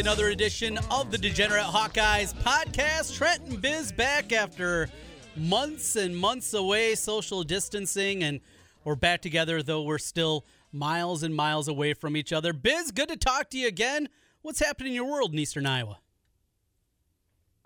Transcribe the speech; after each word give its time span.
Another 0.00 0.28
edition 0.28 0.78
of 0.90 1.10
the 1.10 1.18
Degenerate 1.18 1.62
Hawkeyes 1.62 2.32
podcast. 2.32 3.14
Trent 3.14 3.42
and 3.42 3.60
Biz 3.60 3.92
back 3.92 4.32
after 4.32 4.88
months 5.36 5.94
and 5.94 6.16
months 6.16 6.54
away, 6.54 6.94
social 6.94 7.42
distancing, 7.42 8.24
and 8.24 8.40
we're 8.82 8.94
back 8.94 9.20
together, 9.20 9.62
though 9.62 9.82
we're 9.82 9.98
still 9.98 10.46
miles 10.72 11.22
and 11.22 11.36
miles 11.36 11.68
away 11.68 11.92
from 11.92 12.16
each 12.16 12.32
other. 12.32 12.54
Biz, 12.54 12.92
good 12.92 13.10
to 13.10 13.16
talk 13.16 13.50
to 13.50 13.58
you 13.58 13.68
again. 13.68 14.08
What's 14.40 14.60
happening 14.60 14.92
in 14.92 14.96
your 14.96 15.04
world 15.04 15.34
in 15.34 15.38
Eastern 15.38 15.66
Iowa? 15.66 15.98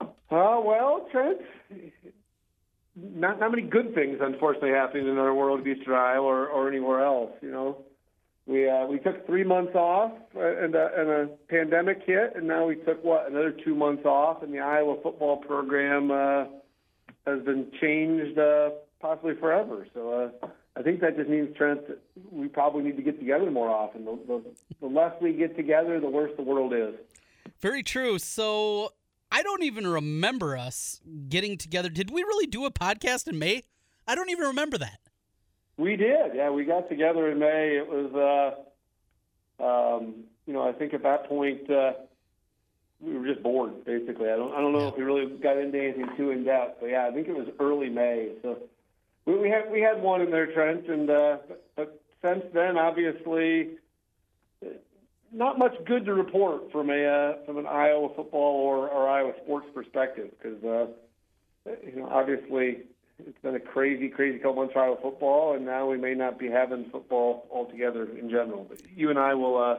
Uh, 0.01 0.09
well, 0.29 1.07
Trent, 1.13 1.39
not 2.97 3.39
not 3.39 3.53
many 3.53 3.63
good 3.63 3.95
things, 3.95 4.19
unfortunately, 4.21 4.71
happening 4.71 5.07
in 5.07 5.19
our 5.19 5.33
world 5.33 5.61
of 5.61 5.67
Eastern 5.69 5.95
Iowa 5.95 6.27
or, 6.27 6.49
or 6.49 6.69
anywhere 6.69 7.05
else. 7.05 7.31
You 7.41 7.53
know, 7.53 7.85
we 8.47 8.69
uh, 8.69 8.87
we 8.87 8.99
took 8.99 9.27
three 9.27 9.45
months 9.45 9.75
off, 9.75 10.13
uh, 10.37 10.41
and, 10.41 10.75
a, 10.75 10.91
and 10.97 11.11
a 11.11 11.29
pandemic 11.49 12.03
hit, 12.05 12.35
and 12.37 12.47
now 12.47 12.67
we 12.67 12.77
took 12.77 13.03
what 13.03 13.31
another 13.31 13.53
two 13.65 13.75
months 13.75 14.05
off, 14.05 14.43
and 14.43 14.53
the 14.53 14.61
Iowa 14.61 14.97
football 15.03 15.39
program 15.39 16.11
uh, 16.11 16.45
has 17.27 17.43
been 17.45 17.71
changed 17.81 18.39
uh, 18.39 18.71
possibly 19.01 19.35
forever. 19.37 19.87
So 19.95 20.33
uh, 20.43 20.47
I 20.77 20.83
think 20.83 21.01
that 21.01 21.17
just 21.17 21.31
means 21.31 21.57
Trent, 21.57 21.81
we 22.31 22.49
probably 22.49 22.83
need 22.83 22.97
to 22.97 23.03
get 23.03 23.19
together 23.19 23.51
more 23.51 23.71
often. 23.71 24.05
The, 24.05 24.19
the, 24.27 24.43
the 24.81 24.87
less 24.87 25.13
we 25.23 25.33
get 25.33 25.57
together, 25.57 25.99
the 26.01 26.11
worse 26.11 26.33
the 26.37 26.43
world 26.43 26.75
is. 26.75 26.95
Very 27.61 27.83
true. 27.83 28.19
So 28.19 28.93
I 29.31 29.43
don't 29.43 29.63
even 29.63 29.87
remember 29.87 30.57
us 30.57 31.01
getting 31.29 31.57
together. 31.57 31.89
Did 31.89 32.11
we 32.11 32.23
really 32.23 32.47
do 32.47 32.67
a 32.67 32.71
podcast 32.71 33.27
in 33.27 33.39
May? 33.39 33.63
I 34.07 34.15
don't 34.15 34.31
even 34.31 34.49
remember 34.49 34.77
that. 34.79 34.99
We 35.77 35.97
did, 35.97 36.35
yeah. 36.35 36.51
We 36.51 36.65
got 36.65 36.89
together 36.89 37.31
in 37.31 37.39
May. 37.39 37.77
It 37.77 37.89
was, 37.89 38.65
uh, 39.59 39.63
um, 39.63 40.25
you 40.47 40.53
know, 40.53 40.69
I 40.69 40.73
think 40.73 40.95
at 40.95 41.03
that 41.03 41.29
point 41.29 41.69
uh, 41.69 41.95
we 43.01 43.19
were 43.19 43.27
just 43.27 43.43
bored. 43.43 43.85
Basically, 43.85 44.31
I 44.31 44.37
don't, 44.37 44.53
I 44.55 44.61
don't 44.61 44.73
know 44.73 44.89
if 44.89 44.97
we 44.97 45.03
really 45.03 45.27
got 45.39 45.59
into 45.59 45.79
anything 45.79 46.09
too 46.17 46.31
in 46.31 46.45
depth, 46.45 46.79
but 46.81 46.87
yeah, 46.87 47.07
I 47.07 47.13
think 47.13 47.29
it 47.29 47.35
was 47.35 47.49
early 47.59 47.89
May. 47.89 48.33
So 48.43 48.59
we, 49.27 49.39
we 49.39 49.51
had 49.51 49.71
we 49.71 49.81
had 49.81 50.01
one 50.01 50.21
in 50.21 50.31
there, 50.31 50.53
Trent, 50.53 50.89
and 50.89 51.11
uh, 51.11 51.39
but, 51.49 51.65
but 51.77 52.01
since 52.23 52.45
then, 52.55 52.79
obviously, 52.79 53.71
not 55.33 55.59
much 55.59 55.75
good 55.87 56.05
to 56.05 56.15
report 56.15 56.71
from 56.71 56.91
a 56.91 57.05
uh, 57.05 57.45
from 57.45 57.59
an 57.59 57.67
Iowa 57.67 58.09
football 58.15 58.55
or, 58.55 58.89
or 58.89 59.09
Iowa 59.09 59.33
sports 59.43 59.67
perspective 59.75 60.31
because 60.31 60.63
uh, 60.65 61.71
you 61.85 61.97
know 61.97 62.09
obviously 62.11 62.83
it's 63.19 63.39
been 63.43 63.55
a 63.55 63.61
crazy, 63.61 64.09
crazy 64.09 64.39
couple 64.39 64.57
months 64.57 64.73
for 64.73 64.83
Iowa 64.83 64.97
football, 65.01 65.55
and 65.55 65.65
now 65.65 65.89
we 65.89 65.97
may 65.97 66.15
not 66.15 66.39
be 66.39 66.49
having 66.49 66.91
football 66.91 67.47
altogether 67.53 68.05
in 68.05 68.29
general. 68.29 68.67
But 68.69 68.81
you 68.95 69.11
and 69.11 69.19
I 69.19 69.35
will. 69.35 69.63
Uh, 69.63 69.77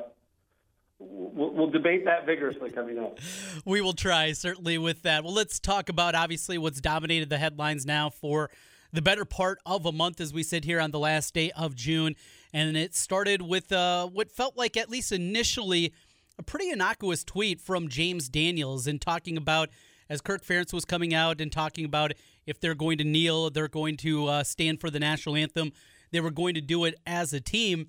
We'll, 0.97 1.52
we'll, 1.52 1.69
debate 1.69 2.05
that 2.05 2.25
vigorously 2.25 2.72
coming 2.72 2.97
up. 2.97 3.19
We 3.66 3.81
will 3.81 3.92
try, 3.92 4.31
certainly, 4.31 4.77
with 4.77 5.02
that. 5.02 5.25
Well, 5.25 5.33
let's 5.33 5.59
talk 5.59 5.89
about 5.89 6.16
obviously 6.16 6.58
what's 6.58 6.80
dominated 6.80 7.30
the 7.30 7.38
headlines 7.38 7.86
now 7.86 8.09
for 8.09 8.50
the 8.94 9.02
better 9.02 9.25
part 9.25 9.59
of 9.66 9.86
a 9.86 9.92
month 9.92 10.22
as 10.22 10.33
we 10.33 10.42
sit 10.42 10.64
here 10.64 10.80
on 10.80 10.92
the 10.92 10.99
last 10.99 11.33
day 11.33 11.52
of 11.52 11.75
June. 11.75 12.16
And 12.53 12.77
it 12.77 12.95
started 12.95 13.42
with 13.42 13.73
uh, 13.73 14.08
what 14.08 14.31
felt 14.31 14.55
like, 14.55 14.77
at 14.77 14.89
least 14.89 15.11
initially, 15.11 15.94
a 16.39 16.44
pretty 16.44 16.70
innocuous 16.70 17.23
tweet 17.23 17.59
from 17.59 17.89
James 17.89 18.30
Daniels 18.30 18.88
and 18.88 19.02
talking 19.02 19.36
about, 19.36 19.70
as 20.09 20.22
Kirk 20.22 20.45
Ferentz 20.45 20.72
was 20.72 20.86
coming 20.86 21.14
out 21.14 21.42
and 21.42 21.52
talking 21.52 21.83
about 21.83 22.14
if 22.45 22.59
they're 22.59 22.75
going 22.75 22.97
to 22.97 23.03
kneel, 23.03 23.49
they're 23.49 23.67
going 23.67 23.97
to 23.97 24.27
uh, 24.27 24.43
stand 24.43 24.81
for 24.81 24.89
the 24.89 24.99
national 24.99 25.36
anthem, 25.36 25.71
they 26.11 26.20
were 26.20 26.31
going 26.31 26.53
to 26.55 26.61
do 26.61 26.86
it 26.86 26.95
as 27.05 27.33
a 27.33 27.42
team. 27.42 27.87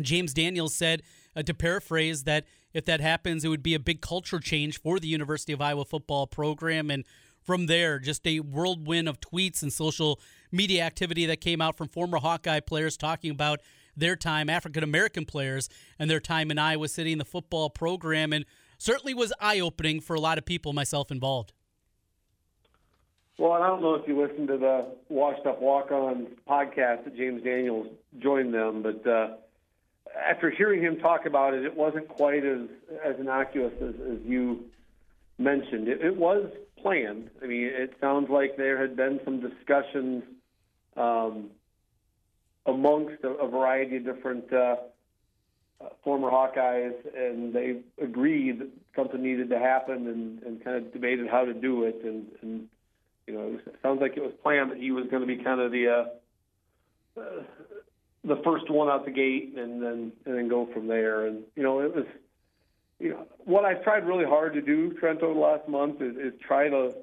James 0.00 0.32
Daniels 0.32 0.74
said, 0.74 1.02
uh, 1.34 1.42
to 1.42 1.54
paraphrase, 1.54 2.24
that 2.24 2.44
if 2.72 2.84
that 2.84 3.00
happens, 3.00 3.44
it 3.44 3.48
would 3.48 3.62
be 3.62 3.74
a 3.74 3.80
big 3.80 4.00
culture 4.00 4.38
change 4.38 4.80
for 4.80 4.98
the 4.98 5.08
University 5.08 5.52
of 5.52 5.60
Iowa 5.60 5.84
football 5.84 6.26
program. 6.26 6.90
And 6.90 7.04
from 7.42 7.66
there, 7.66 7.98
just 7.98 8.26
a 8.26 8.40
whirlwind 8.40 9.08
of 9.08 9.20
tweets 9.20 9.62
and 9.62 9.72
social 9.72 10.20
media 10.52 10.82
activity 10.82 11.26
that 11.26 11.40
came 11.40 11.60
out 11.60 11.76
from 11.76 11.88
former 11.88 12.18
Hawkeye 12.18 12.60
players 12.60 12.96
talking 12.96 13.30
about 13.30 13.60
their 13.96 14.16
time, 14.16 14.48
African 14.48 14.84
American 14.84 15.24
players, 15.24 15.68
and 15.98 16.10
their 16.10 16.20
time 16.20 16.50
in 16.50 16.58
Iowa 16.58 16.88
City 16.88 17.12
in 17.12 17.18
the 17.18 17.24
football 17.24 17.70
program. 17.70 18.32
And 18.32 18.44
certainly 18.78 19.14
was 19.14 19.32
eye 19.40 19.60
opening 19.60 20.00
for 20.00 20.14
a 20.14 20.20
lot 20.20 20.38
of 20.38 20.44
people, 20.44 20.72
myself 20.72 21.10
involved. 21.10 21.52
Well, 23.38 23.52
I 23.52 23.68
don't 23.68 23.80
know 23.80 23.94
if 23.94 24.08
you 24.08 24.20
listened 24.20 24.48
to 24.48 24.58
the 24.58 24.86
Washed 25.08 25.46
Up 25.46 25.62
Walk 25.62 25.92
On 25.92 26.26
podcast 26.48 27.04
that 27.04 27.16
James 27.16 27.44
Daniels 27.44 27.86
joined 28.18 28.52
them, 28.52 28.82
but 28.82 29.06
uh, 29.06 29.36
after 30.28 30.50
hearing 30.50 30.82
him 30.82 30.98
talk 30.98 31.24
about 31.24 31.54
it, 31.54 31.64
it 31.64 31.76
wasn't 31.76 32.08
quite 32.08 32.44
as, 32.44 32.62
as 33.04 33.14
innocuous 33.20 33.74
as, 33.80 33.94
as 33.94 34.18
you 34.24 34.64
mentioned. 35.38 35.86
It, 35.86 36.02
it 36.02 36.16
was 36.16 36.50
planned. 36.82 37.30
I 37.40 37.46
mean, 37.46 37.66
it 37.66 37.94
sounds 38.00 38.28
like 38.28 38.56
there 38.56 38.80
had 38.80 38.96
been 38.96 39.20
some 39.24 39.40
discussions 39.40 40.24
um, 40.96 41.50
amongst 42.66 43.22
a, 43.22 43.28
a, 43.28 43.48
variety 43.48 43.98
of 43.98 44.04
different 44.04 44.52
uh, 44.52 44.76
former 46.02 46.28
Hawkeyes, 46.28 46.94
and 47.16 47.54
they 47.54 47.76
agreed 48.02 48.58
that 48.58 48.68
something 48.96 49.22
needed 49.22 49.48
to 49.50 49.60
happen 49.60 50.08
and, 50.08 50.42
and 50.42 50.64
kind 50.64 50.76
of 50.76 50.92
debated 50.92 51.28
how 51.28 51.44
to 51.44 51.54
do 51.54 51.84
it. 51.84 52.00
And, 52.02 52.26
and 52.42 52.68
you 53.28 53.34
know, 53.34 53.58
it 53.66 53.76
sounds 53.82 54.00
like 54.00 54.16
it 54.16 54.22
was 54.22 54.32
planned 54.42 54.70
that 54.70 54.78
he 54.78 54.90
was 54.90 55.06
going 55.10 55.20
to 55.20 55.26
be 55.26 55.36
kind 55.42 55.60
of 55.60 55.70
the 55.70 56.08
uh, 57.16 57.22
the 58.24 58.36
first 58.42 58.70
one 58.70 58.88
out 58.88 59.04
the 59.04 59.10
gate, 59.10 59.54
and 59.56 59.82
then 59.82 60.12
and 60.24 60.34
then 60.34 60.48
go 60.48 60.66
from 60.72 60.86
there. 60.86 61.26
And 61.26 61.42
you 61.54 61.62
know, 61.62 61.80
it 61.80 61.94
was 61.94 62.06
you 62.98 63.10
know 63.10 63.26
what 63.44 63.66
I've 63.66 63.84
tried 63.84 64.06
really 64.06 64.24
hard 64.24 64.54
to 64.54 64.62
do, 64.62 64.94
Trent, 64.94 65.20
over 65.22 65.34
the 65.34 65.40
last 65.40 65.68
month 65.68 66.00
is, 66.00 66.16
is 66.16 66.32
try 66.40 66.70
to 66.70 66.94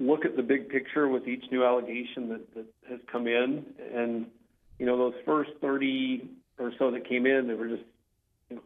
look 0.00 0.24
at 0.24 0.34
the 0.34 0.42
big 0.42 0.68
picture 0.68 1.06
with 1.06 1.28
each 1.28 1.44
new 1.52 1.64
allegation 1.64 2.28
that, 2.30 2.54
that 2.54 2.66
has 2.90 2.98
come 3.06 3.28
in, 3.28 3.64
and 3.94 4.26
you 4.80 4.86
know, 4.86 4.98
those 4.98 5.14
first 5.24 5.50
30 5.60 6.28
or 6.58 6.72
so 6.78 6.90
that 6.90 7.08
came 7.08 7.26
in, 7.26 7.46
they 7.46 7.54
were 7.54 7.68
just, 7.68 7.84
you 8.50 8.56
know, 8.56 8.62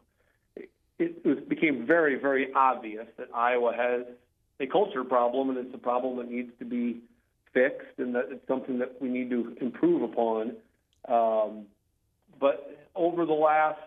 it, 0.55 0.69
it 0.97 1.25
was, 1.25 1.37
became 1.47 1.85
very, 1.85 2.15
very 2.15 2.51
obvious 2.53 3.05
that 3.17 3.27
Iowa 3.33 3.73
has 3.75 4.05
a 4.59 4.67
culture 4.67 5.03
problem, 5.03 5.49
and 5.49 5.57
it's 5.57 5.73
a 5.73 5.79
problem 5.79 6.17
that 6.17 6.29
needs 6.29 6.51
to 6.59 6.65
be 6.65 7.01
fixed, 7.53 7.97
and 7.97 8.15
that 8.15 8.25
it's 8.29 8.47
something 8.47 8.79
that 8.79 9.01
we 9.01 9.09
need 9.09 9.29
to 9.29 9.55
improve 9.61 10.01
upon. 10.03 10.53
Um, 11.07 11.65
but 12.39 12.87
over 12.95 13.25
the 13.25 13.33
last 13.33 13.79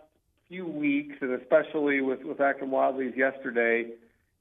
few 0.49 0.67
weeks, 0.67 1.17
and 1.21 1.33
especially 1.33 2.01
with 2.01 2.23
with 2.25 2.39
Akrum 2.39 2.69
Wadley's 2.69 3.17
yesterday, 3.17 3.91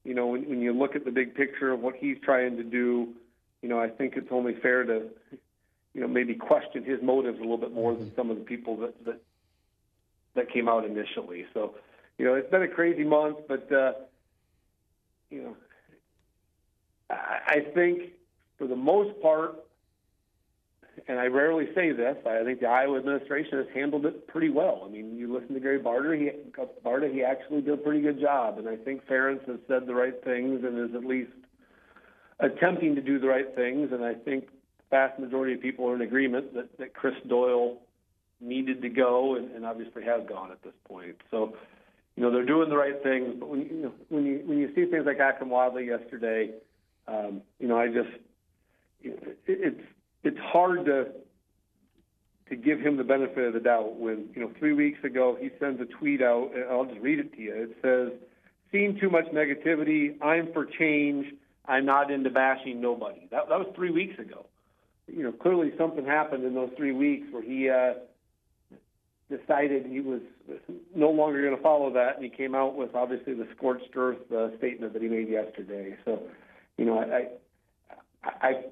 you 0.04 0.14
know, 0.14 0.28
when, 0.28 0.48
when 0.50 0.62
you 0.62 0.74
look 0.74 0.96
at 0.96 1.06
the 1.06 1.12
big 1.12 1.36
picture 1.36 1.72
of 1.72 1.80
what 1.82 1.96
he's 1.96 2.18
trying 2.24 2.58
to 2.58 2.64
do, 2.64 3.10
you 3.62 3.70
know, 3.70 3.80
I 3.80 3.90
think 3.90 4.16
it's 4.18 4.32
only 4.32 4.56
fair 4.56 4.84
to, 4.84 5.04
you 5.94 6.02
know, 6.02 6.08
maybe 6.08 6.34
question 6.34 6.84
his 6.84 7.02
motives 7.02 7.38
a 7.38 7.42
little 7.42 7.58
bit 7.58 7.74
more 7.74 7.94
than 7.94 8.12
some 8.16 8.30
of 8.32 8.38
the 8.38 8.44
people 8.44 8.78
that 8.78 9.06
that 9.06 9.22
that 10.36 10.52
came 10.52 10.68
out 10.68 10.86
initially. 10.86 11.46
So, 11.54 11.76
you 12.18 12.26
know, 12.26 12.36
it's 12.36 12.50
been 12.50 12.64
a 12.64 12.68
crazy 12.68 13.04
month, 13.04 13.38
but 13.48 13.72
uh, 13.72 13.94
you 15.30 15.44
know, 15.44 15.56
I, 17.12 17.66
think 17.74 18.14
for 18.58 18.68
the 18.68 18.76
most 18.76 19.20
part, 19.22 19.56
and 21.08 21.20
I 21.20 21.26
rarely 21.26 21.68
say 21.74 21.92
this, 21.92 22.18
I 22.26 22.44
think 22.44 22.60
the 22.60 22.68
Iowa 22.68 22.98
administration 22.98 23.58
has 23.58 23.68
handled 23.74 24.06
it 24.06 24.28
pretty 24.28 24.50
well. 24.50 24.84
I 24.86 24.90
mean, 24.90 25.18
you 25.18 25.34
listen 25.34 25.54
to 25.54 25.60
Gary 25.60 25.80
Barta, 25.80 26.18
he 26.18 27.14
he 27.14 27.24
actually 27.24 27.62
did 27.62 27.74
a 27.74 27.78
pretty 27.78 28.02
good 28.02 28.20
job, 28.20 28.58
and 28.60 28.68
I 28.68 28.76
think 28.76 29.06
Ferentz 29.08 29.48
has 29.48 29.60
said 29.68 29.88
the 29.88 29.96
right 29.96 30.24
things 30.24 30.64
and 30.64 30.90
is 30.90 30.96
at 30.96 31.06
least 31.06 31.32
attempting 32.40 32.96
to 32.96 33.02
do 33.02 33.20
the 33.20 33.28
right 33.28 33.56
things. 33.56 33.92
And 33.92 34.04
I 34.04 34.14
think 34.14 34.48
the 34.48 34.84
vast 34.90 35.20
majority 35.20 35.54
of 35.54 35.62
people 35.62 35.88
are 35.90 35.96
in 35.96 36.02
agreement 36.02 36.54
that, 36.56 36.78
that 36.78 36.94
Chris 36.94 37.16
Doyle 37.28 37.78
needed 38.40 38.82
to 38.82 38.90
go, 38.90 39.36
and, 39.36 39.52
and 39.52 39.66
obviously 39.66 40.04
has 40.04 40.22
gone 40.28 40.52
at 40.52 40.62
this 40.64 40.74
point. 40.86 41.16
So, 41.30 41.56
you 42.16 42.24
know, 42.24 42.32
they're 42.32 42.46
doing 42.46 42.70
the 42.70 42.78
right 42.78 43.02
things. 43.02 43.36
But 43.40 43.50
when 43.50 43.62
you 43.62 43.82
know, 43.84 43.92
when 44.10 44.26
you 44.26 44.42
when 44.46 44.58
you 44.58 44.74
see 44.76 44.86
things 44.86 45.06
like 45.06 45.20
Akrum 45.20 45.48
Wadley 45.48 45.86
yesterday, 45.86 46.52
um, 47.08 47.42
you 47.60 47.68
know, 47.68 47.78
I 47.78 47.88
just 47.88 48.10
it, 49.02 49.38
it's 49.46 49.82
it's 50.24 50.40
hard 50.40 50.86
to 50.86 51.08
to 52.50 52.56
give 52.56 52.82
him 52.82 52.98
the 52.98 53.04
benefit 53.04 53.46
of 53.46 53.54
the 53.54 53.60
doubt 53.60 53.96
when 53.96 54.30
you 54.36 54.42
know 54.42 54.52
three 54.60 54.74
weeks 54.74 55.04
ago 55.04 55.38
he 55.40 55.50
sends 55.60 55.82
a 55.82 55.86
tweet 55.86 56.22
out 56.22 56.52
and 56.54 56.66
I'll 56.70 56.86
just 56.86 57.00
read 57.00 57.20
it 57.20 57.34
to 57.34 57.42
you. 57.42 57.54
It 57.54 57.78
says, 57.82 58.20
"Seen 58.72 59.00
too 59.00 59.10
much 59.10 59.26
negativity. 59.28 60.22
I'm 60.22 60.52
for 60.54 60.66
change. 60.66 61.28
I'm 61.66 61.86
not 61.86 62.12
into 62.12 62.30
bashing 62.30 62.82
nobody." 62.82 63.28
That 63.32 63.50
that 63.50 63.60
was 63.60 63.68
three 63.76 63.92
weeks 63.92 64.20
ago. 64.20 64.46
You 65.08 65.24
know, 65.24 65.32
clearly 65.32 65.72
something 65.78 66.06
happened 66.06 66.46
in 66.46 66.54
those 66.54 66.72
three 66.78 66.94
weeks 66.94 67.28
where 67.32 67.42
he 67.42 67.70
uh, 67.70 67.94
decided 69.30 69.86
he 69.86 70.02
was 70.02 70.22
no 70.94 71.10
longer 71.10 71.42
going 71.42 71.56
to 71.56 71.64
follow 71.64 71.92
that, 71.94 72.16
and 72.16 72.24
he 72.24 72.30
came 72.30 72.54
out 72.54 72.76
with 72.76 72.94
obviously 72.94 73.34
the 73.34 73.48
scorched 73.56 73.90
earth 73.96 74.20
uh, 74.32 74.56
statement 74.58 74.94
that 74.94 75.02
he 75.02 75.08
made 75.08 75.30
yesterday. 75.30 75.96
So, 76.06 76.22
you 76.78 76.86
know, 76.86 77.00
I 77.00 77.28
I, 78.24 78.64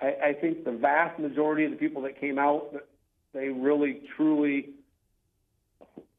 I 0.00 0.14
I, 0.28 0.32
think 0.34 0.64
the 0.64 0.72
vast 0.72 1.18
majority 1.18 1.64
of 1.64 1.70
the 1.70 1.76
people 1.76 2.02
that 2.02 2.20
came 2.20 2.38
out, 2.38 2.74
they 3.32 3.48
really 3.48 4.00
truly 4.16 4.70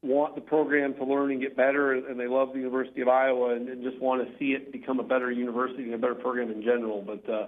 want 0.02 0.34
the 0.34 0.40
program 0.40 0.94
to 0.94 1.04
learn 1.04 1.30
and 1.32 1.40
get 1.40 1.56
better, 1.56 1.92
and 1.92 2.18
they 2.18 2.26
love 2.26 2.52
the 2.52 2.58
University 2.58 3.00
of 3.00 3.08
Iowa 3.08 3.54
and, 3.54 3.68
and 3.68 3.82
just 3.82 4.00
want 4.00 4.26
to 4.26 4.38
see 4.38 4.52
it 4.52 4.72
become 4.72 5.00
a 5.00 5.02
better 5.02 5.30
university 5.30 5.84
and 5.84 5.94
a 5.94 5.98
better 5.98 6.14
program 6.14 6.50
in 6.50 6.62
general. 6.62 7.02
But 7.02 7.28
uh, 7.30 7.46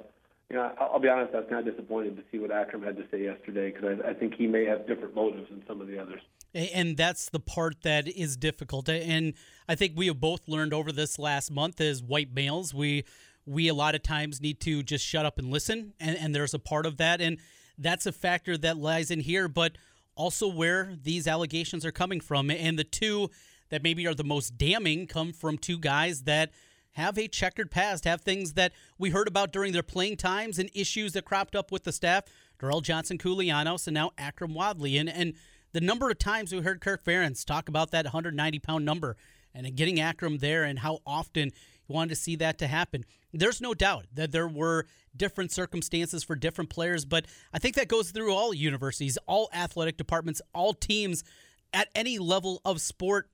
you 0.51 0.57
know, 0.57 0.73
I'll 0.81 1.01
be 1.01 1.09
honest, 1.09 1.35
I 1.35 1.41
was 1.41 1.47
kind 1.51 1.67
of 1.67 1.75
disappointed 1.75 2.17
to 2.17 2.23
see 2.31 2.39
what 2.39 2.51
Akrum 2.51 2.85
had 2.85 2.97
to 2.97 3.05
say 3.11 3.25
yesterday 3.25 3.73
because 3.73 3.99
I, 4.05 4.11
I 4.11 4.15
think 4.15 4.35
he 4.37 4.47
may 4.47 4.65
have 4.65 4.87
different 4.87 5.15
motives 5.15 5.49
than 5.51 5.63
some 5.67 5.81
of 5.81 5.89
the 5.89 5.99
others. 5.99 6.21
And 6.55 6.97
that's 6.97 7.29
the 7.29 7.41
part 7.41 7.83
that 7.83 8.07
is 8.09 8.37
difficult. 8.37 8.89
And 8.89 9.35
I 9.69 9.75
think 9.75 9.95
we 9.97 10.07
have 10.07 10.21
both 10.21 10.49
learned 10.49 10.73
over 10.73 10.93
this 10.93 11.19
last 11.19 11.51
month 11.51 11.81
as 11.81 12.03
white 12.03 12.33
males, 12.33 12.73
we 12.73 13.05
we 13.47 13.69
a 13.69 13.75
lot 13.75 13.95
of 13.95 14.03
times 14.03 14.41
need 14.41 14.61
to 14.61 14.83
just 14.83 15.05
shut 15.05 15.25
up 15.25 15.39
and 15.39 15.51
listen. 15.51 15.95
And, 16.01 16.17
and 16.19 16.35
there's 16.35 16.55
a 16.55 16.59
part 16.59 16.85
of 16.85 16.97
that. 16.99 17.21
And 17.21 17.39
that's 17.79 18.07
a 18.07 18.13
factor 18.13 18.59
that 18.59 18.77
lies 18.77 19.11
in 19.11 19.21
here, 19.21 19.49
but 19.49 19.79
also 20.17 20.49
where 20.49 20.95
these 21.03 21.29
allegations 21.29 21.87
are 21.87 21.93
coming 21.93 22.21
from. 22.21 22.51
And 22.51 22.79
the 22.79 22.85
two 22.85 23.31
that 23.69 23.83
maybe 23.83 24.07
are 24.07 24.15
the 24.15 24.25
most 24.25 24.59
damning 24.59 25.07
come 25.07 25.33
from 25.33 25.59
two 25.59 25.79
guys 25.79 26.23
that 26.23 26.51
have 26.93 27.19
a 27.19 27.29
checkered 27.29 27.71
past, 27.71 28.05
have 28.05 28.23
things 28.23 28.55
that 28.55 28.73
we 28.99 29.11
heard 29.11 29.29
about 29.29 29.53
during 29.53 29.73
their 29.73 29.83
playing 29.83 30.17
times 30.17 30.59
and 30.59 30.71
issues 30.75 31.13
that 31.13 31.25
cropped 31.25 31.55
up 31.55 31.71
with 31.71 31.85
the 31.85 31.93
staff. 31.93 32.25
Derrell 32.59 32.83
Johnson 32.83 33.19
Koulianos 33.19 33.87
and 33.87 33.95
now 33.95 34.13
Akrum 34.17 34.55
Wadley. 34.55 34.97
And, 34.97 35.09
and 35.09 35.35
the 35.73 35.81
number 35.81 36.09
of 36.09 36.19
times 36.19 36.55
we 36.55 36.63
heard 36.63 36.81
Kirk 36.81 37.05
Ferentz 37.05 37.45
talk 37.45 37.69
about 37.69 37.91
that 37.91 38.07
190 38.07 38.59
pound 38.61 38.87
number 38.87 39.17
and 39.55 39.77
getting 39.77 39.97
Akrum 39.97 40.41
there 40.41 40.65
and 40.65 40.79
how 40.79 41.01
often 41.07 41.53
wanted 41.89 42.11
to 42.11 42.17
see 42.17 42.37
that 42.37 42.59
to 42.59 42.67
happen. 42.67 43.05
There's 43.33 43.61
no 43.61 43.75
doubt 43.75 44.07
that 44.15 44.33
there 44.33 44.49
were 44.49 44.87
different 45.17 45.53
circumstances 45.53 46.23
for 46.25 46.37
different 46.37 46.71
players, 46.71 47.05
but 47.05 47.27
I 47.53 47.59
think 47.59 47.75
that 47.77 47.89
goes 47.89 48.11
through 48.11 48.33
all 48.33 48.53
universities, 48.53 49.19
all 49.27 49.49
athletic 49.55 49.97
departments, 49.97 50.43
all 50.55 50.75
teams 50.75 51.25
at 51.73 51.89
any 51.95 52.19
level 52.19 52.61
of 52.65 52.81
sport. 52.81 53.29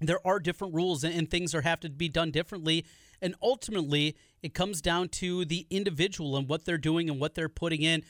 There 0.00 0.24
are 0.26 0.38
different 0.38 0.74
rules 0.74 1.04
and 1.04 1.30
things 1.30 1.54
are 1.54 1.62
have 1.62 1.80
to 1.80 1.90
be 1.90 2.08
done 2.08 2.30
differently. 2.30 2.84
And 3.22 3.34
ultimately, 3.42 4.16
it 4.42 4.52
comes 4.52 4.82
down 4.82 5.08
to 5.08 5.44
the 5.44 5.66
individual 5.70 6.36
and 6.36 6.48
what 6.48 6.64
they're 6.64 6.76
doing 6.78 7.08
and 7.08 7.18
what 7.18 7.34
they're 7.34 7.48
putting 7.48 7.82
in. 7.82 8.02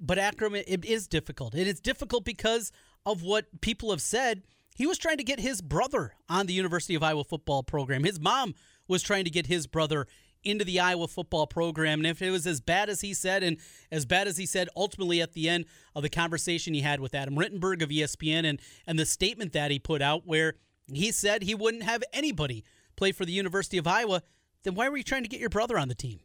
But 0.00 0.18
Akrum, 0.18 0.62
it 0.66 0.84
is 0.84 1.06
difficult. 1.06 1.54
It 1.54 1.66
is 1.66 1.80
difficult 1.80 2.24
because 2.24 2.72
of 3.06 3.22
what 3.22 3.60
people 3.60 3.90
have 3.90 4.00
said. 4.00 4.42
He 4.74 4.86
was 4.86 4.98
trying 4.98 5.18
to 5.18 5.24
get 5.24 5.38
his 5.38 5.60
brother 5.60 6.14
on 6.28 6.46
the 6.46 6.52
University 6.52 6.94
of 6.94 7.02
Iowa 7.02 7.24
football 7.24 7.62
program. 7.62 8.04
His 8.04 8.18
mom 8.18 8.54
was 8.88 9.02
trying 9.02 9.24
to 9.24 9.30
get 9.30 9.46
his 9.46 9.66
brother 9.66 10.06
into 10.44 10.64
the 10.64 10.78
Iowa 10.78 11.08
football 11.08 11.46
program. 11.46 12.00
And 12.00 12.06
if 12.06 12.20
it 12.20 12.30
was 12.30 12.46
as 12.46 12.60
bad 12.60 12.88
as 12.88 13.00
he 13.00 13.14
said, 13.14 13.42
and 13.42 13.56
as 13.90 14.04
bad 14.04 14.28
as 14.28 14.36
he 14.36 14.46
said 14.46 14.68
ultimately 14.76 15.22
at 15.22 15.32
the 15.32 15.48
end 15.48 15.64
of 15.94 16.02
the 16.02 16.10
conversation 16.10 16.74
he 16.74 16.82
had 16.82 17.00
with 17.00 17.14
Adam 17.14 17.34
Rittenberg 17.34 17.82
of 17.82 17.88
ESPN 17.88 18.44
and, 18.44 18.60
and 18.86 18.98
the 18.98 19.06
statement 19.06 19.52
that 19.52 19.70
he 19.70 19.78
put 19.78 20.02
out 20.02 20.26
where 20.26 20.54
he 20.92 21.10
said 21.10 21.42
he 21.42 21.54
wouldn't 21.54 21.82
have 21.82 22.02
anybody 22.12 22.64
play 22.96 23.12
for 23.12 23.24
the 23.24 23.32
University 23.32 23.78
of 23.78 23.86
Iowa, 23.86 24.22
then 24.62 24.74
why 24.74 24.88
were 24.88 24.96
you 24.96 25.02
trying 25.02 25.22
to 25.22 25.28
get 25.28 25.40
your 25.40 25.50
brother 25.50 25.78
on 25.78 25.88
the 25.88 25.94
team? 25.94 26.20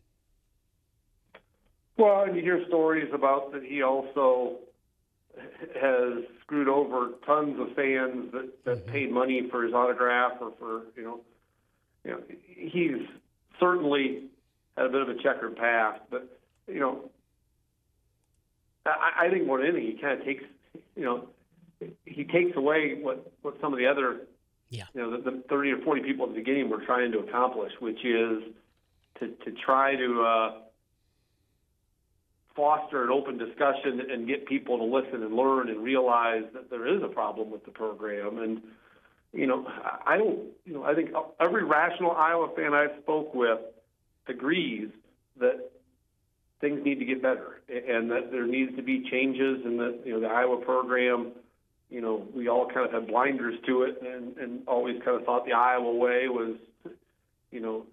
Well, 1.98 2.24
and 2.24 2.36
you 2.36 2.42
hear 2.42 2.66
stories 2.68 3.10
about 3.14 3.52
that 3.54 3.64
he 3.64 3.82
also 3.84 4.60
has 5.82 6.24
screwed 6.42 6.68
over 6.68 7.12
tons 7.26 7.60
of 7.60 7.76
fans 7.76 8.32
that, 8.32 8.50
that 8.66 8.78
mm-hmm. 8.78 8.92
paid 8.92 9.12
money 9.12 9.48
for 9.50 9.64
his 9.64 9.74
autograph 9.74 10.34
or 10.42 10.54
for, 10.60 10.82
you 10.96 11.04
know, 11.04 11.20
you 12.10 12.16
know, 12.16 12.22
he's 12.56 13.08
certainly 13.60 14.24
had 14.76 14.88
a 14.88 14.90
bit 14.90 15.02
of 15.02 15.10
a 15.10 15.22
checkered 15.22 15.56
past, 15.56 16.02
but 16.10 16.40
you 16.68 16.80
know, 16.80 17.10
I, 18.86 19.26
I 19.26 19.30
think 19.30 19.46
more 19.46 19.60
than 19.60 19.68
anything, 19.68 19.96
he 19.96 20.02
kind 20.02 20.20
of 20.20 20.26
takes, 20.26 20.44
you 20.96 21.04
know, 21.04 21.28
he 22.06 22.24
takes 22.24 22.58
away 22.58 23.00
what 23.02 23.32
what 23.42 23.56
some 23.62 23.74
of 23.74 23.80
the 23.80 23.86
other, 23.86 24.22
yeah, 24.70 24.86
you 24.94 25.02
know, 25.02 25.12
the, 25.12 25.32
the 25.32 25.44
30 25.50 25.72
or 25.72 25.82
40 25.82 26.02
people 26.02 26.26
at 26.26 26.34
the 26.34 26.40
beginning 26.40 26.70
were 26.70 26.84
trying 26.84 27.12
to 27.12 27.20
accomplish, 27.20 27.74
which 27.80 28.04
is 28.04 28.44
to 29.20 29.28
to 29.28 29.52
try 29.66 29.96
to. 29.96 30.24
Uh, 30.24 30.52
foster 32.56 33.06
an 33.06 33.10
open 33.10 33.38
discussion 33.38 34.02
and 34.12 34.28
get 34.28 34.46
people 34.46 34.78
to 34.80 34.84
listen 34.84 35.24
and 35.24 35.34
learn 35.34 35.70
and 35.70 35.82
realize 35.82 36.44
that 36.54 36.70
there 36.70 36.94
is 36.94 37.02
a 37.02 37.08
problem 37.08 37.50
with 37.50 37.64
the 37.64 37.72
program 37.72 38.40
and 38.40 38.62
you 39.34 39.48
know, 39.48 39.66
I 40.06 40.18
don't, 40.18 40.40
you 40.66 40.74
know, 40.74 40.84
I 40.84 40.96
think 40.96 41.12
every 41.40 41.64
rational 41.64 42.12
Iowa 42.12 42.50
fan 42.56 42.74
I 42.74 42.88
spoke 43.02 43.34
with 43.34 43.60
agrees 44.28 44.90
that 45.40 45.70
things 46.62 46.84
need 46.84 47.00
to 47.00 47.06
get 47.06 47.22
better 47.22 47.62
and 47.70 48.10
that 48.12 48.32
there 48.32 48.46
needs 48.46 48.76
to 48.76 48.82
be 48.82 49.08
changes 49.10 49.62
and 49.64 49.80
that, 49.80 50.00
you 50.06 50.14
know, 50.14 50.20
the 50.20 50.28
Iowa 50.28 50.58
program, 50.58 51.32
you 51.90 52.02
know, 52.02 52.28
we 52.36 52.50
all 52.50 52.68
kind 52.68 52.86
of 52.86 52.92
had 52.92 53.08
blinders 53.08 53.56
to 53.66 53.84
it 53.84 54.02
and, 54.02 54.38
and 54.38 54.68
always 54.68 55.02
kind 55.04 55.20
of 55.20 55.26
thought 55.26 55.46
the 55.46 55.54
Iowa 55.54 55.96
way 55.96 56.28
was, 56.28 56.56
you 57.52 57.60
know, 57.60 57.86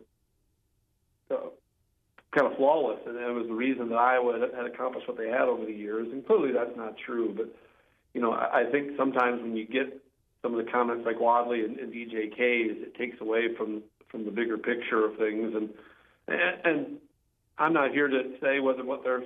uh, 1.30 1.48
kind 2.36 2.50
of 2.50 2.56
flawless, 2.58 3.00
and 3.06 3.16
it 3.16 3.32
was 3.32 3.46
the 3.48 3.54
reason 3.54 3.88
that 3.88 3.96
Iowa 3.96 4.38
had 4.54 4.66
accomplished 4.66 5.08
what 5.08 5.16
they 5.16 5.28
had 5.28 5.42
over 5.48 5.64
the 5.64 5.72
years. 5.72 6.08
And 6.12 6.26
clearly, 6.26 6.52
that's 6.52 6.76
not 6.76 6.94
true. 7.04 7.32
But 7.34 7.54
you 8.12 8.20
know, 8.20 8.32
I 8.32 8.64
think 8.70 8.92
sometimes 8.96 9.42
when 9.42 9.56
you 9.56 9.66
get 9.66 10.02
some 10.46 10.56
of 10.56 10.64
the 10.64 10.70
comments 10.70 11.04
like 11.04 11.18
Wadley 11.18 11.64
and, 11.64 11.76
and 11.78 11.92
DJ 11.92 12.34
K's, 12.34 12.76
it 12.78 12.94
takes 12.94 13.20
away 13.20 13.54
from 13.56 13.82
from 14.10 14.24
the 14.24 14.30
bigger 14.30 14.56
picture 14.56 15.04
of 15.04 15.16
things. 15.16 15.54
And, 15.54 15.70
and 16.28 16.60
and 16.64 16.86
I'm 17.58 17.72
not 17.72 17.90
here 17.90 18.06
to 18.06 18.34
say 18.40 18.60
whether 18.60 18.84
what 18.84 19.02
they're 19.02 19.24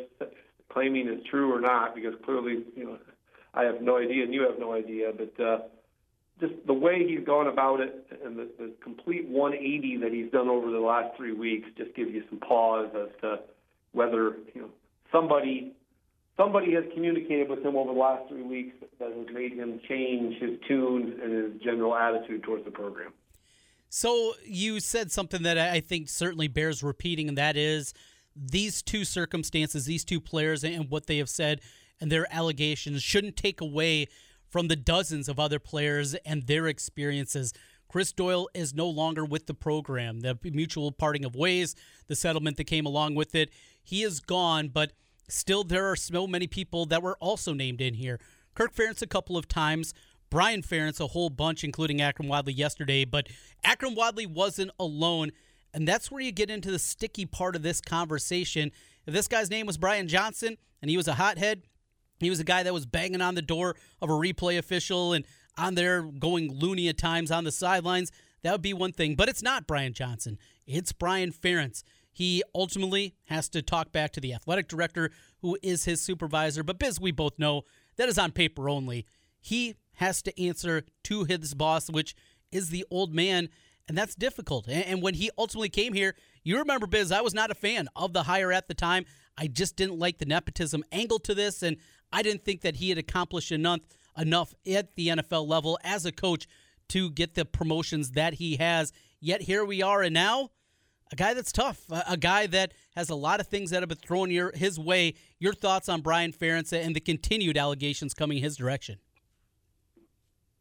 claiming 0.73 1.09
is 1.09 1.21
true 1.31 1.55
or 1.55 1.61
not, 1.61 1.95
because 1.95 2.15
clearly, 2.25 2.65
you 2.75 2.85
know, 2.85 2.99
I 3.53 3.65
have 3.65 3.83
no 3.83 3.99
idea 3.99 4.25
and 4.25 4.33
you 4.33 4.43
have 4.43 4.59
no 4.59 4.73
idea. 4.73 5.13
But 5.15 5.45
uh, 5.45 5.59
just 6.41 6.55
the 6.67 6.73
way 6.73 7.07
he's 7.07 7.27
gone 7.27 7.49
about 7.49 7.81
it 7.81 8.07
and 8.25 8.39
the, 8.39 8.49
the 8.59 8.73
complete 8.83 9.29
180 9.29 9.99
that 9.99 10.13
he's 10.13 10.31
done 10.31 10.49
over 10.49 10.71
the 10.71 10.79
last 10.79 11.15
three 11.19 11.35
weeks 11.35 11.69
just 11.77 11.95
gives 11.95 12.13
you 12.13 12.23
some 12.31 12.39
pause 12.39 12.89
as 12.95 13.09
to 13.21 13.41
whether 13.93 14.37
you 14.55 14.63
know 14.63 14.71
somebody 15.13 15.75
somebody 16.41 16.73
has 16.73 16.85
communicated 16.95 17.51
with 17.51 17.65
him 17.65 17.77
over 17.77 17.93
the 17.93 17.99
last 17.99 18.29
three 18.29 18.43
weeks 18.43 18.75
that 18.99 19.13
has 19.13 19.27
made 19.33 19.53
him 19.53 19.81
change 19.89 20.41
his 20.41 20.59
tune 20.67 21.19
and 21.23 21.33
his 21.33 21.63
general 21.63 21.95
attitude 21.95 22.43
towards 22.43 22.65
the 22.65 22.71
program. 22.71 23.13
So 23.91 24.33
you 24.47 24.81
said 24.81 25.13
something 25.13 25.43
that 25.43 25.59
I 25.59 25.81
think 25.81 26.09
certainly 26.09 26.49
bears 26.49 26.83
repeating, 26.83 27.29
and 27.29 27.37
that 27.37 27.57
is 27.57 27.93
these 28.35 28.83
two 28.83 29.05
circumstances, 29.05 29.85
these 29.85 30.05
two 30.05 30.21
players, 30.21 30.65
and 30.65 30.89
what 30.89 31.07
they 31.07 31.19
have 31.19 31.29
said 31.29 31.61
and 32.01 32.11
their 32.11 32.27
allegations 32.33 33.03
shouldn't 33.03 33.37
take 33.37 33.61
away 33.61 34.07
from 34.49 34.69
the 34.69 34.77
dozens 34.77 35.29
of 35.29 35.39
other 35.39 35.59
players 35.59 36.15
and 36.25 36.47
their 36.47 36.67
experiences. 36.67 37.53
Chris 37.89 38.13
Doyle 38.13 38.49
is 38.55 38.73
no 38.73 38.89
longer 38.89 39.25
with 39.25 39.47
the 39.47 39.55
program. 39.55 40.21
The 40.21 40.39
mutual 40.45 40.93
parting 40.93 41.25
of 41.25 41.35
ways, 41.35 41.75
the 42.07 42.15
settlement 42.17 42.57
that 42.57 42.65
came 42.65 42.87
along 42.87 43.17
with 43.17 43.35
it, 43.35 43.51
he 43.83 44.03
is 44.03 44.21
gone, 44.21 44.69
but 44.69 44.93
still 45.31 45.65
there 45.65 45.91
are 45.91 45.97
so 45.97 46.27
many 46.27 46.47
people 46.47 46.87
that 46.87 47.03
were 47.03 47.17
also 47.21 47.53
named 47.53 47.81
in 47.81 47.95
here. 47.95 48.21
Kirk 48.55 48.75
Ferentz 48.75 49.03
a 49.03 49.07
couple 49.07 49.37
of 49.37 49.49
times, 49.49 49.95
Brian 50.31 50.63
Ferentz 50.63 51.01
a 51.01 51.09
whole 51.09 51.31
bunch, 51.31 51.65
including 51.65 51.99
Akrum 51.99 52.29
Wadley 52.29 52.53
yesterday, 52.53 53.05
but 53.05 53.29
Akrum 53.65 53.97
Wadley 53.97 54.27
wasn't 54.27 54.71
alone. 54.79 55.33
And 55.75 55.87
that's 55.87 56.11
where 56.11 56.21
you 56.21 56.33
get 56.33 56.51
into 56.51 56.71
the 56.71 56.79
sticky 56.79 57.27
part 57.27 57.57
of 57.57 57.63
this 57.63 57.81
conversation. 57.81 58.71
If 59.07 59.15
this 59.15 59.29
guy's 59.29 59.51
name 59.51 59.67
was 59.67 59.79
Brian 59.79 60.09
Johnson 60.09 60.57
and 60.83 60.91
he 60.91 60.97
was 60.97 61.09
a 61.09 61.15
hothead, 61.15 61.63
he 62.19 62.31
was 62.31 62.41
a 62.41 62.45
guy 62.45 62.63
that 62.63 62.75
was 62.75 62.87
banging 62.87 63.23
on 63.23 63.35
the 63.35 63.43
door 63.43 63.77
of 64.01 64.11
a 64.11 64.15
replay 64.15 64.59
official 64.59 65.13
and 65.13 65.25
on 65.57 65.75
there 65.75 66.03
going 66.03 66.53
loony 66.53 66.89
at 66.89 66.99
times 66.99 67.31
on 67.31 67.45
the 67.45 67.53
sidelines, 67.53 68.13
that 68.43 68.53
would 68.53 68.63
be 68.63 68.73
one 68.73 68.93
thing. 68.93 69.15
But 69.15 69.29
it's 69.29 69.43
not 69.43 69.67
Brian 69.67 69.93
Johnson, 69.93 70.39
it's 70.67 70.93
Brian 70.93 71.33
Ferentz. 71.33 71.83
He 72.13 72.43
ultimately 72.55 73.15
has 73.25 73.49
to 73.51 73.63
talk 73.63 73.93
back 73.93 74.13
to 74.13 74.21
the 74.21 74.35
athletic 74.35 74.69
director, 74.69 75.11
who 75.41 75.57
is 75.63 75.85
his 75.85 76.01
supervisor. 76.01 76.63
But 76.63 76.79
Biz, 76.79 77.01
we 77.01 77.13
both 77.13 77.39
know 77.39 77.63
that 77.97 78.09
is 78.09 78.19
on 78.19 78.33
paper 78.33 78.69
only. 78.69 79.07
He 79.41 79.77
has 79.95 80.23
to 80.23 80.43
answer 80.43 80.85
to 81.05 81.25
his 81.25 81.55
boss, 81.55 81.89
which 81.89 82.15
is 82.53 82.71
the 82.71 82.85
old 82.91 83.15
man, 83.15 83.49
and 83.89 83.97
that's 83.97 84.15
difficult. 84.15 84.69
And 84.69 85.03
when 85.03 85.15
he 85.15 85.31
ultimately 85.39 85.69
came 85.69 85.93
here, 85.93 86.15
you 86.43 86.59
remember, 86.59 86.87
Biz, 86.87 87.13
I 87.13 87.21
was 87.21 87.35
not 87.35 87.51
a 87.51 87.55
fan 87.55 87.89
of 87.95 88.13
the 88.13 88.25
hire 88.25 88.53
at 88.53 88.69
the 88.69 88.75
time. 88.75 89.05
I 89.37 89.47
just 89.47 89.77
didn't 89.77 89.99
like 89.99 90.19
the 90.19 90.27
nepotism 90.27 90.85
angle 90.93 91.19
to 91.21 91.35
this, 91.35 91.63
and 91.63 91.77
I 92.13 92.23
didn't 92.23 92.45
think 92.45 92.63
that 92.63 92.77
he 92.77 92.89
had 92.89 92.99
accomplished 92.99 93.53
enough 93.53 93.81
enough 94.19 94.53
at 94.67 94.97
the 94.97 95.09
NFL 95.09 95.47
level 95.47 95.79
as 95.85 96.05
a 96.05 96.13
coach 96.13 96.47
to 96.89 97.11
get 97.11 97.35
the 97.35 97.45
promotions 97.45 98.13
that 98.13 98.35
he 98.35 98.57
has. 98.57 98.93
Yet 99.21 99.43
here 99.43 99.65
we 99.65 99.83
are, 99.83 100.03
and 100.03 100.13
now 100.13 100.51
a 101.13 101.17
guy 101.17 101.35
that's 101.35 101.53
tough, 101.53 101.85
a, 101.91 102.17
guy 102.17 102.47
that 102.49 102.73
has 102.95 103.11
a 103.11 103.15
lot 103.15 103.41
of 103.41 103.49
things 103.49 103.71
that 103.71 103.83
have 103.83 103.89
been 103.89 103.99
thrown 103.99 104.31
your, 104.31 104.53
his 104.55 104.79
way. 104.79 105.15
Your 105.39 105.53
thoughts 105.53 105.89
on 105.89 106.03
Brian 106.03 106.33
Ferentz 106.33 106.73
and 106.73 106.95
the 106.95 107.01
continued 107.01 107.57
allegations 107.57 108.15
coming 108.15 108.39
his 108.39 108.57
direction? 108.57 108.99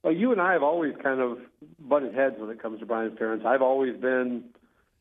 Well, 0.04 0.14
you 0.14 0.32
and 0.32 0.42
I 0.42 0.54
have 0.54 0.64
always 0.64 0.96
kind 1.04 1.20
of 1.20 1.40
butted 1.78 2.16
heads 2.16 2.36
when 2.40 2.50
it 2.50 2.62
comes 2.62 2.80
to 2.80 2.86
Brian 2.86 3.12
Ferentz. 3.12 3.46
I've 3.46 3.62
always 3.62 4.00
been 4.00 4.46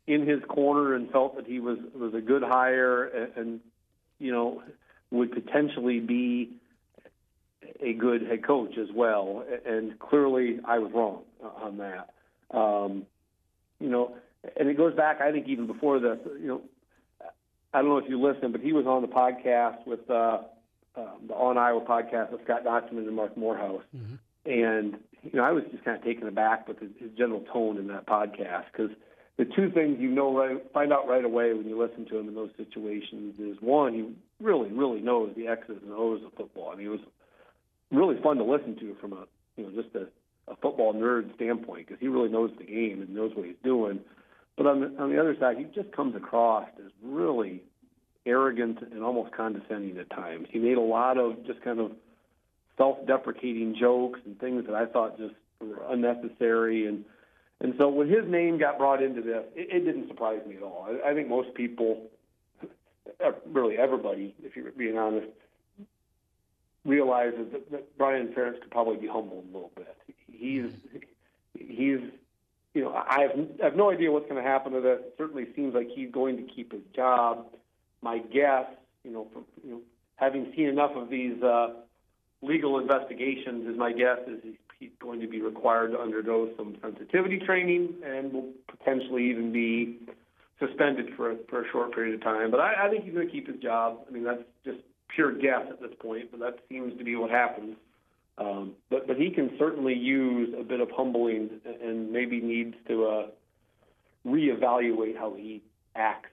in 0.07 0.27
his 0.27 0.41
corner 0.49 0.95
and 0.95 1.11
felt 1.11 1.37
that 1.37 1.47
he 1.47 1.61
was 1.61 1.79
was 1.95 2.15
a 2.15 2.21
good 2.21 2.43
hire 2.43 3.05
and, 3.05 3.37
and 3.37 3.61
you 4.19 4.33
know 4.33 4.63
would 5.11 5.31
potentially 5.31 6.01
be 6.01 6.51
a 7.81 7.93
good 7.93 8.23
head 8.23 8.45
coach 8.45 8.77
as 8.77 8.89
well. 8.93 9.45
And 9.65 9.99
clearly, 9.99 10.59
I 10.65 10.79
was 10.79 10.91
wrong 10.93 11.23
on 11.43 11.79
that. 11.79 12.11
Um, 12.51 13.07
you 13.79 13.89
know, 13.89 14.17
and 14.57 14.69
it 14.69 14.77
goes 14.77 14.95
back, 14.95 15.21
I 15.21 15.33
think, 15.33 15.49
even 15.49 15.67
before 15.67 15.99
this. 16.01 16.19
You 16.41 16.47
know, 16.47 16.63
I 17.73 17.81
don't 17.81 17.89
know 17.89 17.99
if 17.99 18.09
you 18.09 18.21
listen, 18.21 18.53
but 18.53 18.61
he 18.61 18.73
was 18.73 18.87
on 18.87 19.03
the 19.03 19.09
podcast 19.09 19.87
with 19.87 20.09
uh, 20.11 20.39
uh, 20.97 21.07
the 21.27 21.35
On 21.35 21.59
Iowa 21.59 21.81
podcast 21.81 22.33
with 22.33 22.43
Scott 22.45 22.65
Dochterman 22.65 23.07
and 23.07 23.17
Marc 23.17 23.37
Morehouse, 23.37 23.83
mm-hmm. 23.95 24.15
and 24.47 24.99
you 25.23 25.39
know, 25.39 25.45
I 25.45 25.53
was 25.53 25.65
just 25.71 25.85
kind 25.85 25.97
of 25.97 26.05
taken 26.05 26.29
aback 26.29 26.69
with 26.69 26.79
his, 26.81 26.91
his 26.99 27.11
general 27.17 27.41
tone 27.53 27.77
in 27.77 27.89
that 27.89 28.07
podcast 28.07 28.65
because 28.73 28.91
the 29.37 29.45
two 29.45 29.71
things 29.71 29.99
you 30.01 30.11
know 30.11 30.37
right, 30.37 30.73
find 30.73 30.93
out 30.93 31.09
right 31.09 31.25
away 31.25 31.53
when 31.55 31.69
you 31.69 31.81
listen 31.81 32.05
to 32.07 32.19
him 32.19 32.29
in 32.29 32.35
those 32.35 32.51
situations 32.57 33.39
is 33.39 33.57
one, 33.61 33.95
he 33.95 34.45
really, 34.45 34.71
really 34.71 35.01
knows 35.01 35.33
the 35.37 35.47
X's 35.47 35.79
and 35.83 35.93
O's 35.93 36.23
of 36.25 36.33
football. 36.35 36.71
I 36.73 36.77
mean, 36.77 36.87
it 36.87 36.91
was 36.91 37.01
really 37.91 38.21
fun 38.21 38.37
to 38.39 38.45
listen 38.45 38.77
to 38.77 38.97
from 39.01 39.13
a, 39.13 39.27
you 39.57 39.65
know, 39.65 39.83
just 39.83 39.95
a, 39.95 40.09
a 40.51 40.57
football 40.57 40.93
nerd 40.93 41.35
standpoint 41.37 41.87
because 41.87 42.01
he 42.01 42.09
really 42.09 42.29
knows 42.29 42.51
the 42.59 42.65
game 42.65 43.01
and 43.01 43.15
knows 43.15 43.33
what 43.35 43.47
he's 43.47 43.55
doing. 43.63 44.01
But 44.59 44.67
on 44.67 44.81
the, 44.81 45.01
on 45.01 45.11
the 45.11 45.21
other 45.21 45.37
side, 45.39 45.57
he 45.57 45.65
just 45.73 45.93
comes 45.93 46.17
across 46.17 46.69
as 46.85 46.91
really 47.03 47.63
arrogant 48.27 48.81
and 48.83 49.03
almost 49.03 49.33
condescending 49.33 49.97
at 49.99 50.11
times. 50.11 50.49
He 50.51 50.59
made 50.59 50.77
a 50.77 50.83
lot 50.83 51.17
of 51.17 51.47
just 51.47 51.63
kind 51.63 51.79
of 51.79 51.93
self-deprecating 52.77 53.77
jokes 53.79 54.21
and 54.27 54.39
things 54.39 54.67
that 54.67 54.75
I 54.75 54.87
thought 54.87 55.17
just 55.17 55.35
were 55.61 55.83
unnecessary 55.89 56.87
and 56.87 57.05
and 57.61 57.75
so 57.77 57.89
when 57.89 58.09
his 58.09 58.25
name 58.29 58.57
got 58.59 58.79
brought 58.79 59.03
into 59.03 59.21
this, 59.21 59.43
it, 59.57 59.69
it 59.73 59.85
didn't 59.85 60.07
surprise 60.07 60.41
me 60.47 60.57
at 60.57 60.63
all. 60.63 60.87
I, 60.89 61.11
I 61.11 61.15
think 61.15 61.29
most 61.29 61.55
people, 61.55 62.07
really 63.47 63.77
everybody, 63.77 64.33
if 64.45 64.55
you're 64.55 64.71
being 64.71 64.97
honest, 64.97 65.27
realizes 66.85 67.51
that, 67.51 67.69
that 67.73 67.99
Brian 67.99 68.29
Ferentz 68.29 68.61
could 68.61 68.71
probably 68.71 68.97
be 68.97 69.09
humbled 69.09 69.45
a 69.51 69.53
little 69.53 69.73
bit. 69.75 69.97
He's 70.31 70.71
he's 71.59 71.99
you 72.79 72.85
know 72.85 72.95
I 72.95 73.23
have 73.23 73.47
I 73.61 73.65
have 73.65 73.75
no 73.75 73.91
idea 73.91 74.13
what's 74.13 74.29
going 74.29 74.41
to 74.43 74.49
happen 74.49 74.73
to 74.73 74.81
this. 74.81 75.01
It 75.01 75.15
certainly 75.19 75.47
seems 75.57 75.75
like 75.75 75.89
he's 75.93 76.13
going 76.13 76.37
to 76.37 76.45
keep 76.45 76.71
his 76.71 76.83
job. 76.95 77.47
My 78.03 78.19
guess, 78.19 78.67
you 79.03 79.11
know, 79.11 79.27
from, 79.33 79.45
you 79.65 79.71
know, 79.73 79.81
having 80.15 80.53
seen 80.55 80.69
enough 80.69 80.93
of 80.95 81.11
these 81.11 81.43
uh, 81.43 81.71
legal 82.41 82.79
investigations, 82.79 83.67
is 83.67 83.77
my 83.77 83.93
guess 83.93 84.19
is 84.29 84.55
he's 84.79 84.91
going 85.01 85.21
to 85.21 85.27
be 85.27 85.41
required 85.41 85.91
to 85.91 85.99
undergo 85.99 86.51
some 86.57 86.77
sensitivity 86.81 87.41
training 87.41 87.95
and 88.07 88.33
will 88.33 88.53
potentially 88.69 89.29
even 89.29 89.53
be 89.53 89.99
suspended 90.61 91.11
for 91.17 91.33
a, 91.33 91.37
for 91.49 91.65
a 91.65 91.69
short 91.73 91.93
period 91.93 92.15
of 92.15 92.23
time. 92.23 92.53
But 92.53 92.61
I, 92.61 92.87
I 92.87 92.91
think 92.91 93.05
he's 93.05 93.15
going 93.15 93.27
to 93.27 93.33
keep 93.33 93.49
his 93.49 93.61
job. 93.61 93.99
I 94.07 94.13
mean, 94.13 94.23
that's 94.23 94.45
just 94.65 94.79
pure 95.09 95.33
guess 95.33 95.67
at 95.69 95.81
this 95.81 95.91
point, 95.99 96.31
but 96.31 96.39
that 96.39 96.61
seems 96.69 96.97
to 96.97 97.03
be 97.03 97.17
what 97.17 97.31
happens. 97.31 97.75
Um, 98.39 98.75
but 98.89 99.07
but 99.07 99.17
he 99.17 99.31
can 99.31 99.51
certainly 99.59 99.95
use 99.95 100.55
a 100.59 100.63
bit 100.63 100.81
of 100.81 100.91
humbling 100.91 101.51
and 101.83 102.13
maybe 102.13 102.41
needs 102.41 102.75
to 102.87 103.07
uh, 103.07 103.27
reevaluate 104.27 105.17
how 105.17 105.35
he 105.37 105.63
acts 105.97 106.31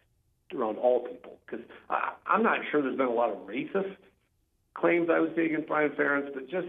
around 0.54 0.78
all 0.78 1.08
people 1.08 1.38
because 1.46 1.66
I'm 2.28 2.44
not 2.44 2.60
sure 2.72 2.82
there's 2.84 2.98
been 2.98 3.08
a 3.08 3.12
lot 3.12 3.32
of 3.32 3.38
racist 3.48 3.96
claims 4.76 5.10
I 5.12 5.20
would 5.20 5.36
say 5.36 5.46
against 5.46 5.68
Brian 5.68 5.92
Ferentz, 5.92 6.32
but 6.34 6.48
just 6.48 6.68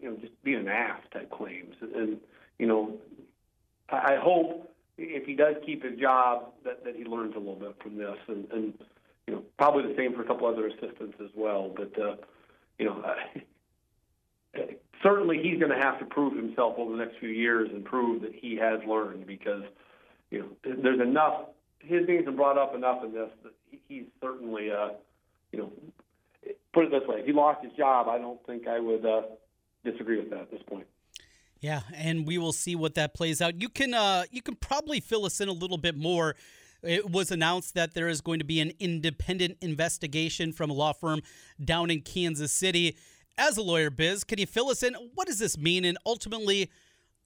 you 0.00 0.10
know, 0.10 0.16
just 0.16 0.32
being 0.42 0.60
an 0.60 0.68
ass 0.68 1.00
type 1.12 1.30
claims. 1.30 1.74
And, 1.80 2.18
you 2.58 2.66
know, 2.66 2.98
I 3.88 4.16
hope 4.20 4.74
if 4.98 5.26
he 5.26 5.34
does 5.34 5.54
keep 5.64 5.84
his 5.84 5.98
job 5.98 6.52
that, 6.64 6.84
that 6.84 6.96
he 6.96 7.04
learns 7.04 7.34
a 7.34 7.38
little 7.38 7.56
bit 7.56 7.76
from 7.82 7.96
this 7.96 8.16
and, 8.28 8.50
and 8.50 8.74
you 9.26 9.34
know, 9.34 9.42
probably 9.58 9.82
the 9.82 9.96
same 9.96 10.14
for 10.14 10.22
a 10.22 10.26
couple 10.26 10.46
other 10.46 10.66
assistants 10.66 11.16
as 11.22 11.30
well. 11.34 11.72
But, 11.74 12.00
uh, 12.00 12.16
you 12.78 12.86
know, 12.86 13.02
uh, 13.02 13.40
certainly 15.02 15.40
he's 15.42 15.58
going 15.58 15.70
to 15.70 15.78
have 15.78 15.98
to 15.98 16.04
prove 16.04 16.36
himself 16.36 16.74
over 16.78 16.92
the 16.92 17.04
next 17.04 17.18
few 17.18 17.28
years 17.28 17.68
and 17.72 17.84
prove 17.84 18.22
that 18.22 18.34
he 18.34 18.56
has 18.56 18.80
learned 18.86 19.26
because, 19.26 19.62
you 20.30 20.40
know, 20.40 20.74
there's 20.82 21.00
enough, 21.00 21.46
his 21.80 22.06
name's 22.06 22.24
been 22.24 22.36
brought 22.36 22.58
up 22.58 22.74
enough 22.74 23.04
in 23.04 23.12
this 23.12 23.30
that 23.44 23.52
he's 23.88 24.04
certainly, 24.20 24.70
uh, 24.70 24.90
you 25.52 25.58
know, 25.58 25.72
put 26.72 26.84
it 26.84 26.90
this 26.90 27.06
way, 27.06 27.20
if 27.20 27.26
he 27.26 27.32
lost 27.32 27.62
his 27.62 27.72
job, 27.74 28.08
I 28.08 28.18
don't 28.18 28.44
think 28.46 28.66
I 28.66 28.80
would, 28.80 29.04
uh, 29.04 29.22
disagree 29.84 30.18
with 30.18 30.30
that 30.30 30.40
at 30.40 30.50
this 30.50 30.62
point. 30.68 30.86
Yeah, 31.60 31.80
and 31.94 32.26
we 32.26 32.38
will 32.38 32.52
see 32.52 32.76
what 32.76 32.94
that 32.96 33.14
plays 33.14 33.40
out. 33.40 33.60
You 33.60 33.68
can 33.68 33.94
uh, 33.94 34.24
you 34.30 34.42
can 34.42 34.56
probably 34.56 35.00
fill 35.00 35.24
us 35.24 35.40
in 35.40 35.48
a 35.48 35.52
little 35.52 35.78
bit 35.78 35.96
more. 35.96 36.36
It 36.82 37.10
was 37.10 37.30
announced 37.30 37.74
that 37.74 37.94
there 37.94 38.08
is 38.08 38.20
going 38.20 38.40
to 38.40 38.44
be 38.44 38.60
an 38.60 38.72
independent 38.78 39.56
investigation 39.62 40.52
from 40.52 40.70
a 40.70 40.74
law 40.74 40.92
firm 40.92 41.22
down 41.64 41.90
in 41.90 42.02
Kansas 42.02 42.52
City. 42.52 42.96
As 43.38 43.58
a 43.58 43.62
lawyer, 43.62 43.90
Biz, 43.90 44.24
can 44.24 44.38
you 44.38 44.46
fill 44.46 44.70
us 44.70 44.82
in? 44.82 44.94
What 45.14 45.26
does 45.26 45.38
this 45.38 45.58
mean? 45.58 45.84
And 45.84 45.98
ultimately, 46.06 46.70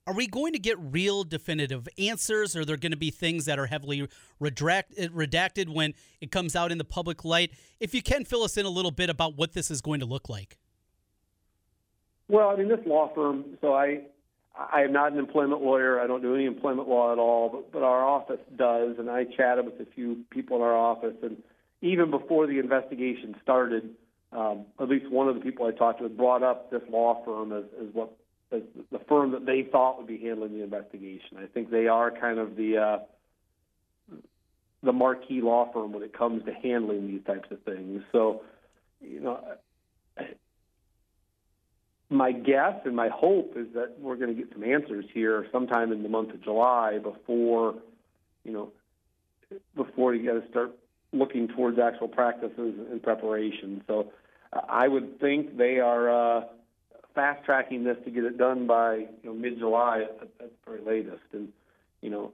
are 0.05 0.13
we 0.13 0.27
going 0.27 0.51
to 0.51 0.59
get 0.59 0.77
real 0.79 1.23
definitive 1.23 1.87
answers? 1.97 2.55
Or 2.55 2.61
are 2.61 2.65
there 2.65 2.75
going 2.75 2.91
to 2.91 2.97
be 2.97 3.11
things 3.11 3.45
that 3.45 3.57
are 3.57 3.67
heavily 3.67 4.01
eh, 4.01 4.07
redacted 4.41 5.69
when 5.73 5.93
it 6.19 6.31
comes 6.31 6.55
out 6.55 6.71
in 6.71 6.77
the 6.77 6.83
public 6.83 7.23
light? 7.23 7.51
If 7.79 7.93
you 7.93 8.01
can 8.01 8.25
fill 8.25 8.43
us 8.43 8.57
in 8.57 8.65
a 8.65 8.69
little 8.69 8.91
bit 8.91 9.09
about 9.09 9.37
what 9.37 9.53
this 9.53 9.71
is 9.71 9.79
going 9.79 10.01
to 10.01 10.05
look 10.05 10.27
like. 10.27 10.57
Well, 12.27 12.49
I 12.49 12.55
mean, 12.57 12.67
this 12.67 12.79
law 12.85 13.13
firm. 13.13 13.57
So 13.61 13.73
I, 13.73 14.01
I 14.55 14.81
am 14.81 14.91
not 14.91 15.13
an 15.13 15.19
employment 15.19 15.61
lawyer. 15.61 15.99
I 16.01 16.07
don't 16.07 16.21
do 16.21 16.35
any 16.35 16.45
employment 16.45 16.89
law 16.89 17.13
at 17.13 17.19
all. 17.19 17.49
But, 17.49 17.71
but 17.71 17.83
our 17.83 18.05
office 18.05 18.39
does, 18.57 18.97
and 18.99 19.09
I 19.09 19.23
chatted 19.23 19.65
with 19.65 19.79
a 19.79 19.89
few 19.93 20.25
people 20.29 20.57
in 20.57 20.63
our 20.63 20.75
office, 20.75 21.15
and 21.23 21.41
even 21.81 22.11
before 22.11 22.47
the 22.47 22.59
investigation 22.59 23.35
started, 23.41 23.91
um, 24.31 24.65
at 24.79 24.89
least 24.89 25.09
one 25.09 25.27
of 25.27 25.35
the 25.35 25.41
people 25.41 25.65
I 25.65 25.71
talked 25.71 26.01
to 26.01 26.09
brought 26.09 26.43
up 26.43 26.71
this 26.71 26.81
law 26.89 27.23
firm 27.25 27.51
as, 27.51 27.65
as 27.79 27.87
what 27.93 28.13
as 28.51 28.61
the 28.91 28.99
firm 29.07 29.31
that 29.31 29.45
they 29.45 29.63
thought 29.63 29.97
would 29.97 30.07
be 30.07 30.17
handling 30.17 30.57
the 30.57 30.63
investigation. 30.63 31.37
I 31.37 31.45
think 31.45 31.69
they 31.69 31.87
are 31.87 32.11
kind 32.11 32.37
of 32.37 32.55
the 32.55 32.77
uh, 32.77 32.99
the 34.83 34.93
marquee 34.93 35.41
law 35.41 35.71
firm 35.71 35.93
when 35.93 36.03
it 36.03 36.17
comes 36.17 36.43
to 36.45 36.53
handling 36.53 37.07
these 37.07 37.23
types 37.25 37.49
of 37.51 37.61
things. 37.63 38.03
So, 38.11 38.41
you 38.99 39.19
know, 39.19 39.39
my 42.09 42.31
guess 42.31 42.75
and 42.85 42.95
my 42.95 43.09
hope 43.09 43.53
is 43.55 43.67
that 43.73 43.99
we're 43.99 44.17
going 44.17 44.35
to 44.35 44.41
get 44.41 44.51
some 44.51 44.63
answers 44.63 45.05
here 45.13 45.47
sometime 45.51 45.91
in 45.91 46.03
the 46.03 46.09
month 46.09 46.33
of 46.33 46.43
July 46.43 46.97
before, 46.97 47.75
you 48.43 48.51
know, 48.51 48.71
before 49.75 50.13
you 50.13 50.25
got 50.25 50.43
to 50.43 50.49
start 50.49 50.71
looking 51.13 51.47
towards 51.47 51.77
actual 51.79 52.07
practices 52.07 52.75
and 52.91 53.01
preparation. 53.03 53.83
So 53.87 54.11
I 54.53 54.87
would 54.87 55.19
think 55.19 55.57
they 55.57 55.79
are 55.79 56.09
uh, 56.39 56.43
fast 57.15 57.43
tracking 57.45 57.83
this 57.83 57.97
to 58.05 58.11
get 58.11 58.23
it 58.23 58.37
done 58.37 58.67
by 58.67 58.95
you 58.95 59.07
know, 59.23 59.33
mid 59.33 59.59
July 59.59 60.01
at, 60.01 60.21
at 60.21 60.37
the 60.39 60.49
very 60.65 60.81
latest. 60.81 61.23
And 61.33 61.49
you 62.01 62.09
know, 62.09 62.31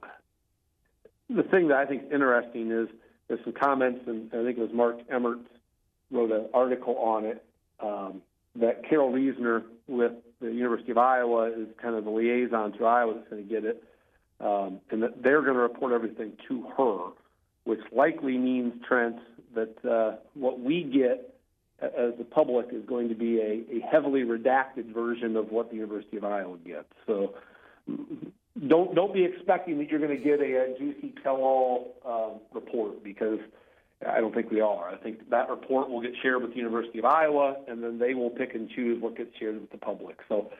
the 1.30 1.42
thing 1.42 1.68
that 1.68 1.76
I 1.76 1.86
think 1.86 2.04
is 2.04 2.12
interesting 2.12 2.70
is 2.70 2.88
there's 3.28 3.40
some 3.44 3.52
comments, 3.52 4.00
and 4.06 4.32
I 4.32 4.42
think 4.44 4.58
it 4.58 4.60
was 4.60 4.72
Mark 4.72 4.98
Emmert 5.10 5.40
wrote 6.10 6.32
an 6.32 6.46
article 6.54 6.96
on 6.98 7.24
it. 7.24 7.44
Um, 7.80 8.22
that 8.56 8.88
Carroll 8.88 9.10
Reasoner 9.10 9.62
with 9.86 10.12
the 10.40 10.50
University 10.50 10.90
of 10.90 10.98
Iowa 10.98 11.50
is 11.50 11.68
kind 11.80 11.94
of 11.94 12.04
the 12.04 12.10
liaison 12.10 12.72
to 12.78 12.86
Iowa 12.86 13.14
that's 13.14 13.28
going 13.28 13.46
to 13.46 13.48
get 13.48 13.64
it, 13.64 13.84
um, 14.40 14.80
and 14.90 15.02
that 15.02 15.22
they're 15.22 15.42
going 15.42 15.54
to 15.54 15.60
report 15.60 15.92
everything 15.92 16.32
to 16.48 16.66
her, 16.76 17.12
which 17.64 17.80
likely 17.92 18.36
means, 18.36 18.72
Trent, 18.86 19.16
that 19.54 19.84
uh, 19.84 20.16
what 20.34 20.58
we 20.58 20.82
get 20.82 21.37
as 21.80 22.12
the 22.18 22.24
public 22.24 22.66
is 22.72 22.84
going 22.86 23.08
to 23.08 23.14
be 23.14 23.38
a, 23.40 23.76
a 23.76 23.80
heavily 23.90 24.22
redacted 24.22 24.92
version 24.92 25.36
of 25.36 25.50
what 25.50 25.70
the 25.70 25.76
University 25.76 26.16
of 26.16 26.24
Iowa 26.24 26.56
gets. 26.64 26.92
So 27.06 27.34
don't 28.66 28.94
don't 28.94 29.14
be 29.14 29.24
expecting 29.24 29.78
that 29.78 29.88
you're 29.88 30.00
going 30.00 30.16
to 30.16 30.22
get 30.22 30.40
a, 30.40 30.74
a 30.74 30.78
juicy 30.78 31.14
tell-all 31.22 31.94
uh, 32.04 32.38
report 32.58 33.02
because– 33.04 33.38
I 34.06 34.20
don't 34.20 34.32
think 34.32 34.50
we 34.50 34.60
are. 34.60 34.88
I 34.88 34.96
think 34.96 35.28
that 35.30 35.50
report 35.50 35.88
will 35.88 36.00
get 36.00 36.12
shared 36.22 36.42
with 36.42 36.52
the 36.52 36.56
University 36.56 37.00
of 37.00 37.04
Iowa, 37.04 37.56
and 37.66 37.82
then 37.82 37.98
they 37.98 38.14
will 38.14 38.30
pick 38.30 38.54
and 38.54 38.70
choose 38.70 39.02
what 39.02 39.16
gets 39.16 39.36
shared 39.38 39.60
with 39.60 39.70
the 39.70 39.78
public. 39.78 40.18
So 40.28 40.52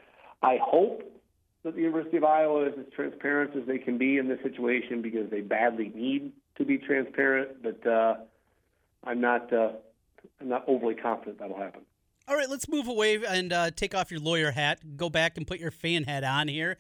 I 0.43 0.59
hope 0.61 1.03
that 1.63 1.75
the 1.75 1.81
University 1.81 2.17
of 2.17 2.25
Iowa 2.25 2.67
is 2.67 2.75
as 2.79 2.87
transparent 2.95 3.55
as 3.57 3.67
they 3.67 3.79
can 3.79 3.97
be 3.97 4.19
in 4.19 4.29
this 4.29 4.41
situation 4.43 5.03
because 5.03 5.31
they 5.31 5.41
badly 5.41 5.93
need 5.95 6.33
to 6.57 6.65
be 6.65 6.79
transparent. 6.79 7.63
But 7.63 7.87
uh, 7.87 8.17
I'm 9.05 9.21
not 9.21 9.53
uh, 9.53 9.73
I'm 10.41 10.49
not 10.49 10.65
overly 10.67 10.95
confident 10.95 11.39
that'll 11.39 11.59
happen. 11.59 11.83
All 12.27 12.37
right, 12.37 12.49
let's 12.49 12.69
move 12.69 12.89
away 12.89 13.19
and 13.27 13.53
uh, 13.53 13.71
take 13.71 13.95
off 13.95 14.11
your 14.11 14.21
lawyer 14.21 14.51
hat, 14.51 14.97
go 14.97 15.09
back 15.09 15.39
and 15.39 15.47
put 15.47 15.61
your 15.61 15.71
fan 15.71 16.05
hat 16.05 16.25
on 16.25 16.49
here, 16.49 16.77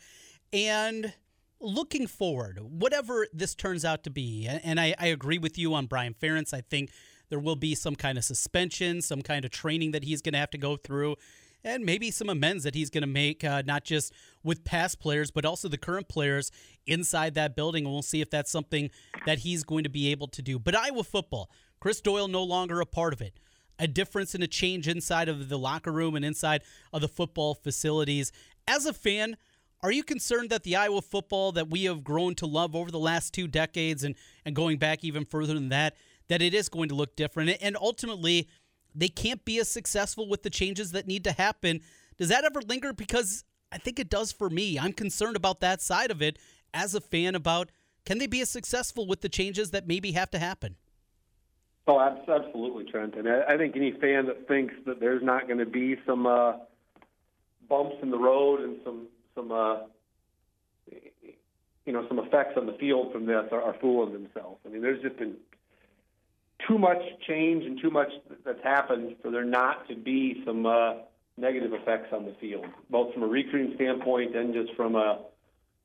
and 0.52 1.14
looking 1.60 2.06
forward, 2.06 2.58
whatever 2.60 3.26
this 3.32 3.54
turns 3.54 3.84
out 3.84 4.04
to 4.04 4.10
be, 4.10 4.46
and 4.46 4.78
I, 4.78 4.94
I 4.98 5.06
agree 5.06 5.38
with 5.38 5.58
you 5.58 5.74
on 5.74 5.86
Brian 5.86 6.14
Ferentz. 6.14 6.52
I 6.52 6.60
think 6.60 6.90
there 7.30 7.38
will 7.38 7.56
be 7.56 7.74
some 7.74 7.96
kind 7.96 8.18
of 8.18 8.24
suspension, 8.24 9.02
some 9.02 9.22
kind 9.22 9.44
of 9.44 9.50
training 9.50 9.92
that 9.92 10.04
he's 10.04 10.22
going 10.22 10.34
to 10.34 10.38
have 10.38 10.50
to 10.50 10.58
go 10.58 10.76
through, 10.76 11.16
and 11.64 11.84
maybe 11.84 12.10
some 12.10 12.28
amends 12.28 12.64
that 12.64 12.74
he's 12.74 12.90
going 12.90 13.02
to 13.02 13.08
make, 13.08 13.42
uh, 13.42 13.62
not 13.66 13.84
just 13.84 14.12
with 14.44 14.64
past 14.64 15.00
players, 15.00 15.30
but 15.30 15.44
also 15.44 15.68
the 15.68 15.76
current 15.78 16.08
players 16.08 16.50
inside 16.86 17.34
that 17.34 17.56
building. 17.56 17.84
And 17.84 17.92
we'll 17.92 18.02
see 18.02 18.20
if 18.20 18.30
that's 18.30 18.50
something 18.50 18.90
that 19.26 19.40
he's 19.40 19.64
going 19.64 19.84
to 19.84 19.90
be 19.90 20.10
able 20.10 20.28
to 20.28 20.42
do. 20.42 20.58
But 20.58 20.76
Iowa 20.76 21.02
football, 21.02 21.50
Chris 21.80 22.00
Doyle 22.00 22.28
no 22.28 22.42
longer 22.42 22.80
a 22.80 22.86
part 22.86 23.12
of 23.12 23.20
it. 23.20 23.38
a 23.78 23.86
difference 23.86 24.34
and 24.34 24.42
a 24.42 24.48
change 24.48 24.88
inside 24.88 25.28
of 25.28 25.48
the 25.48 25.58
locker 25.58 25.92
room 25.92 26.16
and 26.16 26.24
inside 26.24 26.62
of 26.92 27.00
the 27.00 27.08
football 27.08 27.54
facilities. 27.54 28.32
As 28.66 28.86
a 28.86 28.92
fan, 28.92 29.36
are 29.82 29.92
you 29.92 30.02
concerned 30.02 30.50
that 30.50 30.64
the 30.64 30.74
Iowa 30.74 31.00
football 31.00 31.52
that 31.52 31.70
we 31.70 31.84
have 31.84 32.02
grown 32.02 32.34
to 32.36 32.46
love 32.46 32.74
over 32.74 32.90
the 32.90 32.98
last 32.98 33.32
two 33.32 33.46
decades 33.46 34.02
and, 34.02 34.16
and 34.44 34.56
going 34.56 34.78
back 34.78 35.04
even 35.04 35.24
further 35.24 35.54
than 35.54 35.68
that, 35.68 35.94
that 36.26 36.42
it 36.42 36.52
is 36.52 36.68
going 36.68 36.88
to 36.88 36.96
look 36.96 37.14
different? 37.14 37.56
And 37.60 37.76
ultimately, 37.76 38.48
they 38.94 39.08
can't 39.08 39.44
be 39.44 39.60
as 39.60 39.68
successful 39.68 40.28
with 40.28 40.42
the 40.42 40.50
changes 40.50 40.90
that 40.92 41.06
need 41.06 41.22
to 41.24 41.32
happen. 41.32 41.80
Does 42.16 42.28
that 42.30 42.44
ever 42.44 42.60
linger? 42.62 42.92
Because 42.92 43.44
I 43.70 43.78
think 43.78 44.00
it 44.00 44.10
does 44.10 44.32
for 44.32 44.50
me. 44.50 44.78
I'm 44.78 44.92
concerned 44.92 45.36
about 45.36 45.60
that 45.60 45.80
side 45.80 46.10
of 46.10 46.20
it 46.20 46.38
as 46.74 46.94
a 46.94 47.00
fan 47.00 47.36
about 47.36 47.70
can 48.04 48.18
they 48.18 48.26
be 48.26 48.40
as 48.40 48.50
successful 48.50 49.06
with 49.06 49.20
the 49.20 49.28
changes 49.28 49.70
that 49.70 49.86
maybe 49.86 50.12
have 50.12 50.30
to 50.30 50.38
happen? 50.38 50.76
Oh, 51.88 51.98
absolutely, 51.98 52.84
Trent. 52.84 53.14
And 53.14 53.26
I 53.26 53.56
think 53.56 53.74
any 53.74 53.92
fan 53.92 54.26
that 54.26 54.46
thinks 54.46 54.74
that 54.84 55.00
there's 55.00 55.22
not 55.22 55.46
going 55.46 55.58
to 55.58 55.66
be 55.66 55.96
some 56.06 56.26
uh, 56.26 56.52
bumps 57.66 57.96
in 58.02 58.10
the 58.10 58.18
road 58.18 58.60
and 58.60 58.76
some 58.84 59.06
some 59.34 59.50
uh, 59.50 59.78
you 61.86 61.92
know 61.94 62.06
some 62.06 62.18
effects 62.18 62.58
on 62.58 62.66
the 62.66 62.74
field 62.74 63.10
from 63.10 63.24
this 63.24 63.46
are, 63.50 63.62
are 63.62 63.74
fooling 63.80 64.12
themselves. 64.12 64.58
I 64.66 64.68
mean, 64.68 64.82
there's 64.82 65.00
just 65.00 65.16
been 65.16 65.36
too 66.68 66.76
much 66.76 67.00
change 67.26 67.64
and 67.64 67.80
too 67.80 67.90
much 67.90 68.08
that's 68.44 68.62
happened 68.62 69.16
for 69.22 69.30
there 69.30 69.44
not 69.44 69.88
to 69.88 69.96
be 69.96 70.42
some 70.44 70.66
uh, 70.66 70.92
negative 71.38 71.72
effects 71.72 72.12
on 72.12 72.26
the 72.26 72.34
field, 72.38 72.66
both 72.90 73.14
from 73.14 73.22
a 73.22 73.26
recruiting 73.26 73.74
standpoint 73.76 74.36
and 74.36 74.52
just 74.52 74.74
from 74.76 74.94
a 74.94 75.20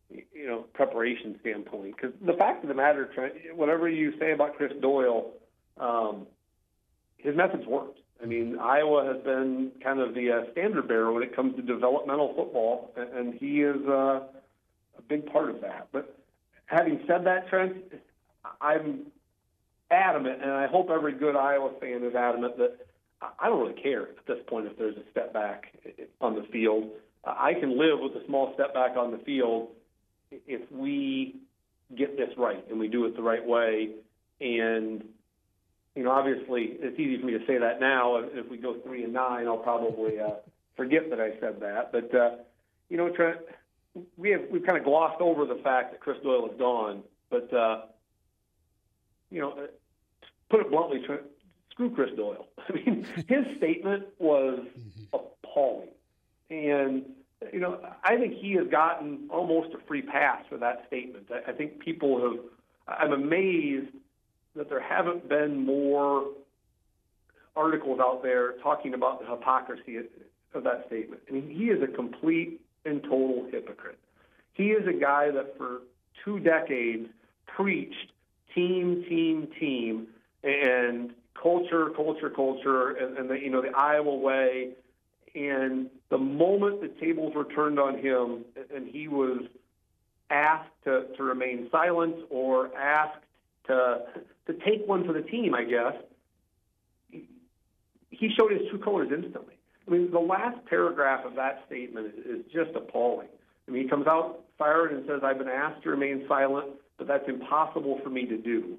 you 0.10 0.48
know 0.48 0.66
preparation 0.74 1.38
standpoint. 1.40 1.96
Because 1.96 2.14
the 2.26 2.34
fact 2.34 2.62
of 2.64 2.68
the 2.68 2.76
matter, 2.76 3.10
Trent, 3.16 3.36
whatever 3.56 3.88
you 3.88 4.20
say 4.20 4.34
about 4.34 4.58
Chris 4.58 4.74
Doyle, 4.82 5.32
um, 5.78 6.28
his 7.18 7.36
methods 7.36 7.66
worked. 7.66 8.00
I 8.22 8.26
mean, 8.26 8.58
Iowa 8.60 9.06
has 9.14 9.24
been 9.24 9.72
kind 9.84 10.00
of 10.00 10.14
the 10.14 10.32
uh, 10.32 10.52
standard 10.52 10.88
bearer 10.88 11.12
when 11.12 11.24
it 11.24 11.36
comes 11.36 11.56
to 11.58 11.62
developmental 11.62 12.34
football, 12.36 12.94
and, 12.96 13.34
he 13.34 13.62
is 13.62 13.86
uh, 13.88 14.22
a 14.98 15.02
big 15.10 15.26
part 15.26 15.50
of 15.50 15.60
that. 15.62 15.90
But 15.92 16.18
having 16.66 17.02
said 17.08 17.26
that, 17.26 17.50
Trent, 17.50 17.76
I'm 18.62 19.08
adamant, 19.92 20.42
and 20.42 20.52
I 20.52 20.68
hope 20.68 20.90
every 20.90 21.14
good 21.14 21.36
Iowa 21.36 21.72
fan 21.82 22.04
is 22.04 22.16
adamant 22.16 22.58
that 22.58 22.78
I 23.40 23.48
don't 23.48 23.60
really 23.60 23.82
care 23.82 24.04
at 24.04 24.26
this 24.28 24.40
point 24.48 24.68
if 24.68 24.78
there's 24.78 24.96
a 24.98 25.10
step 25.12 25.34
back 25.34 25.66
on 26.22 26.36
the 26.36 26.44
field. 26.52 26.90
I 27.26 27.54
can 27.54 27.78
live 27.78 28.00
with 28.00 28.22
a 28.22 28.26
small 28.26 28.54
step 28.54 28.74
back 28.74 28.98
on 28.98 29.12
the 29.12 29.18
field 29.20 29.70
if 30.32 30.62
we 30.72 31.36
get 31.96 32.18
this 32.18 32.30
right 32.38 32.64
and 32.70 32.80
we 32.80 32.88
do 32.88 33.06
it 33.06 33.16
the 33.16 33.22
right 33.22 33.46
way. 33.46 33.92
And 34.42 35.06
you 35.96 36.04
know, 36.04 36.12
obviously, 36.12 36.78
it's 36.80 37.00
easy 37.00 37.20
for 37.20 37.28
me 37.28 37.34
to 37.34 37.46
say 37.46 37.58
that 37.58 37.80
now. 37.80 38.18
If 38.18 38.50
we 38.50 38.58
go 38.58 38.76
three 38.80 39.04
and 39.04 39.14
nine, 39.14 39.48
I'll 39.48 39.58
probably 39.58 40.20
uh, 40.20 40.32
forget 40.76 41.10
that 41.10 41.20
I 41.20 41.40
said 41.40 41.60
that. 41.62 41.92
But 41.92 42.14
uh, 42.16 42.36
you 42.90 42.98
know, 42.98 43.10
Trent, 43.10 43.38
we 44.18 44.32
have 44.32 44.42
we've 44.50 44.66
kind 44.66 44.78
of 44.78 44.84
glossed 44.84 45.22
over 45.22 45.46
the 45.46 45.62
fact 45.64 45.92
that 45.92 46.00
Chris 46.00 46.18
Doyle 46.24 46.50
is 46.50 46.58
gone. 46.58 47.04
But 47.30 47.54
uh, 47.54 47.82
you 49.30 49.42
know, 49.42 49.68
put 50.50 50.62
it 50.62 50.72
bluntly, 50.72 51.02
Trent, 51.06 51.22
screw 51.72 51.94
Chris 51.94 52.10
Doyle. 52.16 52.48
I 52.70 52.74
mean, 52.74 53.08
his 53.28 53.46
statement 53.58 54.06
was 54.18 54.60
appalling, 55.14 55.90
and 56.50 57.06
you 57.52 57.60
know, 57.60 57.80
I 58.04 58.18
think 58.18 58.34
he 58.34 58.54
has 58.54 58.68
gotten 58.68 59.28
almost 59.30 59.76
a 59.76 59.78
free 59.88 60.02
pass 60.02 60.44
for 60.50 60.58
that 60.58 60.86
statement. 60.88 61.28
I, 61.32 61.52
I 61.52 61.54
think 61.54 61.80
people 61.80 62.20
have. 62.22 62.40
I'm 62.86 63.14
amazed 63.14 63.92
that 64.56 64.70
there 64.70 64.80
haven't 64.80 65.28
been 65.28 65.66
more 65.66 66.28
articles 67.56 68.00
out 68.00 68.24
there 68.24 68.54
talking 68.64 68.94
about 68.94 69.20
the 69.20 69.26
hypocrisy 69.28 69.98
of 70.54 70.64
that 70.64 70.86
statement. 70.88 71.22
I 71.30 71.34
mean, 71.34 71.50
he 71.50 71.66
is 71.66 71.82
a 71.82 71.88
complete 71.88 72.62
and 72.86 73.02
total 73.04 73.48
hypocrite. 73.52 74.00
He 74.54 74.68
is 74.72 74.88
a 74.88 74.94
guy 74.94 75.32
that 75.32 75.58
for 75.58 75.82
two 76.24 76.40
decades 76.40 77.10
preached 77.48 78.12
team, 78.54 79.04
team, 79.10 79.48
team, 79.60 80.08
and 80.44 81.12
culture, 81.42 81.90
culture, 81.96 82.30
culture, 82.30 82.92
and, 82.92 83.18
and 83.18 83.30
the 83.30 83.40
you 83.40 83.50
know 83.50 83.62
the 83.62 83.76
Iowa 83.76 84.16
way. 84.16 84.72
And 85.36 85.90
the 86.10 86.18
moment 86.20 86.82
the 86.82 86.90
tables 86.90 87.34
were 87.34 87.46
turned 87.46 87.80
on 87.80 87.98
him, 87.98 88.46
and 88.74 88.88
he 88.88 89.08
was 89.08 89.42
asked 90.30 90.70
to, 90.84 91.08
to 91.18 91.24
remain 91.24 91.70
silent 91.72 92.16
or 92.30 92.76
asked 92.76 93.24
to 93.66 94.02
to 94.48 94.54
take 94.54 94.88
one 94.88 95.06
for 95.06 95.14
the 95.14 95.22
team, 95.22 95.54
I 95.56 95.64
guess, 95.64 95.94
he 98.10 98.30
showed 98.38 98.52
his 98.52 98.62
true 98.70 98.80
colors 98.80 99.10
instantly. 99.14 99.56
I 99.88 99.92
mean, 99.92 100.12
the 100.12 100.20
last 100.20 100.66
paragraph 100.66 101.26
of 101.26 101.36
that 101.36 101.64
statement 101.68 102.14
is, 102.26 102.46
just 102.54 102.76
appalling. 102.76 103.28
I 103.68 103.72
mean, 103.72 103.84
he 103.84 103.90
comes 103.90 104.08
out 104.08 104.42
fired 104.58 104.92
and 104.94 105.06
says, 105.08 105.22
I've 105.24 105.38
been 105.38 105.48
asked 105.48 105.84
to 105.84 105.90
remain 105.90 106.26
silent, 106.28 106.68
but 106.98 107.08
that's 107.08 107.28
impossible 107.28 108.00
for 108.04 108.10
me 108.10 108.26
to 108.26 108.38
do. 108.38 108.78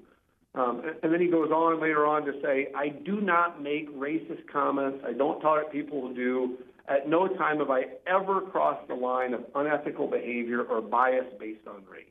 Um, 0.55 0.81
and 1.03 1.11
then 1.11 1.19
he 1.19 1.27
goes 1.27 1.51
on 1.51 1.81
later 1.81 2.05
on 2.05 2.25
to 2.25 2.33
say, 2.41 2.69
I 2.75 2.87
do 2.87 3.19
not 3.19 3.61
make 3.61 3.93
racist 3.93 4.47
comments. 4.51 5.03
I 5.05 5.11
don't 5.11 5.41
tolerate 5.41 5.71
people 5.71 6.07
who 6.07 6.15
do. 6.15 6.57
At 6.87 7.09
no 7.09 7.27
time 7.27 7.59
have 7.59 7.69
I 7.69 7.83
ever 8.07 8.41
crossed 8.41 8.87
the 8.87 8.95
line 8.95 9.33
of 9.33 9.43
unethical 9.53 10.07
behavior 10.07 10.63
or 10.63 10.81
bias 10.81 11.25
based 11.39 11.67
on 11.67 11.83
race. 11.91 12.05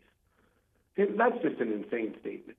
That's 0.97 1.43
just 1.43 1.61
an 1.61 1.73
insane 1.73 2.15
statement. 2.21 2.59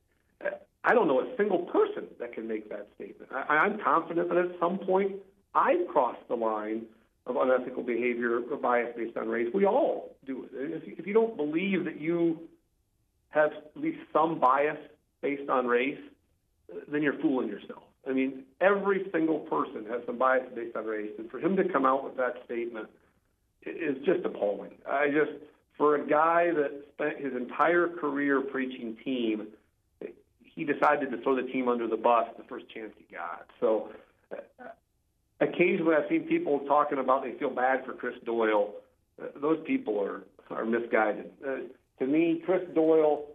I 0.85 0.93
don't 0.93 1.07
know 1.07 1.19
a 1.19 1.35
single 1.35 1.59
person 1.59 2.05
that 2.19 2.33
can 2.33 2.47
make 2.47 2.69
that 2.69 2.87
statement. 2.95 3.31
I, 3.33 3.57
I'm 3.57 3.79
confident 3.79 4.29
that 4.29 4.37
at 4.37 4.51
some 4.59 4.77
point 4.77 5.13
I've 5.53 5.87
crossed 5.87 6.27
the 6.27 6.35
line 6.35 6.83
of 7.25 7.35
unethical 7.37 7.81
behavior 7.81 8.39
or 8.51 8.57
bias 8.57 8.93
based 8.95 9.17
on 9.17 9.27
race. 9.27 9.47
We 9.53 9.65
all 9.65 10.15
do 10.25 10.43
it. 10.43 10.49
If 10.53 10.99
if 10.99 11.07
you 11.07 11.13
don't 11.13 11.35
believe 11.35 11.85
that 11.85 11.99
you 11.99 12.39
have 13.29 13.51
at 13.51 13.81
least 13.81 13.99
some 14.13 14.39
bias 14.39 14.77
based 15.21 15.49
on 15.49 15.65
race, 15.65 15.99
then 16.87 17.01
you're 17.01 17.19
fooling 17.19 17.49
yourself. 17.49 17.83
I 18.07 18.13
mean, 18.13 18.43
every 18.61 19.07
single 19.11 19.39
person 19.39 19.85
has 19.89 20.01
some 20.05 20.17
bias 20.19 20.45
based 20.53 20.75
on 20.75 20.85
race, 20.85 21.11
and 21.17 21.29
for 21.31 21.39
him 21.39 21.55
to 21.55 21.67
come 21.67 21.85
out 21.85 22.03
with 22.03 22.15
that 22.17 22.35
statement 22.45 22.87
is 23.63 23.97
just 24.05 24.23
appalling. 24.23 24.71
I 24.87 25.07
just, 25.07 25.31
for 25.77 25.95
a 25.95 26.07
guy 26.07 26.51
that 26.51 26.83
spent 26.93 27.17
his 27.17 27.33
entire 27.33 27.87
career 27.87 28.41
preaching 28.41 28.95
team 29.03 29.47
he 30.55 30.63
decided 30.63 31.11
to 31.11 31.21
throw 31.21 31.35
the 31.35 31.49
team 31.51 31.67
under 31.67 31.87
the 31.87 31.97
bus 31.97 32.27
the 32.37 32.43
first 32.45 32.69
chance 32.73 32.91
he 32.97 33.13
got. 33.13 33.47
So 33.59 33.89
uh, 34.31 34.65
occasionally 35.39 35.95
I've 35.95 36.09
seen 36.09 36.23
people 36.23 36.59
talking 36.67 36.97
about 36.97 37.23
they 37.23 37.33
feel 37.37 37.49
bad 37.49 37.85
for 37.85 37.93
Chris 37.93 38.15
Doyle. 38.25 38.73
Uh, 39.21 39.27
those 39.41 39.59
people 39.65 40.01
are 40.01 40.23
are 40.49 40.65
misguided. 40.65 41.31
Uh, 41.45 41.55
to 41.99 42.05
me, 42.05 42.41
Chris 42.45 42.61
Doyle 42.73 43.25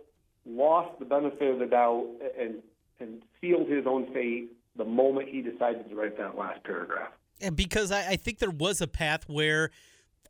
lost 0.47 0.99
the 0.99 1.05
benefit 1.05 1.51
of 1.51 1.59
the 1.59 1.67
doubt 1.67 2.07
and 2.39 2.57
and 3.01 3.23
sealed 3.41 3.69
his 3.69 3.87
own 3.87 4.13
fate 4.13 4.53
the 4.77 4.85
moment 4.85 5.29
he 5.29 5.43
decided 5.43 5.89
to 5.89 5.95
write 5.95 6.17
that 6.19 6.37
last 6.37 6.63
paragraph. 6.65 7.13
And 7.41 7.57
because 7.57 7.91
I, 7.91 8.11
I 8.11 8.17
think 8.17 8.39
there 8.39 8.51
was 8.51 8.81
a 8.81 8.87
path 8.87 9.29
where 9.29 9.71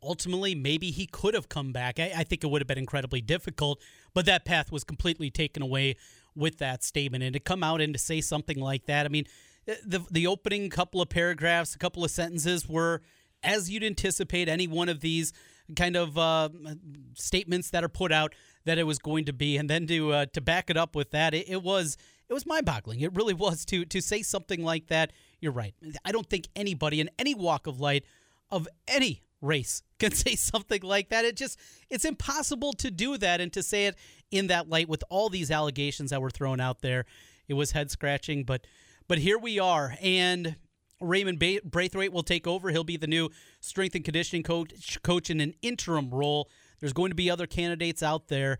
ultimately 0.03 0.55
maybe 0.55 0.89
he 0.91 1.05
could 1.05 1.33
have 1.33 1.49
come 1.49 1.71
back. 1.71 1.99
I, 1.99 2.11
I, 2.17 2.23
think 2.23 2.43
it 2.43 2.47
would 2.47 2.61
have 2.61 2.67
been 2.67 2.77
incredibly 2.77 3.21
difficult, 3.21 3.81
but 4.13 4.25
that 4.25 4.45
path 4.45 4.71
was 4.71 4.83
completely 4.83 5.29
taken 5.29 5.61
away 5.61 5.95
with 6.35 6.57
that 6.59 6.83
statement. 6.83 7.23
And 7.23 7.33
to 7.33 7.39
come 7.39 7.63
out 7.63 7.81
and 7.81 7.93
to 7.93 7.99
say 7.99 8.21
something 8.21 8.59
like 8.59 8.85
that, 8.85 9.05
I 9.05 9.09
mean, 9.09 9.25
the 9.65 10.05
the 10.09 10.27
opening 10.27 10.69
couple 10.69 11.01
of 11.01 11.09
paragraphs, 11.09 11.75
a 11.75 11.77
couple 11.77 12.03
of 12.03 12.11
sentences 12.11 12.67
were 12.67 13.01
as 13.43 13.69
you'd 13.69 13.83
anticipate 13.83 14.47
any 14.47 14.67
one 14.67 14.89
of 14.89 15.01
these 15.01 15.33
kind 15.75 15.95
of 15.95 16.17
uh, 16.17 16.49
statements 17.15 17.69
that 17.69 17.83
are 17.83 17.89
put 17.89 18.11
out 18.11 18.35
that 18.65 18.77
it 18.77 18.83
was 18.83 18.99
going 18.99 19.25
to 19.25 19.33
be, 19.33 19.57
and 19.57 19.69
then 19.69 19.87
to 19.87 20.11
uh, 20.13 20.25
to 20.33 20.41
back 20.41 20.69
it 20.69 20.77
up 20.77 20.95
with 20.95 21.11
that, 21.11 21.33
it, 21.33 21.49
it 21.49 21.63
was 21.63 21.97
it 22.29 22.33
was 22.33 22.45
mind 22.45 22.65
boggling. 22.65 23.01
It 23.01 23.13
really 23.15 23.33
was 23.33 23.65
to 23.65 23.85
to 23.85 24.01
say 24.01 24.21
something 24.21 24.63
like 24.63 24.87
that. 24.87 25.11
You're 25.39 25.51
right. 25.51 25.73
I 26.05 26.11
don't 26.11 26.29
think 26.29 26.47
anybody 26.55 26.99
in 26.99 27.09
any 27.17 27.33
walk 27.33 27.67
of 27.67 27.79
light 27.79 28.05
of 28.49 28.67
any 28.87 29.21
race 29.41 29.83
can 29.99 30.11
say 30.11 30.35
something 30.35 30.81
like 30.81 31.09
that. 31.09 31.25
It 31.25 31.35
just 31.35 31.59
it's 31.89 32.05
impossible 32.05 32.73
to 32.73 32.91
do 32.91 33.17
that 33.17 33.41
and 33.41 33.51
to 33.53 33.63
say 33.63 33.85
it 33.85 33.95
in 34.31 34.47
that 34.47 34.69
light 34.69 34.87
with 34.87 35.03
all 35.09 35.29
these 35.29 35.51
allegations 35.51 36.11
that 36.11 36.21
were 36.21 36.29
thrown 36.29 36.59
out 36.59 36.81
there. 36.81 37.05
It 37.47 37.53
was 37.55 37.71
head 37.71 37.91
scratching, 37.91 38.43
but 38.43 38.65
but 39.07 39.17
here 39.17 39.37
we 39.37 39.59
are 39.59 39.95
and 40.01 40.55
Raimond 41.01 41.39
Braithwaite 41.39 42.13
will 42.13 42.23
take 42.23 42.47
over. 42.47 42.69
He'll 42.69 42.83
be 42.83 42.97
the 42.97 43.07
new 43.07 43.29
strength 43.59 43.95
and 43.95 44.05
conditioning 44.05 44.43
coach, 44.43 45.01
coach 45.01 45.29
in 45.29 45.41
an 45.41 45.55
interim 45.61 46.11
role. 46.11 46.49
There's 46.79 46.93
going 46.93 47.09
to 47.09 47.15
be 47.15 47.29
other 47.29 47.47
candidates 47.47 48.03
out 48.03 48.27
there. 48.27 48.59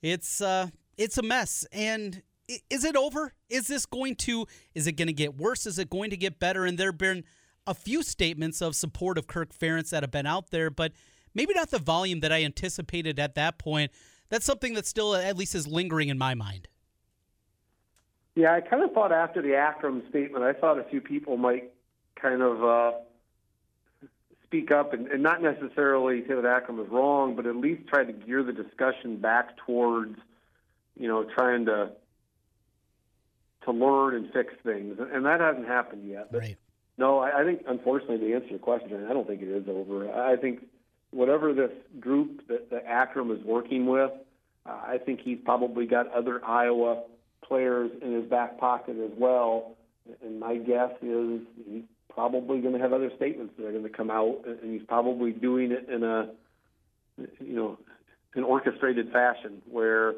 It's 0.00 0.40
uh, 0.40 0.68
it's 0.96 1.18
a 1.18 1.22
mess. 1.22 1.66
And 1.72 2.22
is 2.70 2.84
it 2.84 2.96
over? 2.96 3.34
Is 3.48 3.68
this 3.68 3.86
going 3.86 4.16
to? 4.16 4.46
Is 4.74 4.86
it 4.86 4.92
going 4.92 5.08
to 5.08 5.12
get 5.12 5.36
worse? 5.36 5.66
Is 5.66 5.78
it 5.78 5.90
going 5.90 6.10
to 6.10 6.16
get 6.16 6.38
better? 6.38 6.64
And 6.64 6.76
there've 6.76 6.96
been 6.96 7.24
a 7.66 7.74
few 7.74 8.02
statements 8.02 8.60
of 8.60 8.74
support 8.74 9.18
of 9.18 9.26
Kirk 9.26 9.52
Ferentz 9.54 9.90
that 9.90 10.02
have 10.02 10.10
been 10.10 10.26
out 10.26 10.50
there, 10.50 10.70
but 10.70 10.92
maybe 11.34 11.54
not 11.54 11.70
the 11.70 11.78
volume 11.78 12.20
that 12.20 12.32
I 12.32 12.42
anticipated 12.42 13.18
at 13.18 13.34
that 13.34 13.58
point. 13.58 13.92
That's 14.28 14.44
something 14.44 14.74
that 14.74 14.86
still 14.86 15.14
at 15.14 15.36
least 15.36 15.54
is 15.54 15.66
lingering 15.66 16.08
in 16.08 16.18
my 16.18 16.34
mind. 16.34 16.68
Yeah, 18.34 18.54
I 18.54 18.60
kind 18.62 18.82
of 18.82 18.92
thought 18.92 19.12
after 19.12 19.42
the 19.42 19.50
Akrum 19.50 20.08
statement, 20.08 20.42
I 20.42 20.54
thought 20.54 20.78
a 20.78 20.84
few 20.84 21.00
people 21.02 21.36
might 21.36 21.70
kind 22.16 22.40
of 22.40 22.64
uh, 22.64 22.92
speak 24.44 24.70
up 24.70 24.94
and, 24.94 25.06
and 25.08 25.22
not 25.22 25.42
necessarily 25.42 26.22
say 26.22 26.34
that 26.34 26.44
Akrum 26.44 26.76
was 26.76 26.88
wrong, 26.88 27.36
but 27.36 27.46
at 27.46 27.56
least 27.56 27.86
try 27.88 28.04
to 28.04 28.12
gear 28.12 28.42
the 28.42 28.52
discussion 28.52 29.18
back 29.18 29.56
towards, 29.66 30.18
you 30.98 31.08
know, 31.08 31.24
trying 31.24 31.66
to 31.66 31.92
to 33.64 33.70
learn 33.70 34.16
and 34.16 34.32
fix 34.32 34.52
things, 34.64 34.98
and 34.98 35.24
that 35.24 35.40
hasn't 35.40 35.68
happened 35.68 36.08
yet. 36.08 36.32
But 36.32 36.38
right. 36.40 36.56
No, 36.98 37.18
I, 37.18 37.40
I 37.40 37.44
think 37.44 37.62
unfortunately 37.66 38.18
to 38.18 38.34
answer 38.34 38.48
your 38.48 38.58
question, 38.58 39.06
I 39.08 39.12
don't 39.12 39.26
think 39.26 39.42
it 39.42 39.48
is 39.48 39.64
over. 39.68 40.12
I 40.12 40.36
think 40.36 40.66
whatever 41.10 41.52
this 41.52 41.70
group 42.00 42.46
that 42.48 42.70
the 42.70 42.80
Akrum 42.80 43.36
is 43.36 43.44
working 43.44 43.86
with, 43.86 44.10
uh, 44.66 44.80
I 44.86 44.98
think 44.98 45.20
he's 45.20 45.38
probably 45.44 45.86
got 45.86 46.12
other 46.12 46.44
Iowa 46.44 47.02
players 47.46 47.90
in 48.00 48.12
his 48.12 48.24
back 48.24 48.58
pocket 48.58 48.96
as 48.98 49.10
well. 49.16 49.76
And 50.22 50.40
my 50.40 50.56
guess 50.56 50.90
is 51.02 51.40
he's 51.66 51.82
probably 52.12 52.60
going 52.60 52.74
to 52.74 52.80
have 52.80 52.92
other 52.92 53.10
statements 53.16 53.54
that 53.56 53.66
are 53.66 53.72
going 53.72 53.84
to 53.84 53.88
come 53.88 54.10
out, 54.10 54.40
and 54.46 54.72
he's 54.72 54.86
probably 54.86 55.32
doing 55.32 55.72
it 55.72 55.88
in 55.88 56.02
a, 56.02 56.30
you 57.40 57.54
know, 57.54 57.78
an 58.34 58.44
orchestrated 58.44 59.12
fashion 59.12 59.62
where, 59.70 60.14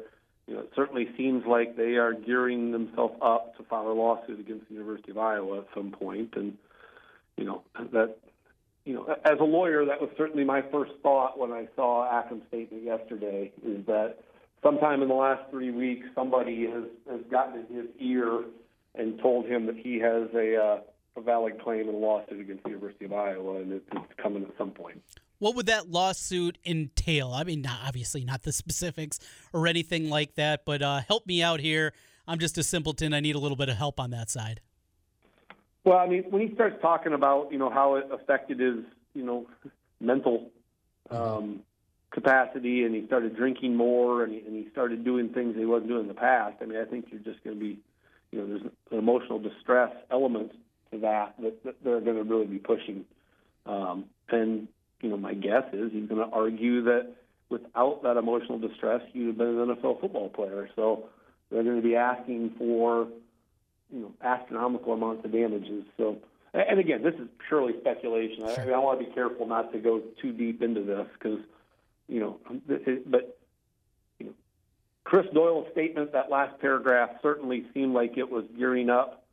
you 0.47 0.53
know, 0.53 0.61
it 0.61 0.71
certainly 0.75 1.07
seems 1.17 1.45
like 1.45 1.75
they 1.75 1.95
are 1.95 2.13
gearing 2.13 2.71
themselves 2.71 3.15
up 3.21 3.57
to 3.57 3.63
file 3.63 3.87
a 3.87 3.93
lawsuit 3.93 4.39
against 4.39 4.67
the 4.67 4.75
University 4.75 5.11
of 5.11 5.17
Iowa 5.17 5.59
at 5.59 5.67
some 5.73 5.91
point, 5.91 6.33
and 6.35 6.57
you 7.37 7.45
know 7.45 7.63
that 7.91 8.17
you 8.85 8.93
know, 8.93 9.15
as 9.25 9.39
a 9.39 9.43
lawyer, 9.43 9.83
that 9.85 9.99
was 9.99 10.11
certainly 10.15 10.43
my 10.43 10.61
first 10.71 10.91
thought 11.01 11.39
when 11.39 11.51
I 11.51 11.67
saw 11.75 12.07
Akrum's 12.07 12.47
statement 12.47 12.83
yesterday. 12.83 13.51
Is 13.65 13.83
that 13.87 14.19
sometime 14.61 15.01
in 15.01 15.07
the 15.07 15.15
last 15.15 15.49
three 15.49 15.71
weeks, 15.71 16.07
somebody 16.13 16.67
has 16.67 16.83
has 17.09 17.21
gotten 17.31 17.65
in 17.67 17.75
his 17.75 17.87
ear 17.99 18.43
and 18.93 19.19
told 19.19 19.47
him 19.47 19.65
that 19.65 19.75
he 19.75 19.99
has 19.99 20.29
a 20.35 20.55
uh, 20.55 20.79
a 21.17 21.21
valid 21.21 21.59
claim 21.61 21.89
in 21.89 21.95
a 21.95 21.97
lawsuit 21.97 22.39
against 22.39 22.63
the 22.63 22.69
University 22.69 23.05
of 23.05 23.13
Iowa, 23.13 23.61
and 23.61 23.73
it's 23.73 23.89
coming 24.21 24.43
at 24.43 24.55
some 24.57 24.71
point. 24.71 25.01
What 25.39 25.55
would 25.55 25.65
that 25.65 25.89
lawsuit 25.89 26.57
entail? 26.65 27.31
I 27.33 27.43
mean, 27.43 27.61
not, 27.61 27.79
obviously 27.85 28.23
not 28.23 28.43
the 28.43 28.51
specifics 28.63 29.19
or 29.53 29.67
anything 29.67 30.09
like 30.09 30.35
that, 30.35 30.65
but 30.65 30.81
uh, 30.81 31.01
help 31.07 31.25
me 31.27 31.41
out 31.41 31.59
here. 31.59 31.93
I'm 32.27 32.39
just 32.39 32.57
a 32.57 32.63
simpleton. 32.63 33.13
I 33.13 33.19
need 33.19 33.35
a 33.35 33.39
little 33.39 33.57
bit 33.57 33.69
of 33.69 33.77
help 33.77 33.99
on 33.99 34.11
that 34.11 34.29
side. 34.29 34.61
Well, 35.83 35.99
I 35.99 36.07
mean, 36.07 36.23
when 36.29 36.47
he 36.47 36.53
starts 36.55 36.81
talking 36.81 37.13
about 37.13 37.51
you 37.51 37.59
know 37.59 37.69
how 37.69 37.95
it 37.95 38.07
affected 38.11 38.59
his 38.59 38.79
you 39.13 39.23
know 39.23 39.45
mental 39.99 40.49
um, 41.11 41.61
capacity, 42.11 42.83
and 42.83 42.95
he 42.95 43.05
started 43.05 43.35
drinking 43.35 43.75
more, 43.75 44.23
and 44.23 44.33
he, 44.33 44.39
and 44.39 44.55
he 44.55 44.69
started 44.71 45.05
doing 45.05 45.29
things 45.29 45.55
he 45.55 45.65
wasn't 45.65 45.89
doing 45.89 46.01
in 46.01 46.07
the 46.07 46.15
past. 46.15 46.55
I 46.61 46.65
mean, 46.65 46.79
I 46.79 46.85
think 46.85 47.05
you're 47.11 47.19
just 47.19 47.43
going 47.43 47.57
to 47.57 47.59
be, 47.59 47.77
you 48.31 48.39
know, 48.39 48.47
there's 48.47 48.61
an 48.63 48.97
emotional 48.97 49.37
distress 49.37 49.91
element 50.09 50.53
to 50.91 50.97
that 50.99 51.35
that, 51.41 51.63
that 51.63 51.75
they're 51.83 52.01
going 52.01 52.15
to 52.17 52.23
really 52.23 52.47
be 52.47 52.57
pushing. 52.57 53.05
Um, 53.67 54.05
and 54.29 54.67
you 55.01 55.09
know, 55.09 55.17
my 55.17 55.33
guess 55.33 55.63
is 55.73 55.91
he's 55.91 56.07
going 56.07 56.27
to 56.27 56.33
argue 56.33 56.83
that 56.83 57.15
without 57.49 58.03
that 58.03 58.17
emotional 58.17 58.59
distress, 58.59 59.01
he 59.11 59.19
would 59.19 59.27
have 59.27 59.37
been 59.37 59.47
an 59.47 59.75
NFL 59.75 60.01
football 60.01 60.29
player. 60.29 60.69
So 60.75 61.09
they're 61.51 61.63
going 61.63 61.81
to 61.81 61.87
be 61.87 61.95
asking 61.95 62.55
for 62.57 63.07
you 63.91 63.99
know 64.01 64.11
astronomical 64.21 64.93
amounts 64.93 65.25
of 65.25 65.31
damages. 65.31 65.83
So, 65.97 66.17
and 66.53 66.79
again, 66.79 67.03
this 67.03 67.15
is 67.15 67.27
purely 67.47 67.73
speculation. 67.79 68.47
Sure. 68.47 68.61
I, 68.61 68.65
mean, 68.65 68.73
I 68.73 68.79
want 68.79 68.99
to 68.99 69.05
be 69.05 69.11
careful 69.11 69.47
not 69.47 69.71
to 69.73 69.79
go 69.79 70.01
too 70.21 70.31
deep 70.31 70.61
into 70.61 70.81
this 70.81 71.07
because 71.13 71.39
you 72.07 72.19
know, 72.19 72.39
but 73.05 73.37
you 74.19 74.25
know, 74.27 74.33
Chris 75.03 75.25
Doyle's 75.33 75.67
statement, 75.71 76.13
that 76.13 76.29
last 76.29 76.59
paragraph, 76.59 77.09
certainly 77.21 77.65
seemed 77.73 77.93
like 77.93 78.17
it 78.17 78.29
was 78.29 78.45
gearing 78.57 78.89
up 78.89 79.23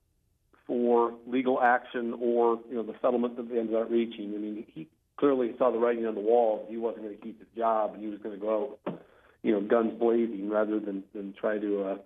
for 0.67 1.15
legal 1.27 1.61
action 1.61 2.15
or 2.21 2.61
you 2.69 2.77
know 2.77 2.83
the 2.83 2.95
settlement 3.01 3.37
that 3.37 3.49
they 3.49 3.59
ended 3.59 3.75
up 3.75 3.91
reaching. 3.91 4.35
I 4.35 4.39
mean, 4.39 4.65
he 4.73 4.89
clearly 5.23 5.55
saw 5.57 5.71
the 5.71 5.79
writing 5.79 6.05
on 6.05 6.17
the 6.17 6.21
wall. 6.21 6.67
He 6.69 6.77
wasn't 6.77 7.05
going 7.05 7.17
to 7.17 7.23
keep 7.23 7.39
his 7.39 7.47
job, 7.57 7.97
he 7.97 8.09
was 8.09 8.19
going 8.19 8.35
to 8.35 8.41
go 8.45 8.77
out, 8.89 9.01
you 9.45 9.53
know, 9.53 9.61
guns 9.61 9.97
blazing 9.97 10.51
rather 10.51 10.81
than 10.81 11.05
than 11.15 11.33
try 11.41 11.59
to, 11.59 11.85
uh, 11.85 11.97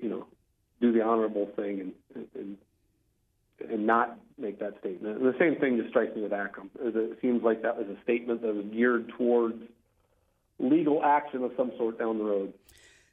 you 0.00 0.08
know, 0.08 0.24
do 0.80 0.92
the 0.92 1.02
honorable 1.02 1.50
thing 1.54 1.92
and, 2.14 2.26
and 2.34 2.56
and 3.70 3.86
not 3.86 4.18
make 4.38 4.58
that 4.60 4.78
statement. 4.80 5.18
And 5.18 5.26
the 5.26 5.38
same 5.38 5.56
thing 5.56 5.76
just 5.76 5.90
strikes 5.90 6.16
me 6.16 6.22
with 6.22 6.32
Akrum. 6.32 6.70
It 6.80 7.18
seems 7.20 7.42
like 7.42 7.60
that 7.62 7.76
was 7.76 7.86
a 7.86 8.02
statement 8.02 8.40
that 8.40 8.54
was 8.54 8.64
geared 8.72 9.12
towards 9.18 9.62
legal 10.58 11.04
action 11.04 11.44
of 11.44 11.52
some 11.54 11.70
sort 11.76 11.98
down 11.98 12.16
the 12.16 12.24
road. 12.24 12.54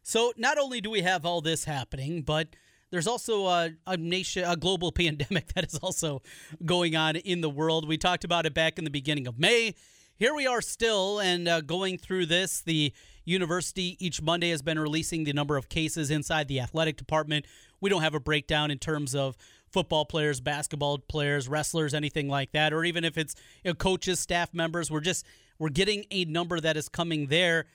So 0.01 0.31
not 0.37 0.57
only 0.57 0.79
do 0.79 0.89
we 0.89 1.01
have 1.01 1.25
all 1.25 1.41
this 1.41 1.65
happening, 1.65 2.21
but 2.21 2.47
there's 2.91 3.07
also 3.07 3.47
a, 3.47 3.71
a, 3.85 3.97
nation, 3.97 4.43
a 4.45 4.55
global 4.55 4.91
pandemic 4.91 5.53
that 5.53 5.65
is 5.65 5.77
also 5.79 6.21
going 6.65 6.95
on 6.95 7.15
in 7.15 7.41
the 7.41 7.49
world. 7.49 7.87
We 7.87 7.97
talked 7.97 8.23
about 8.23 8.45
it 8.45 8.53
back 8.53 8.77
in 8.77 8.83
the 8.83 8.89
beginning 8.89 9.27
of 9.27 9.39
May. 9.39 9.75
Here 10.17 10.33
we 10.33 10.45
are 10.47 10.61
still 10.61 11.19
and 11.19 11.47
uh, 11.47 11.61
going 11.61 11.97
through 11.97 12.25
this. 12.25 12.61
The 12.61 12.91
University 13.23 13.95
each 13.99 14.21
Monday 14.21 14.49
has 14.49 14.61
been 14.61 14.77
releasing 14.77 15.23
the 15.23 15.33
number 15.33 15.55
of 15.55 15.69
cases 15.69 16.11
inside 16.11 16.47
the 16.47 16.59
athletic 16.59 16.97
department. 16.97 17.45
We 17.79 17.89
don't 17.89 18.01
have 18.01 18.15
a 18.15 18.19
breakdown 18.19 18.69
in 18.69 18.79
terms 18.79 19.15
of 19.15 19.37
football 19.71 20.03
players, 20.05 20.41
basketball 20.41 20.97
players, 20.97 21.47
wrestlers, 21.47 21.93
anything 21.93 22.27
like 22.27 22.51
that, 22.51 22.73
or 22.73 22.83
even 22.83 23.05
if 23.05 23.17
it's 23.17 23.35
you 23.63 23.71
know, 23.71 23.75
coaches, 23.75 24.19
staff 24.19 24.53
members. 24.53 24.91
We're 24.91 24.99
just 24.99 25.25
we're 25.57 25.69
getting 25.69 26.05
a 26.11 26.25
number 26.25 26.59
that 26.59 26.75
is 26.75 26.89
coming 26.89 27.27
there. 27.27 27.65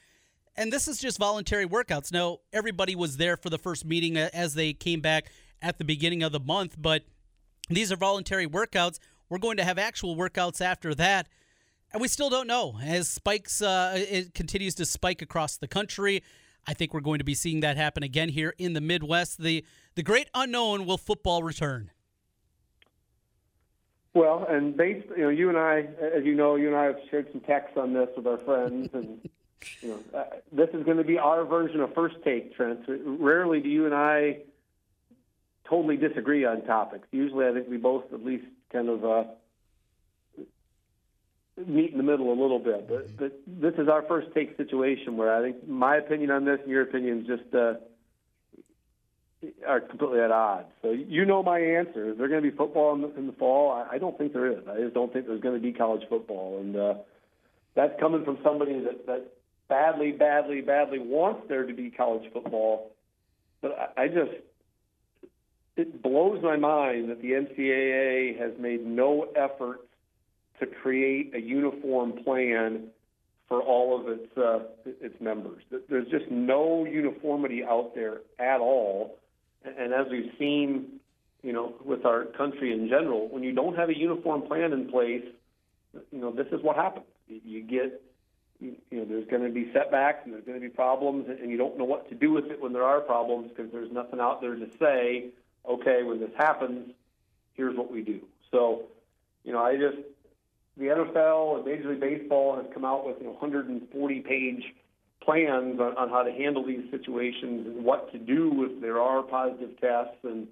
And 0.57 0.73
this 0.73 0.87
is 0.87 0.99
just 0.99 1.19
voluntary 1.19 1.67
workouts. 1.67 2.12
Now, 2.12 2.38
everybody 2.53 2.95
was 2.95 3.17
there 3.17 3.37
for 3.37 3.51
the 3.51 3.59
first 3.59 3.85
meeting 3.85 4.17
as 4.17 4.55
they 4.55 4.73
came 4.73 5.01
back 5.01 5.27
at 5.61 5.79
the 5.79 5.85
beginning 5.85 6.23
of 6.23 6.33
the 6.33 6.40
month, 6.40 6.77
but 6.79 7.05
these 7.69 7.90
are 7.90 7.97
voluntary 7.97 8.47
workouts. 8.47 8.99
We're 9.29 9.38
going 9.38 9.57
to 9.57 9.64
have 9.64 9.79
actual 9.79 10.17
workouts 10.17 10.61
after 10.61 10.95
that. 10.95 11.29
And 11.93 12.01
we 12.01 12.09
still 12.09 12.31
don't 12.31 12.47
know. 12.47 12.79
As 12.83 13.09
spikes, 13.09 13.62
uh, 13.62 13.95
it 13.97 14.35
continues 14.35 14.75
to 14.77 14.85
spike 14.85 15.23
across 15.23 15.57
the 15.57 15.69
country. 15.69 16.23
I 16.67 16.75
think 16.75 16.95
we're 16.95 17.01
going 17.01 17.19
to 17.19 17.25
be 17.25 17.35
seeing 17.35 17.61
that 17.61 17.77
happen 17.77 18.03
again 18.03 18.29
here 18.29 18.55
in 18.59 18.73
the 18.73 18.81
Midwest. 18.81 19.40
The 19.40 19.64
the 19.95 20.03
great 20.03 20.29
unknown 20.35 20.87
will 20.87 20.99
football 20.99 21.43
return. 21.43 21.90
Well, 24.14 24.47
and 24.49 24.77
based, 24.77 25.07
you 25.17 25.25
know, 25.25 25.29
you 25.29 25.49
and 25.49 25.59
I, 25.59 25.88
as 26.17 26.25
you 26.25 26.35
know, 26.35 26.57
you 26.57 26.69
and 26.69 26.77
I 26.77 26.85
have 26.85 26.97
shared 27.11 27.29
some 27.33 27.40
texts 27.43 27.77
on 27.77 27.93
this 27.93 28.09
with 28.17 28.27
our 28.27 28.38
friends, 28.38 28.88
and 28.93 29.21
you 29.81 29.88
know, 29.88 30.18
uh, 30.18 30.24
this 30.53 30.68
is 30.74 30.85
going 30.85 30.98
to 30.98 31.05
be 31.05 31.18
our 31.18 31.44
version 31.44 31.81
of 31.81 31.94
first 31.94 32.16
take, 32.24 32.55
Trent. 32.57 32.81
Rarely 32.88 33.61
do 33.61 33.68
you 33.68 33.87
and 33.87 33.94
I 33.94 34.38
totally 35.68 35.96
disagree 35.96 36.44
on 36.44 36.62
topics. 36.62 37.07
Usually, 37.11 37.46
I 37.46 37.53
think 37.53 37.68
we 37.68 37.77
both 37.77 38.05
at 38.12 38.24
least 38.24 38.46
kind 38.72 38.88
of 38.88 39.05
uh, 39.05 39.24
meet 41.66 41.92
in 41.92 41.98
the 41.98 42.05
middle 42.05 42.33
a 42.33 42.38
little 42.40 42.59
bit. 42.59 42.88
But, 42.88 43.07
mm-hmm. 43.07 43.16
but 43.18 43.33
this 43.46 43.74
is 43.79 43.88
our 43.88 44.03
first 44.03 44.29
take 44.35 44.57
situation 44.57 45.16
where 45.16 45.35
I 45.35 45.42
think 45.42 45.68
my 45.68 45.96
opinion 45.96 46.31
on 46.31 46.44
this 46.44 46.59
and 46.62 46.70
your 46.70 46.83
opinion 46.83 47.27
just 47.27 47.55
uh, 47.55 47.74
are 49.66 49.81
completely 49.81 50.20
at 50.20 50.31
odds. 50.31 50.68
So 50.83 50.90
you 50.90 51.24
know 51.24 51.42
my 51.42 51.59
answer. 51.59 52.11
Is 52.11 52.18
there 52.18 52.29
going 52.29 52.42
to 52.42 52.50
be 52.50 52.57
football 52.57 52.94
in 52.94 53.03
the, 53.03 53.14
in 53.16 53.27
the 53.27 53.33
fall? 53.33 53.72
I, 53.72 53.96
I 53.96 53.98
don't 53.98 54.16
think 54.18 54.33
there 54.33 54.50
is. 54.50 54.66
I 54.68 54.81
just 54.81 54.94
don't 54.94 55.12
think 55.12 55.27
there's 55.27 55.40
going 55.40 55.55
to 55.55 55.61
be 55.61 55.72
college 55.72 56.03
football, 56.09 56.61
and 56.61 56.77
uh, 56.77 56.94
that's 57.74 57.98
coming 58.00 58.24
from 58.24 58.38
somebody 58.42 58.81
that, 58.81 59.07
that 59.07 59.34
badly, 59.68 60.12
badly, 60.12 60.61
badly 60.61 60.98
wants 60.98 61.42
there 61.48 61.66
to 61.66 61.74
be 61.74 61.90
college 61.90 62.31
football. 62.33 62.92
But 63.61 63.94
I, 63.96 64.05
I 64.05 64.09
just 64.09 64.33
it 65.77 66.03
blows 66.03 66.42
my 66.42 66.57
mind 66.57 67.11
that 67.11 67.20
the 67.20 67.33
NCAA 67.33 68.38
has 68.38 68.53
made 68.61 68.87
no 68.87 69.29
effort 69.35 69.81
to 70.61 70.66
create 70.66 71.35
a 71.35 71.40
uniform 71.40 72.12
plan 72.24 72.88
for 73.48 73.61
all 73.61 74.00
of 74.00 74.09
its 74.09 74.37
uh, 74.38 74.61
its 74.85 75.20
members. 75.20 75.62
There's 75.88 76.09
just 76.09 76.31
no 76.31 76.85
uniformity 76.85 77.62
out 77.64 77.94
there 77.94 78.20
at 78.38 78.61
all, 78.61 79.18
and 79.64 79.92
as 79.92 80.07
we've 80.11 80.33
seen, 80.38 81.00
you 81.42 81.53
know, 81.53 81.74
with 81.85 82.07
our 82.07 82.24
country 82.24 82.72
in 82.72 82.88
general, 82.88 83.29
when 83.29 83.42
you 83.42 83.53
don't 83.53 83.77
have 83.77 83.88
a 83.88 83.98
uniform 83.98 84.42
plan 84.42 84.72
in 84.72 84.88
place, 84.88 85.24
you 86.11 86.20
know, 86.20 86.33
this 86.33 86.46
is 86.53 86.62
what 86.62 86.77
happens. 86.77 87.07
You 87.29 87.62
get, 87.62 88.00
you 88.90 88.98
know, 88.98 89.05
there's 89.05 89.27
going 89.29 89.42
to 89.42 89.50
be 89.50 89.70
setbacks 89.72 90.20
and 90.24 90.33
there's 90.33 90.44
going 90.44 90.61
to 90.61 90.66
be 90.66 90.72
problems, 90.72 91.29
and 91.29 91.50
you 91.50 91.57
don't 91.57 91.77
know 91.79 91.85
what 91.85 92.09
to 92.09 92.14
do 92.14 92.33
with 92.33 92.46
it 92.46 92.61
when 92.61 92.72
there 92.72 92.85
are 92.85 93.00
problems 93.00 93.50
because 93.55 93.70
there's 93.72 93.92
nothing 93.92 94.20
out 94.20 94.40
there 94.40 94.55
to 94.55 94.68
say, 94.79 95.27
okay, 95.68 96.03
when 96.03 96.20
this 96.20 96.31
happens, 96.37 96.90
here's 97.55 97.77
what 97.77 97.90
we 97.90 98.03
do. 98.03 98.20
So, 98.50 98.85
you 99.44 99.53
know, 99.53 99.62
I 99.62 99.77
just 99.77 99.98
the 100.77 100.87
NFL 100.87 101.57
and 101.57 101.64
Major 101.64 101.90
League 101.90 102.00
Baseball 102.00 102.57
has 102.57 102.66
come 102.72 102.85
out 102.85 103.07
with 103.07 103.18
you 103.18 103.24
know, 103.27 103.33
140 103.33 104.20
page 104.20 104.74
plans 105.22 105.81
on, 105.81 105.96
on 105.96 106.11
how 106.11 106.22
to 106.22 106.33
handle 106.33 106.66
these 106.66 106.90
situations 106.90 107.66
and 107.66 107.85
what 107.85 108.11
to 108.12 108.18
do 108.18 108.68
if 108.70 108.81
there 108.81 109.00
are 109.00 109.22
positive 109.22 109.81
tests. 109.81 110.16
And 110.24 110.48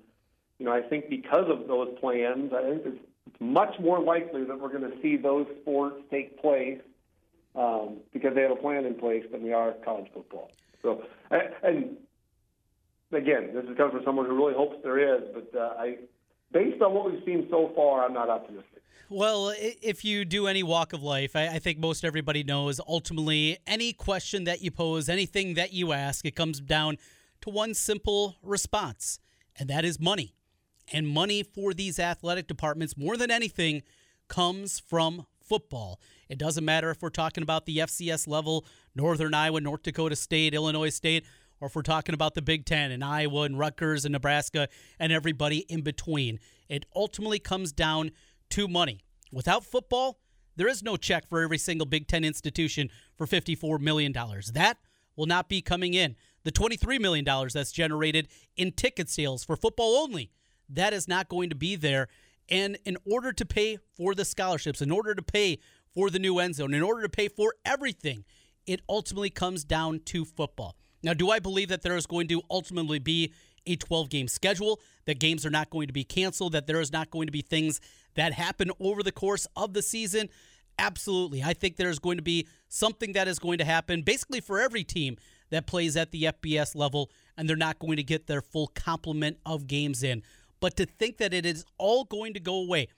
you 0.59 0.66
know, 0.66 0.72
I 0.72 0.83
think 0.83 1.09
because 1.09 1.46
of 1.48 1.66
those 1.66 1.88
plans, 2.01 2.53
I 2.53 2.62
think 2.62 2.83
it's 2.85 3.05
much 3.40 3.75
more 3.81 4.01
likely 4.01 4.44
that 4.44 4.61
we're 4.61 4.68
going 4.68 4.90
to 4.90 5.03
see 5.03 5.16
those 5.16 5.46
sports 5.62 5.96
take 6.11 6.40
place 6.40 6.81
um, 7.55 7.99
because 8.12 8.35
they 8.35 8.43
have 8.43 8.51
a 8.51 8.57
plan 8.57 8.85
in 8.85 8.95
place 8.95 9.25
than 9.31 9.43
we 9.43 9.53
are 9.53 9.73
college 9.85 10.11
football. 10.12 10.51
So, 10.83 11.05
and 11.31 11.97
again, 13.12 13.51
this 13.55 13.65
is 13.65 13.77
coming 13.77 13.93
from 13.93 14.05
someone 14.05 14.27
who 14.27 14.35
really 14.35 14.55
hopes 14.55 14.77
there 14.83 15.17
is, 15.17 15.23
but 15.35 15.59
uh, 15.59 15.75
I, 15.79 15.99
based 16.53 16.83
on 16.83 16.95
what 16.95 17.11
we've 17.11 17.23
seen 17.25 17.47
so 17.51 17.73
far, 17.75 18.05
I'm 18.05 18.15
not 18.15 18.29
optimistic. 18.29 18.83
Well, 19.09 19.53
if 19.59 20.07
you 20.07 20.25
do 20.25 20.47
any 20.47 20.62
walk 20.62 20.95
of 20.95 21.03
life, 21.03 21.37
I 21.37 21.59
think 21.59 21.79
most 21.79 22.03
everybody 22.03 22.43
knows 22.45 22.81
ultimately 22.88 23.59
any 23.67 23.93
question 23.93 24.45
that 24.45 24.62
you 24.62 24.71
pose, 24.71 25.11
anything 25.11 25.53
that 25.55 25.75
you 25.75 25.93
ask, 25.93 26.25
it 26.25 26.35
comes 26.35 26.61
down 26.61 26.97
to 27.43 27.51
one 27.51 27.75
simple 27.75 28.37
response, 28.43 29.19
and 29.59 29.69
that 29.69 29.85
is 29.85 30.01
money. 30.01 30.35
And 30.91 31.07
money 31.07 31.43
for 31.43 31.75
these 31.75 31.99
athletic 31.99 32.47
departments, 32.47 32.97
more 32.97 33.19
than 33.19 33.31
anything, 33.31 33.83
comes 34.29 34.81
from 34.81 35.27
football. 35.43 36.01
It 36.33 36.38
doesn't 36.38 36.64
matter 36.64 36.88
if 36.88 37.03
we're 37.03 37.11
talking 37.11 37.42
about 37.42 37.66
the 37.66 37.77
FCS 37.77 38.27
level, 38.27 38.64
Northern 38.95 39.35
Iowa, 39.35 39.61
North 39.61 39.83
Dakota 39.83 40.16
State, 40.16 40.55
Illinois 40.55 40.88
State, 40.88 41.27
or 41.61 41.66
if 41.66 41.77
we're 41.77 41.83
talking 41.83 42.14
about 42.14 42.33
the 42.33 42.40
Big 42.40 42.64
Ten 42.64 42.90
and 42.90 43.05
Iowa 43.05 43.42
and 43.42 43.59
Rutgers 43.59 44.07
and 44.07 44.12
Nebraska 44.12 44.71
and 44.99 45.12
everybody 45.12 45.59
in 45.68 45.83
between. 45.83 46.40
It 46.71 46.87
ultimately 46.97 47.38
comes 47.38 47.71
down 47.71 48.12
to 48.49 48.66
money. 48.66 49.05
Without 49.31 49.62
football, 49.62 50.21
there 50.57 50.68
is 50.68 50.83
no 50.83 50.97
check 50.97 51.29
for 51.29 51.42
every 51.42 51.59
single 51.59 51.87
Big 51.87 52.09
Ten 52.09 52.25
institution 52.25 52.88
for 53.14 53.27
$54 53.27 53.79
million. 53.79 54.14
That 54.55 54.79
will 55.16 55.27
not 55.27 55.51
be 55.51 55.61
coming 55.61 55.92
in. 55.92 56.16
The 56.45 56.53
$23 56.53 56.99
million 56.99 57.27
that's 57.53 57.73
generated 57.73 58.29
in 58.57 58.73
ticket 58.73 59.11
sales 59.11 59.45
for 59.45 59.55
football 59.55 59.97
only, 59.97 60.31
that 60.71 60.95
is 60.95 61.07
not 61.07 61.29
going 61.29 61.51
to 61.51 61.57
be 61.57 61.77
there. 61.77 62.09
And 62.49 62.79
in 62.87 62.97
order 63.05 63.35
to 63.35 63.45
pay 63.45 63.79
for 63.95 64.14
the 64.14 64.25
scholarships, 64.25 64.81
in 64.81 64.90
order 64.90 65.14
to 65.14 65.23
pay 65.23 65.59
for 65.94 66.11
the 66.11 66.18
new 66.18 66.38
end 66.38 66.55
zone, 66.57 66.74
in 66.74 66.83
order 66.83 67.02
to 67.02 67.09
pay 67.09 67.28
for 67.28 67.55
everything, 67.64 68.24
it 68.66 68.81
ultimately 68.88 69.31
comes 69.31 69.64
down 69.64 70.00
to 70.07 70.24
football. 70.24 70.76
Now, 71.02 71.14
do 71.14 71.31
I 71.31 71.38
believe 71.38 71.68
that 71.68 71.83
there 71.83 71.96
is 71.96 72.07
going 72.07 72.28
to 72.28 72.42
ultimately 72.50 72.98
be 72.98 73.33
a 73.66 73.76
12 73.76 74.09
game 74.09 74.28
schedule, 74.28 74.81
that 75.07 75.18
games 75.18 75.44
are 75.46 75.50
not 75.50 75.70
going 75.70 75.87
to 75.87 75.92
be 75.92 76.05
canceled, 76.05 76.52
that 76.52 76.66
there 76.66 76.81
is 76.81 76.92
not 76.92 77.11
going 77.11 77.26
to 77.26 77.33
be 77.33 77.42
things 77.42 77.81
that 78.14 78.33
happen 78.33 78.70
over 78.81 79.02
the 79.02 79.12
course 79.12 79.46
of 79.57 79.72
the 79.72 79.83
season? 79.83 80.28
Absolutely. 80.78 81.42
I 81.42 81.52
think 81.52 81.76
there's 81.76 81.98
going 81.98 82.16
to 82.16 82.22
be 82.22 82.46
something 82.68 83.12
that 83.12 83.28
is 83.28 83.38
going 83.38 83.59
to 83.59 83.64
happen 83.64 84.02
basically 84.02 84.40
for 84.40 84.61
every 84.61 84.85
team 84.85 85.16
that 85.50 85.66
plays 85.66 85.96
at 85.96 86.11
the 86.12 86.24
FBS 86.24 86.74
level, 86.74 87.11
and 87.37 87.48
they're 87.48 87.57
not 87.57 87.78
going 87.78 87.96
to 87.96 88.02
get 88.02 88.26
their 88.26 88.40
full 88.40 88.68
complement 88.68 89.38
of 89.44 89.66
games 89.66 90.02
in. 90.02 90.22
But 90.61 90.76
to 90.76 90.87
think 90.87 91.18
that 91.18 91.35
it 91.35 91.44
is 91.44 91.64
all 91.76 92.05
going 92.05 92.35
to 92.35 92.40
go 92.40 92.55
away, 92.55 92.88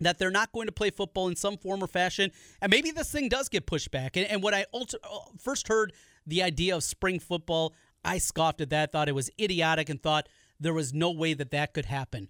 that 0.00 0.18
they're 0.18 0.30
not 0.30 0.52
going 0.52 0.66
to 0.66 0.72
play 0.72 0.90
football 0.90 1.28
in 1.28 1.36
some 1.36 1.56
form 1.56 1.82
or 1.82 1.86
fashion, 1.86 2.30
and 2.60 2.70
maybe 2.70 2.90
this 2.90 3.10
thing 3.10 3.28
does 3.28 3.48
get 3.48 3.66
pushed 3.66 3.90
back. 3.90 4.16
And, 4.16 4.26
and 4.26 4.42
when 4.42 4.54
I 4.54 4.64
ulti- 4.74 4.94
uh, 5.04 5.18
first 5.38 5.68
heard 5.68 5.92
the 6.26 6.42
idea 6.42 6.76
of 6.76 6.82
spring 6.82 7.18
football, 7.18 7.74
I 8.04 8.18
scoffed 8.18 8.60
at 8.60 8.70
that, 8.70 8.92
thought 8.92 9.08
it 9.08 9.14
was 9.14 9.30
idiotic, 9.38 9.88
and 9.88 10.02
thought 10.02 10.28
there 10.58 10.74
was 10.74 10.92
no 10.92 11.10
way 11.10 11.34
that 11.34 11.50
that 11.50 11.74
could 11.74 11.86
happen. 11.86 12.28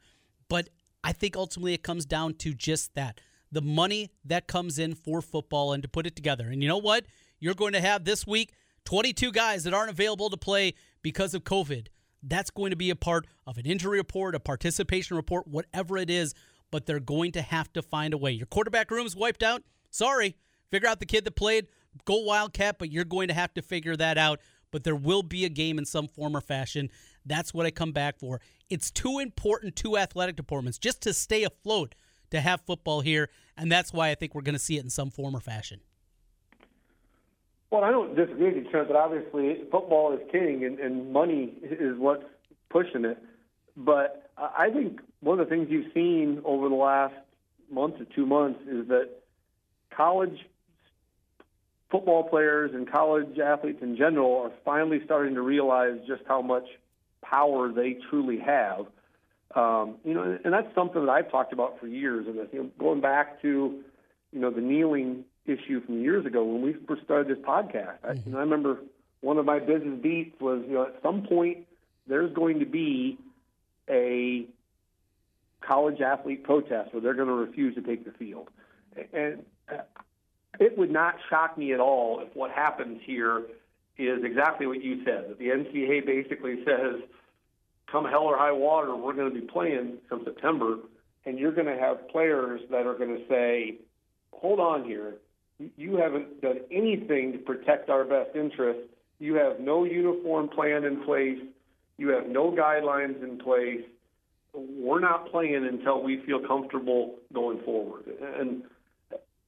But 0.49 0.69
I 1.03 1.13
think 1.13 1.37
ultimately 1.37 1.75
it 1.75 1.83
comes 1.83 2.05
down 2.05 2.35
to 2.35 2.55
just 2.55 2.95
that 2.95 3.21
the 3.53 3.61
money 3.61 4.11
that 4.25 4.47
comes 4.47 4.79
in 4.79 4.95
for 4.95 5.21
football 5.21 5.73
and 5.73 5.83
to 5.83 5.89
put 5.89 6.07
it 6.07 6.15
together. 6.15 6.49
And 6.49 6.63
you 6.63 6.69
know 6.69 6.79
what? 6.79 7.07
You're 7.41 7.55
going 7.55 7.73
to 7.73 7.81
have 7.81 8.05
this 8.05 8.27
week 8.27 8.53
22 8.85 9.33
guys 9.33 9.65
that 9.65 9.75
aren't 9.75 9.91
available 9.91 10.31
to 10.31 10.37
play 10.37 10.75
because 11.03 11.35
of 11.35 11.45
COVID. 11.45 11.89
That's 12.23 12.51
going 12.51 12.71
to 12.71 12.77
be 12.77 12.91
a 12.91 12.97
part 12.97 13.27
of 13.47 13.57
an 13.57 13.67
injury 13.67 13.99
report, 13.99 14.35
a 14.35 14.41
participation 14.41 15.17
report, 15.17 15.49
whatever 15.49 15.97
it 15.97 16.11
is, 16.11 16.35
but 16.71 16.87
they're 16.87 17.01
going 17.01 17.33
to 17.33 17.43
have 17.43 17.73
to 17.73 17.83
find 17.83 18.15
a 18.15 18.19
way. 18.19 18.31
Your 18.31 18.47
quarterback 18.47 18.91
room 18.91 19.07
is 19.07 19.17
wiped 19.17 19.43
out. 19.43 19.63
Sorry. 19.91 20.37
Figure 20.71 20.89
out 20.89 21.01
the 21.01 21.07
kid 21.07 21.25
that 21.25 21.37
played. 21.37 21.67
Go 22.05 22.23
Wildcat, 22.23 22.79
but 22.79 22.93
you're 22.93 23.05
going 23.05 23.29
to 23.29 23.35
have 23.35 23.53
to 23.55 23.63
figure 23.63 23.97
that 23.97 24.17
out 24.17 24.41
but 24.71 24.85
there 24.85 24.97
will 24.97 25.23
be 25.23 25.45
a 25.45 25.49
game 25.49 25.79
in 25.79 25.85
some 25.85 26.09
form 26.09 26.37
or 26.37 26.41
fashion. 26.41 26.91
That's 27.25 27.53
what 27.53 27.67
I 27.67 27.71
come 27.71 27.93
back 27.93 28.19
for. 28.19 28.41
It's 28.69 28.91
too 28.91 29.19
important 29.19 29.77
to 29.77 29.99
athletic 29.99 30.37
departments 30.37 30.79
just 30.79 31.03
to 31.03 31.13
stay 31.13 31.45
afloat 31.45 31.95
to 32.31 32.41
have 32.41 32.61
football 32.61 33.01
here, 33.01 33.29
and 33.57 33.71
that's 33.71 33.93
why 33.93 34.11
I 34.11 34.15
think 34.15 34.35
we're 34.35 34.43
going 34.43 34.55
to 34.55 34.61
see 34.61 34.79
it 34.79 34.85
in 34.85 34.91
some 34.91 35.11
form 35.11 35.35
or 35.35 35.41
fashion. 35.41 35.81
Well, 37.71 37.85
I 37.85 37.91
don't 37.91 38.17
disagree 38.17 38.53
with 38.53 38.65
you, 38.65 38.71
Trent, 38.71 38.89
but 38.89 38.97
obviously 38.97 39.63
football 39.71 40.13
is 40.13 40.21
king 40.31 40.65
and, 40.65 40.79
and 40.79 41.13
money 41.13 41.55
is 41.63 41.97
what's 41.99 42.25
pushing 42.69 43.05
it. 43.05 43.19
But 43.77 44.30
I 44.41 44.71
think 44.71 45.01
one 45.21 45.39
of 45.39 45.49
the 45.49 45.55
things 45.55 45.69
you've 45.71 45.93
seen 45.93 46.41
over 46.45 46.69
the 46.69 46.75
last 46.75 47.15
month 47.71 47.99
to 47.99 48.07
two 48.07 48.27
months 48.27 48.61
is 48.67 48.89
that 48.89 49.09
college 49.95 50.39
football 51.91 52.25
players 52.25 52.71
and 52.73 52.91
college 52.91 53.39
athletes 53.39 53.83
in 53.83 53.97
general 53.97 54.43
are 54.43 54.53
finally 54.65 55.01
starting 55.05 55.35
to 55.35 55.43
realize 55.43 55.99
just 56.07 56.23
how 56.27 56.41
much 56.41 56.65
power 57.23 57.73
they 57.73 57.99
truly 58.09 58.39
have. 58.39 58.87
Um, 59.55 59.97
you 60.05 60.15
know, 60.15 60.39
and 60.45 60.53
that's 60.53 60.73
something 60.75 61.05
that 61.05 61.11
I've 61.11 61.31
talked 61.31 61.53
about 61.53 61.81
for 61.81 61.87
years. 61.87 62.27
And 62.27 62.37
you 62.53 62.63
know, 62.63 62.71
going 62.79 63.01
back 63.01 63.43
to, 63.43 63.83
you 64.33 64.41
know, 64.41 64.51
the 64.51 64.61
kneeling 64.61 65.25
issue 65.45 65.85
from 65.85 66.01
years 66.01 66.25
ago 66.25 66.45
when 66.45 66.63
we 66.63 66.75
first 66.87 67.03
started 67.03 67.37
this 67.37 67.45
podcast. 67.45 67.99
I, 68.05 68.13
you 68.13 68.33
know, 68.33 68.39
I 68.39 68.43
remember 68.43 68.79
one 69.21 69.39
of 69.39 69.45
my 69.45 69.59
business 69.59 69.99
beats 70.01 70.41
was, 70.41 70.63
you 70.67 70.75
know, 70.75 70.85
at 70.85 71.03
some 71.03 71.23
point 71.23 71.67
there's 72.07 72.33
going 72.33 72.61
to 72.61 72.67
be 72.67 73.19
a 73.91 74.47
college 75.61 76.01
athlete 76.01 76.45
protest 76.45 76.93
where 76.93 77.03
they're 77.03 77.15
going 77.15 77.29
to 77.29 77.35
refuse 77.35 77.75
to 77.75 77.83
take 77.83 78.05
the 78.05 78.13
field. 78.13 78.49
And 79.13 79.45
it 80.59 80.77
would 80.79 80.91
not 80.91 81.17
shock 81.29 81.57
me 81.59 81.73
at 81.73 81.81
all 81.81 82.21
if 82.21 82.35
what 82.35 82.51
happens 82.51 83.01
here 83.05 83.45
is 83.99 84.25
exactly 84.25 84.67
what 84.67 84.83
you 84.83 85.05
said 85.05 85.29
that 85.29 85.39
the 85.39 85.49
NCAA 85.49 86.07
basically 86.07 86.65
says, 86.65 87.03
come 87.91 88.05
hell 88.05 88.23
or 88.23 88.39
high 88.39 88.53
water, 88.53 88.97
we're 88.97 89.13
going 89.13 89.33
to 89.33 89.41
be 89.41 89.47
playing 89.47 89.99
come 90.09 90.23
September, 90.25 90.79
and 91.27 91.39
you're 91.39 91.53
going 91.53 91.67
to 91.67 91.77
have 91.77 92.09
players 92.09 92.61
that 92.71 92.87
are 92.87 92.95
going 92.95 93.17
to 93.17 93.29
say, 93.29 93.77
hold 94.33 94.61
on 94.61 94.85
here, 94.85 95.17
you 95.77 95.97
haven't 95.97 96.41
done 96.41 96.61
anything 96.71 97.33
to 97.33 97.39
protect 97.39 97.91
our 97.91 98.05
best 98.05 98.35
interests. 98.35 98.83
You 99.19 99.35
have 99.35 99.61
no 99.61 99.85
uniform 99.85 100.49
plan 100.49 100.85
in 100.85 101.05
place. 101.05 101.39
You 102.01 102.09
have 102.09 102.27
no 102.27 102.51
guidelines 102.51 103.23
in 103.23 103.37
place. 103.37 103.83
We're 104.55 105.01
not 105.01 105.31
playing 105.31 105.67
until 105.67 106.03
we 106.03 106.23
feel 106.25 106.41
comfortable 106.41 107.17
going 107.35 107.61
forward. 107.63 108.05
And 108.39 108.63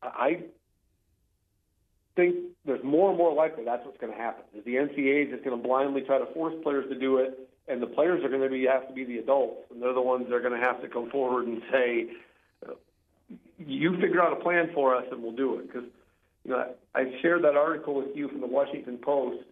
I 0.03 0.43
think 2.15 2.37
there's 2.67 2.85
more 2.85 3.09
and 3.09 3.17
more 3.17 3.33
likely 3.35 3.65
that's 3.65 3.87
what's 3.87 3.97
going 3.97 4.12
to 4.12 4.19
happen. 4.19 4.45
Is 4.55 4.67
the 4.67 4.75
NCAA 4.75 5.25
is 5.25 5.31
just 5.31 5.45
going 5.45 5.57
to 5.57 5.67
blindly 5.67 6.03
try 6.03 6.19
to 6.19 6.27
force 6.35 6.53
players 6.62 6.85
to 6.91 6.99
do 6.99 7.17
it, 7.17 7.49
and 7.69 7.81
the 7.81 7.87
players 7.87 8.23
are 8.23 8.29
going 8.29 8.43
to 8.43 8.51
be 8.51 8.67
have 8.67 8.87
to 8.87 8.93
be 8.93 9.07
the 9.07 9.17
adults, 9.17 9.62
and 9.71 9.81
they're 9.81 9.95
the 9.95 10.03
ones 10.03 10.27
that 10.29 10.35
are 10.35 10.43
going 10.43 10.53
to 10.53 10.67
have 10.67 10.83
to 10.83 10.88
come 10.88 11.09
forward 11.09 11.47
and 11.47 11.62
say, 11.73 12.11
"You 13.59 13.97
figure 13.99 14.21
out 14.21 14.35
a 14.38 14.43
plan 14.43 14.71
for 14.75 14.95
us, 14.95 15.07
and 15.11 15.23
we'll 15.23 15.33
do 15.33 15.59
it." 15.59 15.69
Because 15.69 15.88
you 16.45 16.51
know, 16.51 16.75
I 16.95 17.19
shared 17.23 17.45
that 17.45 17.57
article 17.57 17.95
with 17.95 18.15
you 18.15 18.29
from 18.29 18.43
the 18.43 18.47
Washington 18.47 18.99
Post, 18.99 19.43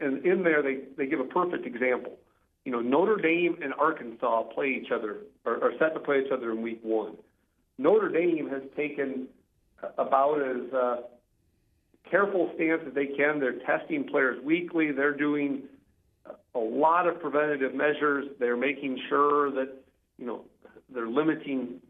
and 0.00 0.24
in 0.24 0.44
there 0.44 0.62
they 0.62 0.78
they 0.96 1.06
give 1.06 1.20
a 1.20 1.24
perfect 1.24 1.66
example. 1.66 2.16
You 2.64 2.72
know, 2.72 2.80
Notre 2.80 3.16
Dame 3.16 3.58
and 3.62 3.74
Arkansas 3.74 4.42
play 4.54 4.80
each 4.80 4.92
other, 4.92 5.18
or 5.44 5.62
are 5.64 5.72
set 5.78 5.94
to 5.94 6.00
play 6.00 6.22
each 6.24 6.32
other 6.32 6.52
in 6.52 6.62
Week 6.62 6.80
One. 6.82 7.16
Notre 7.78 8.08
Dame 8.08 8.48
has 8.48 8.62
taken 8.76 9.26
about 9.98 10.40
as 10.40 10.72
uh, 10.72 10.96
careful 12.08 12.50
stance 12.54 12.82
that 12.84 12.94
they 12.94 13.06
can. 13.06 13.40
They're 13.40 13.58
testing 13.60 14.04
players 14.04 14.42
weekly. 14.44 14.92
They're 14.92 15.16
doing 15.16 15.62
a 16.54 16.58
lot 16.58 17.08
of 17.08 17.20
preventative 17.20 17.74
measures. 17.74 18.26
They're 18.38 18.56
making 18.56 18.98
sure 19.08 19.50
that 19.52 19.72
you 20.18 20.26
know 20.26 20.44
they're 20.94 21.08
limiting 21.08 21.80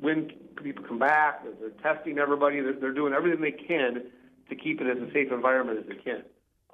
when 0.00 0.32
people 0.62 0.84
come 0.84 0.98
back. 0.98 1.44
They're 1.60 1.94
testing 1.94 2.18
everybody. 2.18 2.60
They're, 2.60 2.74
they're 2.74 2.94
doing 2.94 3.12
everything 3.12 3.40
they 3.40 3.52
can 3.52 4.04
to 4.48 4.56
keep 4.56 4.80
it 4.80 4.86
as 4.86 4.96
a 4.98 5.12
safe 5.12 5.30
environment 5.30 5.78
as 5.78 5.86
they 5.86 6.02
can. 6.02 6.22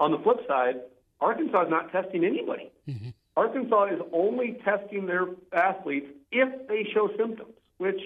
On 0.00 0.10
the 0.10 0.18
flip 0.18 0.38
side, 0.48 0.76
Arkansas 1.20 1.64
is 1.64 1.70
not 1.70 1.92
testing 1.92 2.24
anybody. 2.24 2.70
Mm-hmm. 2.88 3.10
Arkansas 3.36 3.86
is 3.86 4.00
only 4.12 4.58
testing 4.64 5.06
their 5.06 5.26
athletes 5.52 6.06
if 6.30 6.68
they 6.68 6.88
show 6.92 7.08
symptoms, 7.16 7.54
which 7.78 8.00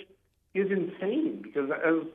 is 0.54 0.70
insane 0.70 1.40
because, 1.42 1.70
as 1.70 2.06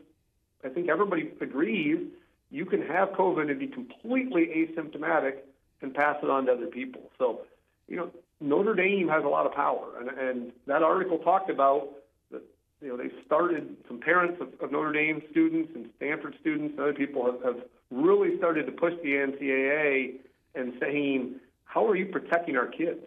I 0.65 0.69
think 0.69 0.89
everybody 0.89 1.31
agrees, 1.39 2.07
you 2.49 2.65
can 2.65 2.81
have 2.81 3.09
COVID 3.09 3.49
and 3.49 3.59
be 3.59 3.67
completely 3.67 4.47
asymptomatic 4.47 5.37
and 5.81 5.93
pass 5.93 6.17
it 6.23 6.29
on 6.29 6.45
to 6.45 6.53
other 6.53 6.67
people. 6.67 7.11
So, 7.17 7.41
you 7.87 7.97
know, 7.97 8.11
Notre 8.39 8.73
Dame 8.73 9.07
has 9.09 9.23
a 9.23 9.27
lot 9.27 9.45
of 9.45 9.53
power, 9.53 9.99
and, 9.99 10.09
and 10.09 10.51
that 10.67 10.83
article 10.83 11.17
talked 11.19 11.49
about 11.49 11.89
that. 12.31 12.41
You 12.81 12.89
know, 12.89 12.97
they 12.97 13.09
started 13.25 13.77
some 13.87 13.99
parents 13.99 14.41
of, 14.41 14.49
of 14.59 14.71
Notre 14.71 14.91
Dame 14.91 15.21
students 15.31 15.71
and 15.75 15.89
Stanford 15.97 16.35
students 16.41 16.73
and 16.73 16.79
other 16.79 16.93
people 16.93 17.25
have, 17.25 17.41
have 17.43 17.63
really 17.91 18.37
started 18.37 18.65
to 18.65 18.71
push 18.71 18.93
the 19.03 19.09
NCAA 19.09 20.15
and 20.55 20.73
saying, 20.79 21.35
"How 21.73 21.87
are 21.87 21.95
you 21.95 22.07
protecting 22.07 22.55
our 22.57 22.67
kids?" 22.67 23.05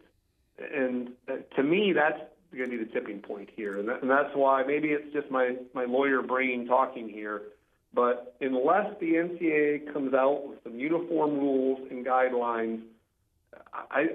And 0.58 1.10
uh, 1.28 1.36
to 1.56 1.62
me, 1.62 1.92
that's 1.92 2.20
going 2.56 2.70
to 2.70 2.78
be 2.78 2.84
the 2.84 2.90
tipping 2.90 3.20
point 3.20 3.50
here, 3.54 3.78
and, 3.78 3.88
that, 3.88 4.00
and 4.02 4.10
that's 4.10 4.34
why 4.34 4.62
maybe 4.62 4.88
it's 4.88 5.12
just 5.12 5.30
my 5.30 5.56
my 5.74 5.84
lawyer 5.84 6.22
brain 6.22 6.66
talking 6.66 7.08
here 7.08 7.42
but 7.96 8.36
unless 8.42 8.94
the 9.00 9.14
NCAA 9.14 9.90
comes 9.90 10.12
out 10.12 10.46
with 10.46 10.62
some 10.62 10.78
uniform 10.78 11.38
rules 11.38 11.80
and 11.90 12.04
guidelines, 12.04 12.82
I, 13.72 14.06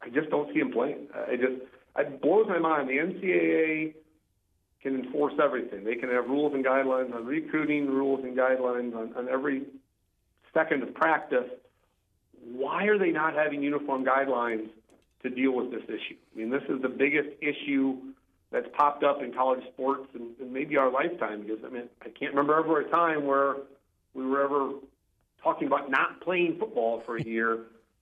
I 0.00 0.08
just 0.10 0.30
don't 0.30 0.48
see 0.54 0.60
him 0.60 0.70
playing. 0.70 1.08
I 1.12 1.34
just 1.34 1.60
it 1.98 2.22
blows 2.22 2.46
my 2.48 2.60
mind. 2.60 2.88
The 2.88 2.98
NCAA 2.98 3.94
can 4.80 4.94
enforce 4.94 5.34
everything. 5.42 5.84
They 5.84 5.96
can 5.96 6.08
have 6.08 6.26
rules 6.26 6.54
and 6.54 6.64
guidelines 6.64 7.12
on 7.12 7.26
recruiting, 7.26 7.88
rules 7.88 8.22
and 8.22 8.36
guidelines 8.36 8.94
on, 8.94 9.12
on 9.16 9.28
every 9.28 9.64
second 10.54 10.84
of 10.84 10.94
practice. 10.94 11.50
Why 12.42 12.84
are 12.84 12.98
they 12.98 13.10
not 13.10 13.34
having 13.34 13.62
uniform 13.62 14.04
guidelines 14.04 14.68
to 15.22 15.30
deal 15.30 15.52
with 15.52 15.70
this 15.70 15.82
issue? 15.84 16.16
I 16.34 16.38
mean, 16.38 16.50
this 16.50 16.62
is 16.68 16.80
the 16.82 16.88
biggest 16.88 17.28
issue 17.40 17.96
that's 18.50 18.66
popped 18.76 19.04
up 19.04 19.22
in 19.22 19.32
college 19.32 19.62
sports 19.72 20.08
and, 20.14 20.30
and 20.40 20.52
maybe 20.52 20.76
our 20.76 20.90
lifetime. 20.90 21.42
Because 21.42 21.64
I 21.64 21.68
mean, 21.68 21.88
I 22.02 22.08
can't 22.08 22.32
remember 22.32 22.58
ever 22.58 22.80
a 22.80 22.90
time 22.90 23.26
where 23.26 23.56
we 24.14 24.26
were 24.26 24.42
ever 24.42 24.72
talking 25.42 25.66
about 25.66 25.90
not 25.90 26.20
playing 26.20 26.58
football 26.58 27.02
for 27.06 27.16
a 27.16 27.22
year. 27.22 27.60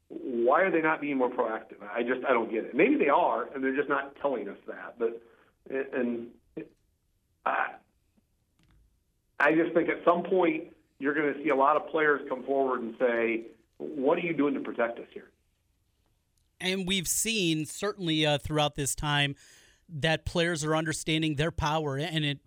Why 0.09 0.63
are 0.63 0.71
they 0.71 0.81
not 0.81 1.01
being 1.01 1.19
more 1.19 1.31
proactive? 1.31 1.83
I 1.95 2.03
just 2.03 2.25
I 2.25 2.33
don't 2.33 2.51
get 2.51 2.65
it. 2.65 2.75
Maybe 2.75 2.97
they 2.97 3.11
are, 3.11 3.49
and 3.55 3.63
they're 3.63 3.77
just 3.77 3.91
not 3.91 4.17
telling 4.23 4.49
us 4.49 4.57
that. 4.67 4.95
But 4.99 5.21
and 5.71 6.29
I, 7.45 7.73
I 9.39 9.55
just 9.55 9.75
think 9.75 9.89
at 9.89 10.03
some 10.05 10.23
point 10.23 10.65
you're 10.99 11.15
going 11.15 11.33
to 11.35 11.43
see 11.43 11.51
a 11.51 11.57
lot 11.57 11.77
of 11.77 11.89
players 11.89 12.23
come 12.29 12.43
forward 12.45 12.81
and 12.81 12.95
say, 12.99 13.43
"What 13.79 14.19
are 14.19 14.23
you 14.23 14.35
doing 14.35 14.55
to 14.55 14.61
protect 14.61 14.99
us 14.99 15.07
here?" 15.13 15.31
And 16.61 16.87
we've 16.87 17.09
seen 17.09 17.67
certainly 17.67 18.27
uh, 18.27 18.39
throughout 18.39 18.75
this 18.75 18.95
time 18.95 19.35
that 19.89 20.25
players 20.25 20.65
are 20.65 20.77
understanding 20.77 21.37
their 21.37 21.51
power, 21.51 21.97
and 21.97 22.25
it 22.25 22.39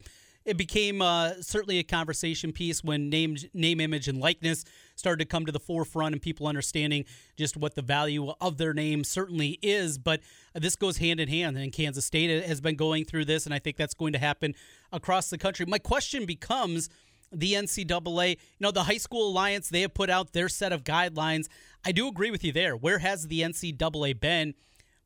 it 0.44 0.58
became 0.58 1.02
uh, 1.02 1.34
certainly 1.42 1.78
a 1.78 1.84
conversation 1.84 2.52
piece 2.52 2.84
when 2.84 3.10
name, 3.10 3.38
name, 3.54 3.80
image, 3.80 4.08
and 4.08 4.20
likeness 4.20 4.66
started 4.96 5.24
to 5.24 5.30
come 5.30 5.46
to 5.46 5.52
the 5.52 5.60
forefront 5.60 6.14
and 6.14 6.22
people 6.22 6.48
understanding 6.48 7.06
just 7.38 7.56
what 7.56 7.76
the 7.76 7.82
value 7.84 8.30
of 8.42 8.58
their 8.58 8.74
name 8.74 9.04
certainly 9.04 9.60
is. 9.62 10.00
But 10.00 10.22
this 10.56 10.76
goes 10.76 10.98
hand 10.98 11.20
in 11.20 11.28
hand, 11.28 11.58
and 11.58 11.72
Kansas 11.72 12.06
State 12.06 12.44
has 12.46 12.60
been 12.60 12.76
going 12.76 13.06
through 13.06 13.26
this, 13.26 13.46
and 13.46 13.54
I 13.54 13.60
think 13.60 13.78
that's 13.78 13.94
going 13.94 14.14
to 14.14 14.20
happen 14.20 14.56
across 14.92 15.30
the 15.30 15.38
country. 15.38 15.66
My 15.68 15.78
question 15.78 16.26
becomes 16.26 16.90
the 17.32 17.54
NCAA, 17.54 18.32
you 18.32 18.38
know, 18.60 18.72
the 18.72 18.84
High 18.84 18.98
School 18.98 19.30
Alliance, 19.30 19.70
they 19.70 19.82
have 19.82 19.94
put 19.94 20.10
out 20.10 20.34
their 20.34 20.50
set 20.50 20.72
of 20.72 20.84
guidelines. 20.84 21.48
I 21.86 21.92
do 21.92 22.08
agree 22.08 22.32
with 22.32 22.44
you 22.44 22.52
there. 22.52 22.76
Where 22.76 23.00
has 23.00 23.28
the 23.28 23.42
NCAA 23.42 24.20
been? 24.20 24.54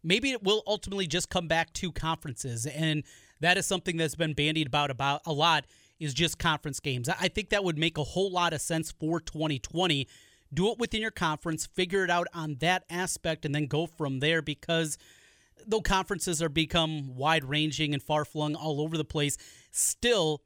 Maybe 0.04 0.32
it 0.32 0.44
will 0.44 0.64
ultimately 0.68 1.08
just 1.08 1.30
come 1.30 1.48
back 1.48 1.74
to 1.74 1.92
conferences 1.92 2.66
and 2.66 3.04
that 3.42 3.58
is 3.58 3.66
something 3.66 3.98
that's 3.98 4.16
been 4.16 4.34
bandied 4.34 4.68
about 4.68 4.92
about 4.92 5.22
a 5.26 5.34
lot 5.34 5.66
is 6.00 6.14
just 6.14 6.40
conference 6.40 6.80
games. 6.80 7.10
I 7.10 7.28
think 7.28 7.50
that 7.50 7.64
would 7.64 7.78
make 7.78 7.98
a 7.98 8.04
whole 8.04 8.32
lot 8.32 8.54
of 8.54 8.62
sense 8.62 8.92
for 8.92 9.20
2020. 9.20 10.08
Do 10.54 10.72
it 10.72 10.80
within 10.80 11.02
your 11.02 11.12
conference, 11.12 11.66
figure 11.66 12.04
it 12.04 12.10
out 12.10 12.28
on 12.34 12.56
that 12.60 12.84
aspect, 12.90 13.46
and 13.46 13.54
then 13.54 13.68
go 13.68 13.86
from 13.86 14.20
there 14.20 14.42
because 14.42 14.98
though 15.66 15.82
conferences 15.82 16.42
are 16.42 16.50
become 16.50 17.16
wide 17.16 17.46
ranging 17.46 17.94
and 17.94 18.04
far 18.04 18.26
flung 18.26 18.56
all 18.56 18.82
over 18.82 18.98
the 18.98 19.06
place, 19.06 19.38
still 19.72 20.42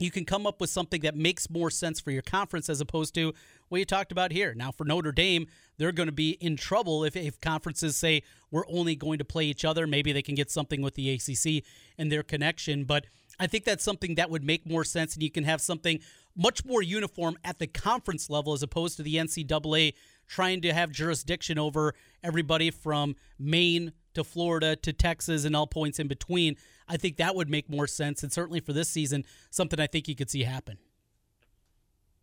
you 0.00 0.10
can 0.10 0.24
come 0.24 0.46
up 0.46 0.60
with 0.60 0.70
something 0.70 1.02
that 1.02 1.16
makes 1.16 1.50
more 1.50 1.70
sense 1.70 2.00
for 2.00 2.10
your 2.10 2.22
conference 2.22 2.68
as 2.68 2.80
opposed 2.80 3.14
to 3.14 3.34
what 3.68 3.78
you 3.78 3.84
talked 3.84 4.12
about 4.12 4.32
here. 4.32 4.54
Now, 4.54 4.72
for 4.72 4.84
Notre 4.84 5.12
Dame, 5.12 5.46
they're 5.78 5.92
going 5.92 6.08
to 6.08 6.12
be 6.12 6.30
in 6.40 6.56
trouble 6.56 7.04
if, 7.04 7.16
if 7.16 7.40
conferences 7.40 7.96
say 7.96 8.22
we're 8.50 8.68
only 8.68 8.96
going 8.96 9.18
to 9.18 9.24
play 9.24 9.44
each 9.44 9.64
other. 9.64 9.86
Maybe 9.86 10.12
they 10.12 10.22
can 10.22 10.34
get 10.34 10.50
something 10.50 10.82
with 10.82 10.94
the 10.94 11.10
ACC 11.10 11.64
and 11.98 12.10
their 12.10 12.22
connection. 12.22 12.84
But 12.84 13.06
I 13.38 13.46
think 13.46 13.64
that's 13.64 13.84
something 13.84 14.16
that 14.16 14.30
would 14.30 14.44
make 14.44 14.66
more 14.66 14.84
sense, 14.84 15.14
and 15.14 15.22
you 15.22 15.30
can 15.30 15.44
have 15.44 15.60
something 15.60 16.00
much 16.36 16.64
more 16.64 16.82
uniform 16.82 17.36
at 17.44 17.58
the 17.58 17.66
conference 17.66 18.30
level 18.30 18.52
as 18.52 18.62
opposed 18.62 18.96
to 18.96 19.02
the 19.02 19.16
NCAA 19.16 19.94
trying 20.28 20.60
to 20.62 20.72
have 20.72 20.92
jurisdiction 20.92 21.58
over 21.58 21.94
everybody 22.22 22.70
from 22.70 23.16
Maine 23.38 23.92
to 24.14 24.24
Florida 24.24 24.76
to 24.76 24.92
Texas 24.92 25.44
and 25.44 25.56
all 25.56 25.66
points 25.66 25.98
in 25.98 26.08
between. 26.08 26.56
I 26.90 26.96
think 26.96 27.18
that 27.18 27.36
would 27.36 27.48
make 27.48 27.70
more 27.70 27.86
sense, 27.86 28.24
and 28.24 28.32
certainly 28.32 28.58
for 28.58 28.72
this 28.72 28.88
season, 28.88 29.24
something 29.50 29.78
I 29.78 29.86
think 29.86 30.08
you 30.08 30.16
could 30.16 30.28
see 30.28 30.42
happen. 30.42 30.76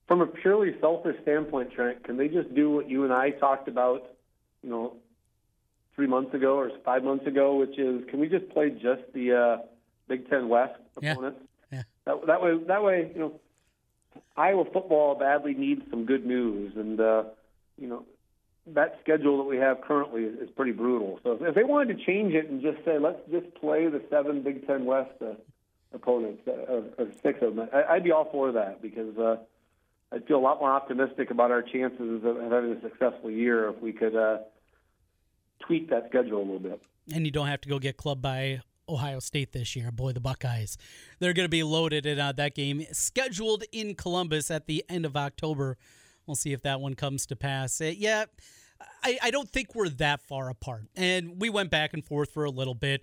From 0.08 0.19
a 0.19 0.27
purely 0.27 0.75
selfish 0.82 1.15
standpoint, 1.21 1.71
Trent, 1.71 2.03
can 2.03 2.17
they 2.17 2.27
just 2.27 2.53
do 2.53 2.69
what 2.69 2.89
you 2.89 3.06
and 3.06 3.13
I 3.13 3.30
talked 3.32 3.69
about, 3.69 4.12
you 4.62 4.69
know, 4.69 4.97
three 5.95 6.08
months 6.08 6.34
ago 6.34 6.58
or 6.58 6.69
five 6.84 7.03
months 7.03 7.25
ago, 7.25 7.56
which 7.56 7.80
is 7.80 8.03
can 8.10 8.19
we 8.19 8.27
just 8.27 8.49
play 8.49 8.69
just 8.69 9.01
the 9.13 9.34
uh, 9.34 9.65
Big 10.10 10.30
Ten 10.30 10.49
West 10.49 10.80
opponents? 10.97 11.39
Yeah. 11.71 11.77
yeah. 11.77 11.84
That, 12.06 12.27
that 12.27 12.41
way, 12.41 12.58
that 12.67 12.84
way, 12.84 13.12
you 13.13 13.19
know, 13.19 13.39
Iowa 14.36 14.65
football 14.71 15.15
badly 15.15 15.53
needs 15.53 15.82
some 15.89 16.06
good 16.06 16.25
news, 16.25 16.73
and 16.75 16.99
uh, 16.99 17.23
you 17.77 17.88
know, 17.88 18.03
that 18.73 18.99
schedule 19.01 19.38
that 19.38 19.43
we 19.43 19.58
have 19.58 19.82
currently 19.82 20.23
is, 20.23 20.39
is 20.39 20.49
pretty 20.49 20.71
brutal. 20.71 21.19
So 21.23 21.38
if 21.41 21.56
they 21.56 21.63
wanted 21.63 21.97
to 21.97 22.06
change 22.06 22.34
it 22.34 22.49
and 22.49 22.62
just 22.62 22.84
say, 22.86 22.97
let's 22.99 23.19
just 23.32 23.53
play 23.56 23.88
the 23.88 24.01
seven 24.10 24.43
Big 24.43 24.65
Ten 24.67 24.86
West 24.86 25.12
uh, 25.21 25.34
opponents, 25.93 26.41
uh, 26.47 26.51
or, 26.51 26.84
or 26.97 27.08
six 27.23 27.39
of 27.41 27.56
them, 27.56 27.69
I, 27.73 27.84
I'd 27.93 28.03
be 28.03 28.12
all 28.12 28.30
for 28.32 28.51
that 28.51 28.82
because 28.82 29.17
uh, 29.17 29.38
I'd 30.12 30.25
feel 30.25 30.38
a 30.38 30.39
lot 30.39 30.60
more 30.60 30.71
optimistic 30.71 31.32
about 31.32 31.51
our 31.51 31.62
chances 31.62 32.23
of 32.23 32.38
having 32.51 32.73
a 32.73 32.82
successful 32.82 33.32
year 33.32 33.69
if 33.69 33.82
we 33.82 33.93
could 33.93 34.15
uh, 34.15 34.39
tweak 35.60 35.89
that 35.89 36.08
schedule 36.10 36.38
a 36.38 36.39
little 36.39 36.60
bit. 36.60 36.82
And 37.13 37.25
you 37.25 37.32
don't 37.32 37.47
have 37.47 37.62
to 37.62 37.69
go 37.69 37.80
get 37.80 37.97
clubbed 37.97 38.21
by 38.21 38.62
Ohio 38.89 39.19
State 39.19 39.53
this 39.53 39.75
year. 39.75 39.91
Boy, 39.91 40.12
the 40.13 40.19
Buckeyes. 40.19 40.77
They're 41.19 41.34
going 41.34 41.45
to 41.45 41.49
be 41.49 41.63
loaded 41.63 42.06
in 42.06 42.19
uh, 42.19 42.32
that 42.34 42.56
game 42.56 42.86
scheduled 42.91 43.63
in 43.71 43.95
Columbus 43.95 44.49
at 44.51 44.67
the 44.67 44.84
end 44.89 45.06
of 45.06 45.15
October. 45.15 45.77
We'll 46.27 46.35
see 46.35 46.53
if 46.53 46.61
that 46.63 46.81
one 46.81 46.93
comes 46.93 47.25
to 47.27 47.35
pass. 47.35 47.79
Uh, 47.81 47.93
yeah, 47.95 48.25
I, 49.03 49.17
I 49.23 49.31
don't 49.31 49.49
think 49.49 49.73
we're 49.73 49.89
that 49.89 50.21
far 50.21 50.49
apart. 50.49 50.83
And 50.95 51.41
we 51.41 51.49
went 51.49 51.71
back 51.71 51.93
and 51.93 52.03
forth 52.05 52.31
for 52.31 52.43
a 52.43 52.51
little 52.51 52.75
bit. 52.75 53.01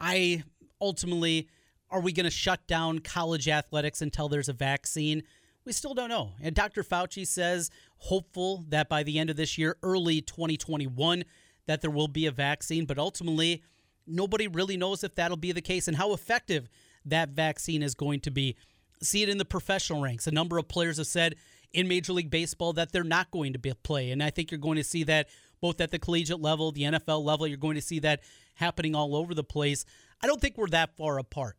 I 0.00 0.42
ultimately, 0.80 1.48
are 1.90 2.00
we 2.00 2.12
going 2.12 2.24
to 2.24 2.30
shut 2.30 2.66
down 2.66 2.98
college 2.98 3.48
athletics 3.48 4.02
until 4.02 4.28
there's 4.28 4.48
a 4.48 4.52
vaccine? 4.52 5.22
We 5.64 5.72
still 5.72 5.94
don't 5.94 6.10
know. 6.10 6.32
And 6.42 6.54
Dr. 6.54 6.82
Fauci 6.82 7.26
says, 7.26 7.70
hopeful 7.98 8.64
that 8.68 8.88
by 8.88 9.02
the 9.02 9.18
end 9.18 9.30
of 9.30 9.36
this 9.36 9.56
year, 9.56 9.76
early 9.82 10.20
2021, 10.20 11.24
that 11.66 11.80
there 11.80 11.90
will 11.90 12.08
be 12.08 12.26
a 12.26 12.30
vaccine. 12.30 12.84
But 12.84 12.98
ultimately, 12.98 13.62
nobody 14.06 14.46
really 14.46 14.76
knows 14.76 15.04
if 15.04 15.14
that'll 15.14 15.36
be 15.36 15.52
the 15.52 15.62
case 15.62 15.88
and 15.88 15.96
how 15.96 16.12
effective 16.12 16.68
that 17.06 17.30
vaccine 17.30 17.82
is 17.82 17.94
going 17.94 18.20
to 18.20 18.30
be. 18.30 18.56
See 19.02 19.22
it 19.22 19.28
in 19.28 19.38
the 19.38 19.44
professional 19.44 20.02
ranks. 20.02 20.26
A 20.26 20.30
number 20.30 20.58
of 20.58 20.68
players 20.68 20.98
have 20.98 21.06
said 21.06 21.36
in 21.74 21.88
Major 21.88 22.12
League 22.12 22.30
Baseball 22.30 22.72
that 22.74 22.92
they're 22.92 23.04
not 23.04 23.30
going 23.30 23.52
to 23.52 23.58
be 23.58 23.72
play. 23.82 24.10
And 24.10 24.22
I 24.22 24.30
think 24.30 24.50
you're 24.50 24.58
going 24.58 24.76
to 24.76 24.84
see 24.84 25.02
that 25.04 25.28
both 25.60 25.80
at 25.80 25.90
the 25.90 25.98
collegiate 25.98 26.40
level, 26.40 26.72
the 26.72 26.82
NFL 26.82 27.24
level. 27.24 27.46
You're 27.46 27.56
going 27.56 27.74
to 27.74 27.82
see 27.82 27.98
that 28.00 28.20
happening 28.54 28.94
all 28.94 29.16
over 29.16 29.34
the 29.34 29.44
place. 29.44 29.84
I 30.22 30.26
don't 30.26 30.40
think 30.40 30.56
we're 30.56 30.68
that 30.68 30.96
far 30.96 31.18
apart. 31.18 31.56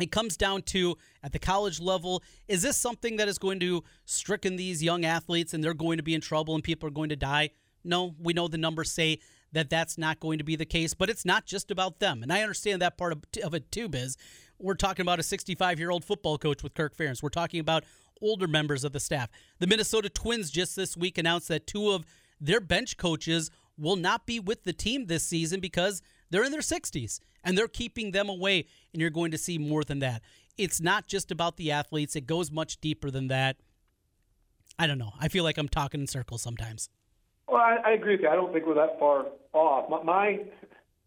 It 0.00 0.10
comes 0.10 0.36
down 0.36 0.62
to 0.62 0.96
at 1.22 1.32
the 1.32 1.38
college 1.38 1.80
level, 1.80 2.22
is 2.48 2.62
this 2.62 2.76
something 2.76 3.16
that 3.16 3.28
is 3.28 3.38
going 3.38 3.60
to 3.60 3.84
stricken 4.06 4.56
these 4.56 4.82
young 4.82 5.04
athletes 5.04 5.52
and 5.52 5.62
they're 5.62 5.74
going 5.74 5.98
to 5.98 6.02
be 6.02 6.14
in 6.14 6.20
trouble 6.20 6.54
and 6.54 6.64
people 6.64 6.88
are 6.88 6.92
going 6.92 7.10
to 7.10 7.16
die? 7.16 7.50
No, 7.84 8.14
we 8.18 8.32
know 8.32 8.48
the 8.48 8.58
numbers 8.58 8.90
say 8.90 9.18
that 9.52 9.68
that's 9.68 9.98
not 9.98 10.18
going 10.18 10.38
to 10.38 10.44
be 10.44 10.56
the 10.56 10.64
case, 10.64 10.94
but 10.94 11.10
it's 11.10 11.24
not 11.24 11.44
just 11.44 11.70
about 11.70 11.98
them. 11.98 12.22
And 12.22 12.32
I 12.32 12.42
understand 12.42 12.80
that 12.80 12.96
part 12.96 13.12
of, 13.12 13.22
of 13.44 13.54
it 13.54 13.70
too, 13.70 13.88
Biz. 13.88 14.16
We're 14.58 14.74
talking 14.74 15.02
about 15.02 15.18
a 15.18 15.22
65 15.22 15.78
year 15.78 15.90
old 15.90 16.04
football 16.04 16.38
coach 16.38 16.62
with 16.62 16.74
Kirk 16.74 16.96
Ferentz. 16.96 17.22
We're 17.22 17.28
talking 17.28 17.60
about 17.60 17.84
older 18.22 18.46
members 18.46 18.84
of 18.84 18.92
the 18.92 19.00
staff. 19.00 19.28
The 19.58 19.66
Minnesota 19.66 20.08
Twins 20.08 20.50
just 20.50 20.76
this 20.76 20.96
week 20.96 21.18
announced 21.18 21.48
that 21.48 21.66
two 21.66 21.90
of 21.90 22.04
their 22.40 22.60
bench 22.60 22.96
coaches 22.96 23.50
will 23.78 23.96
not 23.96 24.26
be 24.26 24.40
with 24.40 24.64
the 24.64 24.72
team 24.72 25.06
this 25.06 25.26
season 25.26 25.60
because 25.60 26.02
they're 26.30 26.44
in 26.44 26.52
their 26.52 26.60
60s 26.60 27.20
and 27.44 27.56
they're 27.56 27.68
keeping 27.68 28.12
them 28.12 28.28
away. 28.28 28.66
And 28.92 29.00
you're 29.00 29.10
going 29.10 29.30
to 29.32 29.38
see 29.38 29.58
more 29.58 29.84
than 29.84 29.98
that. 30.00 30.22
It's 30.56 30.80
not 30.80 31.06
just 31.06 31.30
about 31.30 31.56
the 31.56 31.70
athletes, 31.70 32.14
it 32.16 32.26
goes 32.26 32.50
much 32.50 32.80
deeper 32.80 33.10
than 33.10 33.28
that. 33.28 33.56
I 34.78 34.86
don't 34.86 34.98
know. 34.98 35.12
I 35.20 35.28
feel 35.28 35.44
like 35.44 35.58
I'm 35.58 35.68
talking 35.68 36.00
in 36.00 36.06
circles 36.06 36.42
sometimes. 36.42 36.88
Well, 37.48 37.60
I, 37.60 37.78
I 37.84 37.90
agree 37.92 38.14
with 38.14 38.22
you. 38.22 38.28
I 38.28 38.34
don't 38.34 38.52
think 38.52 38.66
we're 38.66 38.74
that 38.74 38.98
far 38.98 39.26
off. 39.52 39.90
My, 39.90 40.02
my 40.02 40.40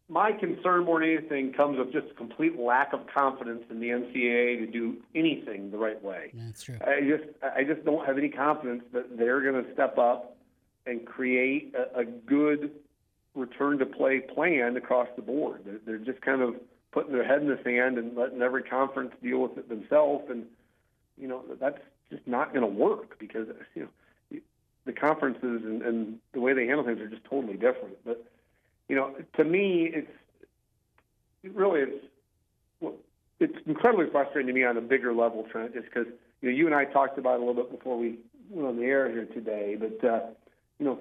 my 0.08 0.32
concern 0.32 0.86
more 0.86 1.00
than 1.00 1.10
anything 1.18 1.54
comes 1.54 1.80
with 1.80 1.92
just 1.92 2.12
a 2.12 2.14
complete 2.14 2.60
lack 2.60 2.94
of 2.94 3.02
confidence 3.08 3.64
in 3.70 3.80
the 3.80 3.88
NCAA 3.88 4.60
to 4.60 4.68
do 4.68 4.98
anything 5.16 5.72
the 5.72 5.78
right 5.78 6.02
way. 6.04 6.32
That's 6.34 6.64
true. 6.64 6.78
I 6.86 7.02
just 7.02 7.24
I 7.42 7.64
just 7.64 7.84
don't 7.86 8.06
have 8.06 8.18
any 8.18 8.30
confidence 8.30 8.84
that 8.94 9.18
they're 9.18 9.42
going 9.42 9.64
to 9.64 9.74
step 9.74 9.98
up 9.98 10.38
and 10.86 11.06
create 11.06 11.74
a, 11.76 12.02
a 12.02 12.06
good 12.06 12.72
return 13.34 13.80
to 13.80 13.86
play 13.86 14.20
plan 14.20 14.78
across 14.78 15.08
the 15.16 15.22
board. 15.22 15.62
They're, 15.66 15.80
they're 15.86 15.98
just 15.98 16.22
kind 16.22 16.42
of 16.42 16.56
putting 16.92 17.12
their 17.12 17.26
head 17.26 17.42
in 17.42 17.48
the 17.48 17.60
sand 17.64 17.98
and 17.98 18.16
letting 18.16 18.42
every 18.42 18.64
conference 18.64 19.12
deal 19.24 19.40
with 19.40 19.58
it 19.58 19.70
themselves, 19.70 20.26
and 20.30 20.46
you 21.18 21.28
know 21.28 21.44
that's 21.60 21.80
just 22.12 22.28
not 22.28 22.54
going 22.54 22.62
to 22.62 22.68
work 22.68 23.18
because 23.18 23.48
you 23.74 23.84
know 23.84 24.40
the 24.86 24.94
conferences 24.94 25.64
and, 25.66 25.82
and 25.82 26.20
the 26.34 26.40
way 26.40 26.54
they 26.54 26.68
handle 26.68 26.86
things 26.86 27.00
are 27.00 27.08
just 27.08 27.26
totally 27.26 27.56
different. 27.56 27.98
But 28.06 28.24
you 28.88 28.96
know, 28.96 29.16
to 29.38 29.44
me, 29.44 29.92
it's 29.94 30.12
really 31.44 31.82
it's 31.82 32.96
it's 33.40 33.56
incredibly 33.66 34.10
frustrating 34.12 34.48
to 34.48 34.54
me 34.54 34.64
on 34.64 34.78
a 34.78 34.82
bigger 34.82 35.14
level, 35.14 35.46
Trent, 35.52 35.74
just 35.74 35.86
because 35.86 36.08
you 36.42 36.50
know 36.50 36.56
you 36.56 36.66
and 36.66 36.76
I 36.76 36.86
talked 36.86 37.18
about 37.18 37.36
it 37.36 37.44
a 37.44 37.46
little 37.46 37.56
bit 37.56 37.72
before 37.72 37.98
we 37.98 38.20
went 38.50 38.68
on 38.68 38.78
the 38.78 38.86
air 38.86 39.10
here 39.10 39.26
today. 39.26 39.78
But 39.80 40.08
uh, 40.08 40.20
you 40.80 40.86
know, 40.86 41.00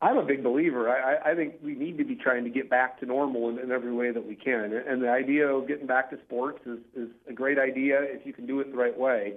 I'm 0.00 0.18
a 0.18 0.22
big 0.22 0.42
believer. 0.42 0.90
I, 0.90 1.32
I 1.32 1.34
think 1.34 1.54
we 1.62 1.74
need 1.74 1.98
to 1.98 2.04
be 2.04 2.14
trying 2.14 2.44
to 2.44 2.50
get 2.50 2.68
back 2.68 3.00
to 3.00 3.06
normal 3.06 3.48
in, 3.48 3.58
in 3.58 3.72
every 3.72 3.92
way 3.92 4.10
that 4.10 4.26
we 4.26 4.34
can. 4.34 4.72
And 4.72 5.02
the 5.02 5.10
idea 5.10 5.48
of 5.48 5.66
getting 5.66 5.86
back 5.86 6.10
to 6.10 6.18
sports 6.26 6.60
is, 6.66 6.78
is 6.94 7.08
a 7.28 7.32
great 7.32 7.58
idea 7.58 8.02
if 8.02 8.26
you 8.26 8.32
can 8.32 8.46
do 8.46 8.60
it 8.60 8.70
the 8.70 8.76
right 8.76 8.98
way. 8.98 9.34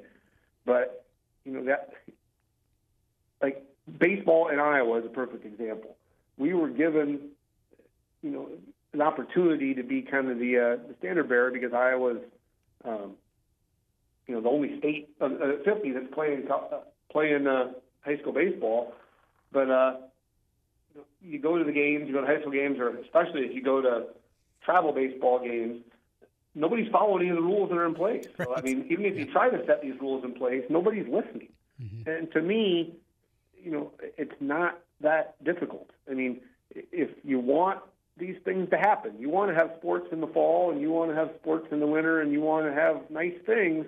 But 0.65 1.05
you 1.45 1.53
know 1.53 1.63
that, 1.63 1.93
like 3.41 3.63
baseball 3.97 4.49
in 4.49 4.59
Iowa 4.59 4.99
is 4.99 5.05
a 5.05 5.09
perfect 5.09 5.45
example. 5.45 5.95
We 6.37 6.53
were 6.53 6.69
given, 6.69 7.29
you 8.21 8.31
know, 8.31 8.49
an 8.93 9.01
opportunity 9.01 9.73
to 9.73 9.83
be 9.83 10.01
kind 10.01 10.29
of 10.29 10.39
the 10.39 10.57
uh, 10.57 10.87
the 10.87 10.95
standard 10.99 11.29
bearer 11.29 11.51
because 11.51 11.73
Iowa's, 11.73 12.21
um, 12.85 13.13
you 14.27 14.35
know, 14.35 14.41
the 14.41 14.49
only 14.49 14.77
state 14.79 15.09
of 15.19 15.33
uh, 15.33 15.63
50 15.63 15.91
that's 15.91 16.13
playing 16.13 16.47
uh, 16.49 16.79
playing 17.11 17.47
uh, 17.47 17.73
high 18.01 18.17
school 18.17 18.33
baseball. 18.33 18.93
But 19.51 19.69
uh, 19.69 19.95
you 21.21 21.39
go 21.39 21.57
to 21.57 21.63
the 21.63 21.71
games, 21.71 22.07
you 22.07 22.13
go 22.13 22.21
to 22.21 22.27
high 22.27 22.39
school 22.39 22.51
games, 22.51 22.79
or 22.79 22.89
especially 22.97 23.41
if 23.41 23.53
you 23.53 23.61
go 23.61 23.81
to 23.81 24.07
travel 24.63 24.91
baseball 24.91 25.39
games, 25.39 25.81
nobody's 26.55 26.91
following 26.91 27.21
any 27.21 27.29
of 27.29 27.35
the 27.37 27.41
rules 27.41 27.69
that 27.69 27.77
are 27.77 27.85
in 27.85 27.95
place. 27.95 28.27
So, 28.37 28.55
I 28.55 28.61
mean, 28.61 28.85
even 28.89 29.05
if 29.05 29.15
you 29.17 29.25
try 29.31 29.49
to 29.49 29.65
set 29.65 29.81
these 29.81 29.99
rules 30.01 30.25
in 30.25 30.33
place, 30.33 30.63
nobody's 30.69 31.07
listening. 31.07 31.49
Mm-hmm. 31.81 32.09
And 32.09 32.31
to 32.33 32.41
me, 32.41 32.95
you 33.63 33.71
know, 33.71 33.91
it's 34.17 34.35
not 34.39 34.79
that 35.01 35.41
difficult. 35.43 35.89
I 36.09 36.13
mean, 36.13 36.41
if 36.71 37.09
you 37.23 37.39
want 37.39 37.79
these 38.17 38.37
things 38.43 38.69
to 38.71 38.77
happen, 38.77 39.13
you 39.19 39.29
want 39.29 39.49
to 39.51 39.55
have 39.55 39.71
sports 39.77 40.07
in 40.11 40.21
the 40.21 40.27
fall, 40.27 40.71
and 40.71 40.81
you 40.81 40.91
want 40.91 41.11
to 41.11 41.15
have 41.15 41.31
sports 41.39 41.67
in 41.71 41.79
the 41.79 41.87
winter, 41.87 42.21
and 42.21 42.31
you 42.31 42.41
want 42.41 42.65
to 42.65 42.73
have 42.73 43.09
nice 43.09 43.35
things, 43.45 43.85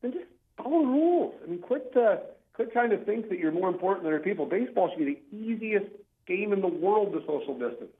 then 0.00 0.12
just 0.12 0.26
follow 0.56 0.80
the 0.80 0.86
rules. 0.86 1.34
I 1.42 1.50
mean, 1.50 1.60
quit. 1.60 1.92
Uh, 1.96 2.16
Quit 2.54 2.72
trying 2.72 2.90
to 2.90 2.98
think 2.98 3.28
that 3.30 3.38
you're 3.38 3.52
more 3.52 3.68
important 3.68 4.04
than 4.04 4.12
other 4.12 4.22
people. 4.22 4.46
Baseball 4.46 4.90
should 4.90 4.98
be 4.98 5.18
the 5.30 5.36
easiest 5.36 5.86
game 6.26 6.52
in 6.52 6.60
the 6.60 6.68
world 6.68 7.12
to 7.12 7.20
social 7.26 7.58
distance. 7.58 7.90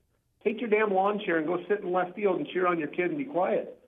Take 0.44 0.60
your 0.60 0.68
damn 0.68 0.92
lawn 0.92 1.20
chair 1.24 1.38
and 1.38 1.46
go 1.46 1.58
sit 1.68 1.80
in 1.80 1.92
left 1.92 2.14
field 2.14 2.38
and 2.38 2.46
cheer 2.46 2.66
on 2.66 2.78
your 2.78 2.88
kid 2.88 3.06
and 3.06 3.18
be 3.18 3.24
quiet. 3.24 3.78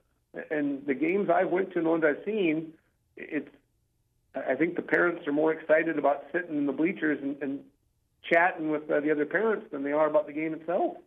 And 0.49 0.85
the 0.85 0.93
games 0.93 1.29
I've 1.29 1.49
went 1.49 1.71
to 1.73 1.77
and 1.77 1.85
the 1.85 1.89
ones 1.89 2.03
I've 2.03 2.23
seen, 2.25 2.73
it's 3.15 3.49
I 4.35 4.55
think 4.55 4.75
the 4.75 4.81
parents 4.81 5.25
are 5.27 5.31
more 5.31 5.53
excited 5.53 5.97
about 5.97 6.25
sitting 6.33 6.57
in 6.57 6.65
the 6.65 6.73
bleachers 6.73 7.19
and, 7.21 7.37
and 7.41 7.59
chatting 8.29 8.69
with 8.69 8.89
uh, 8.89 8.99
the 8.99 9.11
other 9.11 9.25
parents 9.25 9.67
than 9.71 9.83
they 9.83 9.93
are 9.93 10.09
about 10.09 10.27
the 10.27 10.33
game 10.33 10.53
itself. 10.53 10.97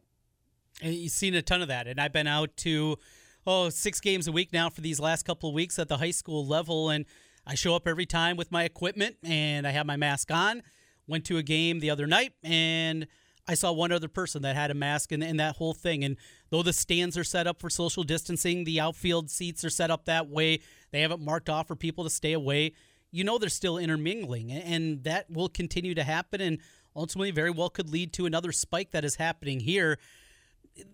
Eh, 0.83 0.91
You've 0.91 1.13
seen 1.13 1.35
a 1.35 1.43
ton 1.43 1.63
of 1.63 1.69
that, 1.69 1.87
and 1.87 2.01
I've 2.01 2.13
been 2.13 2.27
out 2.27 2.57
to 2.59 2.99
oh 3.47 3.69
six 3.69 4.01
games 4.01 4.29
a 4.29 4.33
week 4.33 4.53
now 4.53 4.71
for 4.71 4.81
these 4.81 5.01
last 5.01 5.25
couple 5.25 5.49
of 5.49 5.55
weeks 5.55 5.79
at 5.79 5.89
the 5.89 5.97
high 5.97 6.11
school 6.11 6.47
level, 6.47 6.91
and 6.91 7.05
I 7.47 7.55
show 7.55 7.75
up 7.75 7.89
every 7.89 8.07
time 8.07 8.37
with 8.37 8.53
my 8.53 8.65
equipment 8.65 9.17
and 9.23 9.67
I 9.67 9.71
have 9.71 9.87
my 9.87 9.97
mask 9.97 10.31
on. 10.31 10.63
Went 11.07 11.25
to 11.27 11.39
a 11.39 11.43
game 11.43 11.81
the 11.81 11.89
other 11.89 12.07
night 12.07 12.35
and 12.45 13.07
I 13.49 13.55
saw 13.55 13.73
one 13.73 13.91
other 13.91 14.09
person 14.09 14.43
that 14.43 14.55
had 14.55 14.71
a 14.71 14.75
mask 14.75 15.13
and, 15.13 15.25
and 15.25 15.41
that 15.41 15.57
whole 15.57 15.73
thing. 15.73 16.05
And 16.05 16.19
though 16.51 16.63
the 16.63 16.75
stands 16.75 17.17
are 17.17 17.25
set 17.25 17.47
up 17.47 17.59
for 17.59 17.71
social 17.71 18.03
distancing, 18.03 18.65
the 18.65 18.79
outfield 18.81 19.31
seats 19.31 19.65
are 19.65 19.71
set 19.71 19.91
up 19.91 20.05
that 20.05 20.29
way. 20.29 20.61
They 20.91 21.01
haven't 21.01 21.25
marked 21.25 21.49
off 21.49 21.69
for 21.69 21.75
people 21.75 22.05
to 22.05 22.11
stay 22.11 22.35
away. 22.35 22.75
You 23.11 23.25
know 23.25 23.39
they're 23.39 23.49
still 23.49 23.79
intermingling, 23.79 24.53
and 24.53 25.03
that 25.05 25.31
will 25.31 25.49
continue 25.49 25.95
to 25.95 26.05
happen. 26.05 26.43
And 26.43 26.59
ultimately, 26.95 27.31
very 27.31 27.51
well 27.51 27.71
could 27.71 27.89
lead 27.89 28.13
to 28.13 28.27
another 28.27 28.53
spike 28.53 28.91
that 28.91 29.03
is 29.03 29.15
happening 29.15 29.61
here 29.61 29.99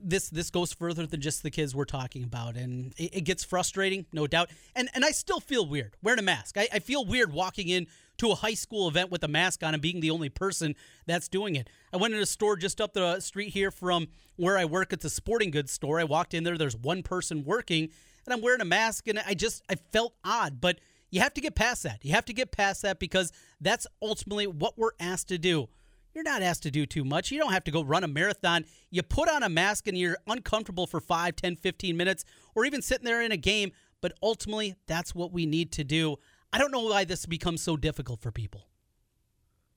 this 0.03 0.29
this 0.29 0.51
goes 0.51 0.73
further 0.73 1.07
than 1.07 1.21
just 1.21 1.43
the 1.43 1.51
kids 1.51 1.75
we're 1.75 1.85
talking 1.85 2.25
about, 2.25 2.57
and 2.57 2.95
it, 2.97 3.17
it, 3.17 3.21
gets 3.23 3.45
frustrating, 3.45 4.07
no 4.13 4.27
doubt. 4.27 4.51
And 4.75 4.89
and 4.95 5.05
I 5.05 5.11
still 5.11 5.41
feel 5.41 5.67
weird 5.67 5.97
wearing 6.03 6.19
a 6.19 6.23
mask. 6.23 6.57
I, 6.59 6.69
I 6.73 6.79
feel 6.79 7.05
weird 7.05 7.33
walking 7.33 7.69
in 7.69 7.87
to 8.19 8.31
a 8.31 8.35
high 8.35 8.55
school 8.55 8.89
event 8.89 9.11
with 9.11 9.25
a 9.25 9.29
mask 9.29 9.63
on 9.63 9.75
and 9.75 9.83
being 9.83 10.01
the 10.01 10.11
only 10.11 10.29
person 10.29 10.75
that's 11.07 11.29
doing 11.29 11.57
it. 11.57 11.69
I 11.93 11.97
went 11.97 12.15
in 12.15 12.21
a 12.21 12.27
store 12.27 12.57
just 12.57 12.81
up 12.81 12.93
the 12.93 13.21
street 13.21 13.51
here 13.51 13.71
from 13.71 14.09
where 14.37 14.57
I 14.57 14.65
work. 14.65 14.93
It's 14.93 15.05
a 15.05 15.11
sporting 15.11 15.51
goods 15.51 15.73
store. 15.73 15.99
I 15.99 16.05
walked 16.05 16.35
in 16.35 16.45
there. 16.45 16.57
There's 16.59 16.77
one 16.77 17.03
person 17.03 17.45
working, 17.45 17.91
and 18.25 18.35
I'm 18.35 18.41
wearing 18.41 18.61
a 18.61 18.67
mask, 18.67 19.09
and 19.09 19.19
I 19.19 19.35
just 19.35 19.63
I 19.69 19.77
felt 19.77 20.15
odd, 20.25 20.61
but. 20.61 20.79
You 21.11 21.21
have 21.21 21.35
to 21.35 21.41
get 21.41 21.55
past 21.55 21.85
that. 21.85 22.05
You 22.05 22.11
have 22.11 22.25
to 22.25 22.33
get 22.33 22.51
past 22.51 22.83
that 22.83 22.99
because 22.99 23.31
that's 23.61 23.87
ultimately 24.03 24.49
what 24.49 24.77
we're 24.77 24.91
asked 24.99 25.29
to 25.29 25.39
do 25.39 25.69
you're 26.15 26.25
not 26.25 26.43
asked 26.43 26.63
to 26.63 26.71
do 26.71 26.87
too 26.87 27.05
much. 27.05 27.31
You 27.31 27.39
don't 27.39 27.53
have 27.53 27.65
to 27.65 27.71
go 27.71 27.83
run 27.83 28.05
a 28.05 28.09
marathon. 28.09 28.65
You 28.91 29.03
put 29.03 29.29
on 29.29 29.43
a 29.43 29.49
mask 29.49 29.89
and 29.89 29.99
you're 29.99 30.17
uncomfortable 30.27 30.87
for 30.87 31.01
5, 31.01 31.37
10, 31.37 31.57
15 31.57 31.97
minutes, 31.97 32.25
or 32.55 32.65
even 32.65 32.81
sitting 32.83 33.05
there 33.05 33.21
in 33.21 33.33
a 33.33 33.37
game. 33.37 33.73
But 34.01 34.13
ultimately, 34.23 34.77
that's 34.87 35.15
what 35.15 35.33
we 35.33 35.45
need 35.47 35.73
to 35.73 35.85
do. 35.85 36.17
I 36.53 36.59
don't 36.59 36.71
know 36.71 36.85
why 36.85 37.05
this 37.05 37.27
becomes 37.27 37.63
so 37.63 37.77
difficult 37.77 38.21
for 38.21 38.31
people. 38.31 38.69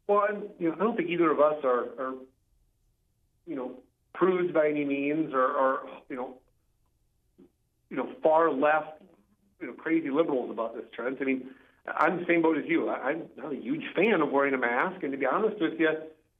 Well, 0.07 0.25
I'm, 0.29 0.43
you 0.59 0.69
know, 0.69 0.75
I 0.75 0.83
don't 0.83 0.95
think 0.95 1.09
either 1.09 1.31
of 1.31 1.39
us 1.39 1.55
are, 1.63 1.85
are 1.99 2.13
you 3.45 3.55
know, 3.55 3.71
prudes 4.13 4.53
by 4.53 4.69
any 4.69 4.85
means, 4.85 5.33
or, 5.33 5.45
or 5.45 5.79
you 6.09 6.15
know, 6.15 6.35
you 7.89 7.97
know, 7.97 8.09
far 8.21 8.51
left, 8.51 9.01
you 9.59 9.67
know, 9.67 9.73
crazy 9.73 10.09
liberals 10.09 10.51
about 10.51 10.75
this, 10.75 10.85
Trent. 10.93 11.17
I 11.21 11.23
mean, 11.23 11.49
I'm 11.87 12.17
the 12.17 12.25
same 12.27 12.41
boat 12.41 12.57
as 12.57 12.65
you. 12.67 12.89
I, 12.89 13.09
I'm 13.09 13.23
not 13.37 13.53
a 13.53 13.55
huge 13.55 13.83
fan 13.95 14.21
of 14.21 14.29
wearing 14.29 14.53
a 14.53 14.57
mask, 14.57 15.03
and 15.03 15.11
to 15.11 15.17
be 15.17 15.25
honest 15.25 15.59
with 15.59 15.79
you, 15.79 15.89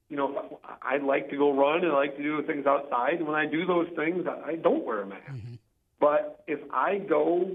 you 0.10 0.16
know, 0.16 0.60
I 0.82 0.98
like 0.98 1.30
to 1.32 1.38
go 1.38 1.54
run 1.54 1.84
and 1.84 1.92
I 1.92 1.96
like 1.96 2.16
to 2.18 2.24
do 2.24 2.42
things 2.44 2.66
outside. 2.66 3.16
And 3.16 3.28
when 3.28 3.36
I 3.36 3.46
do 3.46 3.66
those 3.66 3.88
things, 3.96 4.26
I 4.28 4.56
don't 4.56 4.86
wear 4.86 5.02
a 5.02 5.06
mask. 5.06 5.24
Mm-hmm. 5.30 5.56
But 6.00 6.44
if 6.48 6.60
I 6.72 7.00
go 7.00 7.52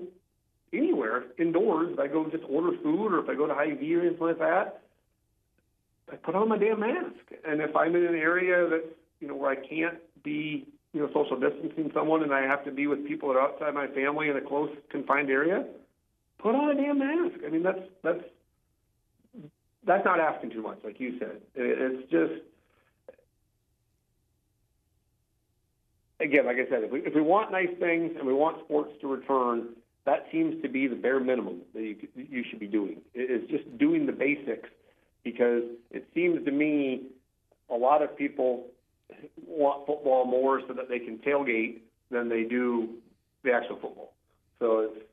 anywhere 0.73 1.25
indoors, 1.39 1.93
if 1.93 1.99
I 1.99 2.09
go 2.09 2.29
just 2.29 2.45
order 2.49 2.77
food 2.83 3.13
or 3.13 3.21
if 3.21 3.29
I 3.29 3.35
go 3.35 3.47
to 3.47 3.55
Hy-Vee 3.55 3.95
or 3.95 4.01
anything 4.01 4.27
like 4.27 4.39
that, 4.39 4.83
I 6.11 6.17
put 6.17 6.35
on 6.35 6.49
my 6.49 6.59
damn 6.59 6.81
mask. 6.81 7.15
And 7.47 7.61
if 7.61 7.75
I'm 7.75 7.97
in 7.97 8.05
an 8.05 8.15
area 8.15 8.69
that's, 8.69 8.93
you 9.21 9.29
know, 9.29 9.35
where 9.37 9.51
I 9.51 9.57
can't 9.57 9.99
be, 10.23 10.67
you 10.93 11.01
know, 11.01 11.09
social 11.15 11.39
distancing 11.39 11.91
someone 11.95 12.23
and 12.23 12.35
I 12.35 12.43
have 12.43 12.65
to 12.65 12.71
be 12.71 12.87
with 12.87 13.07
people 13.07 13.29
that 13.31 13.39
are 13.39 13.49
outside 13.49 13.73
my 13.73 13.87
family 13.87 14.29
in 14.29 14.37
a 14.37 14.43
close, 14.43 14.71
confined 14.91 15.31
area, 15.31 15.65
put 16.39 16.55
on 16.55 16.71
a 16.71 16.75
damn 16.75 16.99
mask. 16.99 17.41
I 17.47 17.49
mean, 17.49 17.63
that's, 17.63 17.81
that's, 18.03 18.25
that's 19.87 20.05
not 20.05 20.21
asking 20.21 20.51
too 20.51 20.63
much, 20.63 20.79
like 20.85 21.01
you 21.01 21.19
said. 21.19 21.41
It's 21.55 22.11
just 22.11 22.43
again, 26.21 26.47
like 26.47 26.57
I 26.57 26.69
said, 26.71 26.85
if 26.85 26.91
we 26.91 27.01
if 27.01 27.15
we 27.15 27.21
want 27.21 27.51
nice 27.51 27.71
things 27.79 28.13
and 28.17 28.27
we 28.27 28.33
want 28.33 28.65
sports 28.65 28.93
to 29.01 29.09
return, 29.09 29.71
that 30.07 30.27
seems 30.31 30.61
to 30.63 30.69
be 30.69 30.87
the 30.87 30.97
bare 30.97 31.21
minimum 31.21 31.63
that 31.75 31.83
you 31.83 31.97
you 32.15 32.45
should 32.49 32.61
be 32.61 32.67
doing. 32.67 33.01
It's 33.15 33.51
just 33.51 33.79
doing 33.79 34.07
the 34.07 34.13
basics 34.13 34.69
because 35.25 35.65
it 35.91 36.09
seems 36.15 36.45
to 36.45 36.51
me 36.51 37.09
a 37.71 37.77
lot 37.77 38.03
of 38.03 38.17
people 38.17 38.67
want 39.47 39.87
football 39.87 40.25
more 40.25 40.61
so 40.67 40.75
that 40.75 40.89
they 40.89 40.99
can 40.99 41.19
tailgate 41.19 41.81
than 42.11 42.29
they 42.29 42.45
do 42.45 42.91
the 43.45 43.53
actual 43.53 43.77
football. 43.77 44.13
So 44.59 44.81
it's 44.81 45.05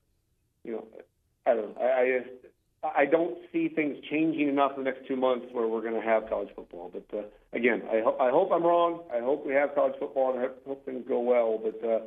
you 0.64 0.74
know 0.74 0.86
I 1.46 1.56
don't 1.56 1.76
know. 1.76 1.82
I, 1.82 2.02
I 2.02 2.20
just 2.20 2.39
I 2.84 3.06
don't 3.06 3.38
see 3.52 3.68
things 3.68 3.98
changing 4.10 4.48
enough 4.48 4.72
in 4.78 4.84
the 4.84 4.90
next 4.90 5.08
two 5.08 5.18
months 5.18 5.48
where 5.52 5.68
we're 5.68 5.82
going 5.82 6.00
to 6.00 6.08
have 6.08 6.30
college 6.30 6.50
football. 6.56 6.92
But 6.94 7.18
uh, 7.18 7.24
again, 7.52 7.84
I, 7.92 8.00
ho- 8.02 8.18
I 8.20 8.30
hope 8.30 8.52
I'm 8.54 8.64
wrong. 8.64 9.02
I 9.14 9.20
hope 9.20 9.46
we 9.46 9.54
have 9.54 9.76
college 9.76 9.96
football, 10.00 10.34
and 10.34 10.40
I 10.40 10.48
hope 10.66 10.86
things 10.86 11.04
go 11.08 11.20
well. 11.20 11.60
But 11.62 11.88
uh, 11.88 12.00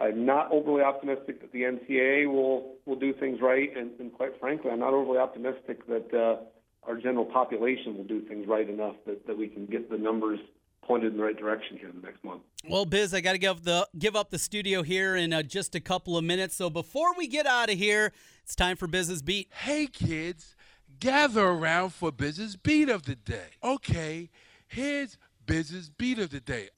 I'm 0.00 0.24
not 0.24 0.50
overly 0.50 0.82
optimistic 0.82 1.40
that 1.42 1.52
the 1.52 1.62
NCAA 1.62 2.26
will 2.26 2.76
will 2.86 2.96
do 2.96 3.12
things 3.12 3.40
right, 3.42 3.68
and, 3.76 3.90
and 4.00 4.12
quite 4.12 4.38
frankly, 4.40 4.70
I'm 4.70 4.80
not 4.80 4.94
overly 4.94 5.18
optimistic 5.18 5.86
that 5.88 6.14
uh, 6.14 6.88
our 6.88 6.96
general 6.96 7.26
population 7.26 7.96
will 7.96 8.04
do 8.04 8.22
things 8.22 8.46
right 8.48 8.68
enough 8.68 8.96
that, 9.06 9.26
that 9.26 9.36
we 9.36 9.48
can 9.48 9.66
get 9.66 9.90
the 9.90 9.98
numbers 9.98 10.38
pointed 10.86 11.12
in 11.12 11.18
the 11.18 11.24
right 11.24 11.36
direction 11.36 11.76
here 11.76 11.88
in 11.88 11.96
the 12.00 12.06
next 12.06 12.22
month. 12.24 12.42
Well, 12.68 12.84
Biz, 12.84 13.14
I 13.14 13.20
got 13.20 13.32
to 13.32 13.38
give 13.38 13.64
the 13.64 13.88
give 13.98 14.16
up 14.16 14.30
the 14.30 14.38
studio 14.38 14.82
here 14.82 15.16
in 15.16 15.32
uh, 15.32 15.42
just 15.42 15.74
a 15.74 15.80
couple 15.80 16.16
of 16.16 16.24
minutes. 16.24 16.56
So 16.56 16.70
before 16.70 17.14
we 17.16 17.26
get 17.26 17.46
out 17.46 17.70
of 17.70 17.78
here, 17.78 18.12
it's 18.42 18.54
time 18.54 18.76
for 18.76 18.86
Biz's 18.86 19.22
Beat. 19.22 19.48
Hey, 19.52 19.86
kids, 19.86 20.56
gather 21.00 21.44
around 21.44 21.90
for 21.90 22.12
Biz's 22.12 22.56
Beat 22.56 22.88
of 22.88 23.04
the 23.04 23.16
day. 23.16 23.50
Okay, 23.62 24.30
here's 24.66 25.18
Biz's 25.46 25.90
Beat 25.90 26.18
of 26.18 26.30
the 26.30 26.40
day. 26.40 26.70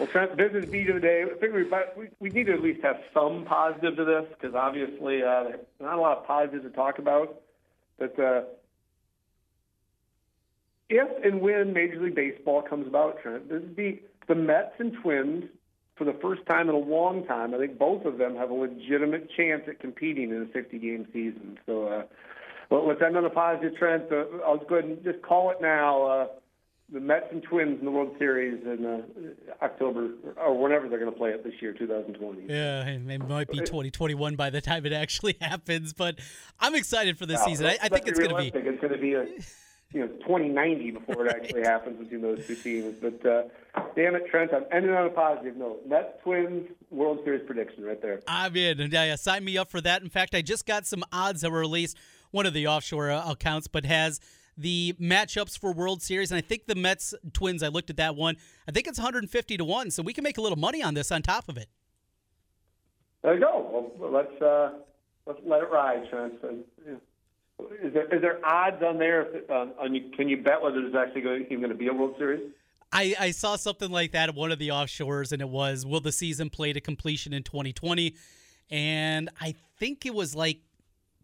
Well, 0.00 0.08
Trent, 0.08 0.34
Biz's 0.34 0.64
beat 0.70 0.88
of 0.88 0.94
the 0.94 1.00
day. 1.02 1.24
I 1.24 1.38
think 1.38 1.52
we, 1.52 2.08
we, 2.20 2.30
need 2.30 2.46
to 2.46 2.54
at 2.54 2.62
least 2.62 2.82
have 2.82 3.02
some 3.12 3.44
positive 3.44 3.96
to 3.96 4.04
this 4.06 4.24
because 4.30 4.54
obviously 4.54 5.22
uh, 5.22 5.42
there's 5.42 5.60
not 5.78 5.98
a 5.98 6.00
lot 6.00 6.16
of 6.16 6.26
positives 6.26 6.64
to 6.64 6.70
talk 6.70 6.98
about. 6.98 7.42
But 7.98 8.18
uh, 8.18 8.44
if 10.88 11.06
and 11.22 11.42
when 11.42 11.74
Major 11.74 12.00
League 12.00 12.14
Baseball 12.14 12.62
comes 12.62 12.86
about, 12.86 13.20
Trent, 13.20 13.50
this 13.50 13.60
would 13.60 13.76
be 13.76 14.00
the 14.26 14.34
Mets 14.34 14.72
and 14.78 14.96
Twins 15.02 15.44
for 15.96 16.04
the 16.06 16.14
first 16.14 16.46
time 16.46 16.70
in 16.70 16.74
a 16.74 16.78
long 16.78 17.26
time. 17.26 17.54
I 17.54 17.58
think 17.58 17.78
both 17.78 18.06
of 18.06 18.16
them 18.16 18.36
have 18.36 18.48
a 18.48 18.54
legitimate 18.54 19.28
chance 19.36 19.64
at 19.68 19.80
competing 19.80 20.30
in 20.30 20.40
a 20.40 20.46
60-game 20.46 21.08
season. 21.12 21.58
So, 21.66 21.88
uh, 21.88 22.02
well, 22.70 22.88
let's 22.88 23.02
end 23.02 23.18
on 23.18 23.26
a 23.26 23.30
positive 23.30 23.76
trend. 23.76 24.04
Uh, 24.10 24.24
I'll 24.46 24.56
go 24.56 24.76
ahead 24.76 24.88
and 24.88 25.04
just 25.04 25.20
call 25.20 25.50
it 25.50 25.58
now. 25.60 26.02
Uh, 26.06 26.26
the 26.92 27.00
Mets 27.00 27.26
and 27.30 27.42
Twins 27.42 27.78
in 27.78 27.84
the 27.84 27.90
World 27.90 28.16
Series 28.18 28.64
in 28.64 28.84
uh, 28.84 29.64
October 29.64 30.10
or 30.36 30.56
whenever 30.60 30.88
they're 30.88 30.98
going 30.98 31.10
to 31.10 31.16
play 31.16 31.30
it 31.30 31.44
this 31.44 31.54
year, 31.60 31.72
2020. 31.72 32.46
Yeah, 32.48 32.86
it 32.86 33.28
might 33.28 33.48
be 33.48 33.58
2021 33.58 34.36
by 34.36 34.50
the 34.50 34.60
time 34.60 34.84
it 34.86 34.92
actually 34.92 35.36
happens, 35.40 35.92
but 35.92 36.18
I'm 36.58 36.74
excited 36.74 37.18
for 37.18 37.26
this 37.26 37.42
season. 37.44 37.66
I, 37.66 37.78
I 37.82 37.88
think 37.88 38.08
it's 38.08 38.18
going 38.18 38.30
to 38.30 38.36
be. 38.36 38.48
It's 38.48 38.80
going 38.80 38.92
to 38.92 38.98
be 38.98 39.14
a 39.14 39.24
you 39.92 40.00
know 40.00 40.06
2090 40.06 40.90
before 40.92 41.26
it 41.26 41.34
actually 41.34 41.62
happens 41.62 41.98
between 41.98 42.22
those 42.22 42.44
two 42.46 42.56
teams. 42.56 42.96
But 43.00 43.24
uh, 43.26 43.42
damn 43.94 44.16
it, 44.16 44.26
Trent, 44.28 44.52
I'm 44.52 44.64
ending 44.72 44.92
on 44.92 45.06
a 45.06 45.10
positive 45.10 45.56
note. 45.56 45.86
Mets 45.86 46.14
Twins 46.24 46.68
World 46.90 47.20
Series 47.24 47.46
prediction 47.46 47.84
right 47.84 48.00
there. 48.02 48.20
I'm 48.26 48.56
in. 48.56 48.78
Yeah, 48.90 49.04
yeah, 49.04 49.16
sign 49.16 49.44
me 49.44 49.58
up 49.58 49.70
for 49.70 49.80
that. 49.80 50.02
In 50.02 50.08
fact, 50.08 50.34
I 50.34 50.42
just 50.42 50.66
got 50.66 50.86
some 50.86 51.04
odds 51.12 51.42
that 51.42 51.50
were 51.50 51.60
released. 51.60 51.96
One 52.32 52.46
of 52.46 52.54
the 52.54 52.68
offshore 52.68 53.10
uh, 53.10 53.30
accounts, 53.30 53.66
but 53.66 53.84
has 53.84 54.20
the 54.60 54.94
matchups 55.00 55.58
for 55.58 55.72
World 55.72 56.02
Series, 56.02 56.30
and 56.30 56.38
I 56.38 56.42
think 56.42 56.66
the 56.66 56.74
Mets 56.74 57.14
Twins. 57.32 57.62
I 57.62 57.68
looked 57.68 57.90
at 57.90 57.96
that 57.96 58.16
one. 58.16 58.36
I 58.68 58.72
think 58.72 58.86
it's 58.86 58.98
150 58.98 59.56
to 59.56 59.64
one, 59.64 59.90
so 59.90 60.02
we 60.02 60.12
can 60.12 60.22
make 60.22 60.38
a 60.38 60.40
little 60.40 60.58
money 60.58 60.82
on 60.82 60.94
this 60.94 61.10
on 61.10 61.22
top 61.22 61.48
of 61.48 61.56
it. 61.56 61.68
There 63.22 63.34
you 63.34 63.40
go. 63.40 63.92
Well, 63.98 64.10
let's 64.10 64.42
uh, 64.42 64.72
let's 65.26 65.40
let 65.44 65.62
it 65.62 65.70
ride, 65.70 66.08
Trent. 66.10 66.34
Is 67.82 67.92
there 67.92 68.14
is 68.14 68.22
there 68.22 68.44
odds 68.44 68.82
on 68.82 68.98
there? 68.98 69.36
If, 69.36 69.50
uh, 69.50 69.66
on 69.78 69.94
you, 69.94 70.10
can 70.16 70.28
you 70.28 70.42
bet 70.42 70.62
whether 70.62 70.80
there's 70.80 70.94
actually 70.94 71.22
going, 71.22 71.44
even 71.46 71.58
going 71.58 71.70
to 71.70 71.76
be 71.76 71.88
a 71.88 71.92
World 71.92 72.14
Series? 72.18 72.50
I, 72.92 73.14
I 73.20 73.30
saw 73.30 73.56
something 73.56 73.90
like 73.90 74.12
that 74.12 74.30
at 74.30 74.34
one 74.34 74.50
of 74.50 74.58
the 74.58 74.68
offshores, 74.68 75.32
and 75.32 75.40
it 75.40 75.48
was 75.48 75.86
will 75.86 76.00
the 76.00 76.12
season 76.12 76.50
play 76.50 76.72
to 76.72 76.80
completion 76.80 77.32
in 77.32 77.42
2020? 77.42 78.16
And 78.70 79.28
I 79.40 79.54
think 79.78 80.06
it 80.06 80.14
was 80.14 80.34
like 80.34 80.60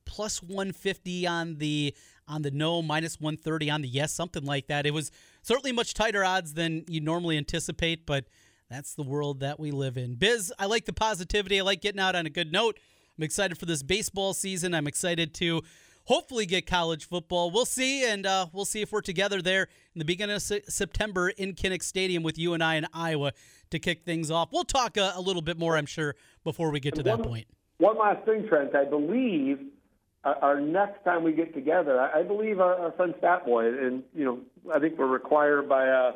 plus 0.05 0.43
150 0.43 1.27
on 1.27 1.57
the 1.57 1.95
on 2.29 2.43
the 2.43 2.51
no, 2.51 2.83
minus 2.83 3.21
130 3.21 3.71
on 3.71 3.83
the 3.83 3.89
yes, 3.89 4.13
something 4.13 4.45
like 4.45 4.67
that. 4.67 4.87
It 4.87 4.93
was 4.93 5.11
certainly 5.43 5.73
much 5.73 5.95
tighter 5.95 6.25
odds 6.25 6.55
than 6.55 6.85
you 6.89 7.01
normally 7.01 7.37
anticipate, 7.37 8.07
but 8.07 8.25
that's 8.69 8.95
the 8.95 9.03
world 9.03 9.41
that 9.41 9.61
we 9.61 9.71
live 9.71 9.97
in. 9.97 10.15
Biz, 10.15 10.53
I 10.59 10.67
like 10.67 10.87
the 10.87 10.93
positivity. 10.93 11.61
I 11.61 11.63
like 11.63 11.81
getting 11.81 12.01
out 12.01 12.17
on 12.17 12.27
a 12.27 12.31
good 12.31 12.53
note. 12.53 12.79
I'm 13.17 13.25
excited 13.25 13.59
for 13.59 13.67
this 13.67 13.83
baseball 13.83 14.35
season. 14.35 14.75
I'm 14.75 14.87
excited 14.87 15.35
to 15.35 15.63
hopefully 16.05 16.47
get 16.47 16.67
college 16.67 17.07
football. 17.07 17.51
We'll 17.51 17.65
see, 17.65 18.05
and 18.05 18.27
uh, 18.27 18.47
we'll 18.53 18.65
see 18.65 18.83
if 18.83 18.93
we're 18.93 19.01
together 19.01 19.41
there 19.41 19.69
in 19.95 19.99
the 19.99 20.05
beginning 20.05 20.37
of 20.37 20.43
September 20.43 21.29
in 21.31 21.55
Kinnick 21.55 21.83
Stadium 21.83 22.23
with 22.23 22.39
you 22.39 22.55
and 22.55 22.63
I 22.63 22.75
in 22.75 22.87
Iowa 22.93 23.33
to 23.71 23.79
kick 23.79 24.05
things 24.05 24.31
off. 24.31 24.51
We'll 24.53 24.65
talk 24.65 24.97
a, 24.97 25.13
a 25.15 25.21
little 25.21 25.43
bit 25.43 25.59
more, 25.59 25.77
I'm 25.77 25.87
sure, 25.87 26.15
before 26.45 26.71
we 26.71 26.81
get 26.81 26.95
to 26.97 27.03
one, 27.03 27.21
that 27.21 27.27
point. 27.27 27.47
One 27.79 27.99
last 27.99 28.25
thing, 28.25 28.47
Trent. 28.49 28.75
I 28.75 28.85
believe 28.85 29.61
our 30.35 30.61
next 30.61 31.05
time 31.05 31.23
we 31.23 31.33
get 31.33 31.55
together, 31.55 32.01
I, 32.01 32.23
believe 32.23 32.61
our, 32.61 32.75
our 32.75 32.93
friend 32.93 33.15
Statboy, 33.23 33.87
and 33.87 34.03
you 34.15 34.25
know, 34.25 34.41
I 34.75 34.79
think 34.79 34.99
we're 34.99 35.07
required 35.07 35.69
by 35.69 35.89
uh, 35.89 36.13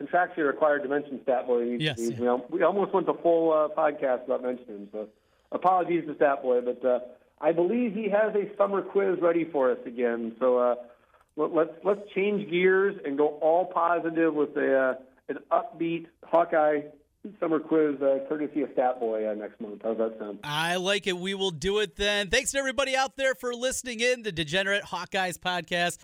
contractually 0.00 0.46
required 0.46 0.82
to 0.82 0.88
mention 0.88 1.18
Statboy. 1.20 1.80
Yes, 1.80 1.98
yeah. 1.98 2.34
we, 2.48 2.58
we 2.58 2.62
almost 2.62 2.92
went 2.92 3.06
the 3.06 3.14
full 3.14 3.52
uh, 3.52 3.68
podcast 3.74 4.22
without 4.22 4.42
mentioning 4.42 4.80
him. 4.80 4.88
So 4.92 5.08
apologies 5.52 6.04
to 6.06 6.14
Statboy, 6.14 6.64
but. 6.64 6.84
Uh, 6.84 6.98
I 7.40 7.52
believe 7.52 7.94
he 7.94 8.08
has 8.08 8.34
a 8.34 8.48
summer 8.56 8.80
quiz 8.80 9.18
ready 9.20 9.44
for 9.44 9.70
us 9.70 9.78
again. 9.84 10.34
So 10.38 10.56
uh, 10.56 10.74
let's 11.36 11.72
let's 11.82 12.00
change 12.14 12.48
gears 12.50 12.96
and 13.04 13.18
go 13.18 13.38
all 13.42 13.66
positive 13.66 14.34
with 14.34 14.56
a 14.56 14.78
uh, 14.78 14.94
an 15.28 15.38
upbeat 15.50 16.06
Hawkeye 16.24 16.82
summer 17.40 17.58
quiz 17.58 18.00
uh, 18.02 18.18
courtesy 18.28 18.62
of 18.62 18.70
Stat 18.72 19.00
Boy 19.00 19.28
uh, 19.30 19.34
next 19.34 19.60
month. 19.60 19.80
How's 19.82 19.98
that 19.98 20.16
sound? 20.18 20.40
I 20.44 20.76
like 20.76 21.06
it. 21.06 21.16
We 21.16 21.34
will 21.34 21.50
do 21.50 21.78
it 21.78 21.96
then. 21.96 22.28
Thanks 22.30 22.52
to 22.52 22.58
everybody 22.58 22.96
out 22.96 23.16
there 23.16 23.34
for 23.34 23.54
listening 23.54 24.00
in 24.00 24.22
the 24.22 24.32
Degenerate 24.32 24.84
Hawkeyes 24.84 25.38
podcast. 25.38 25.98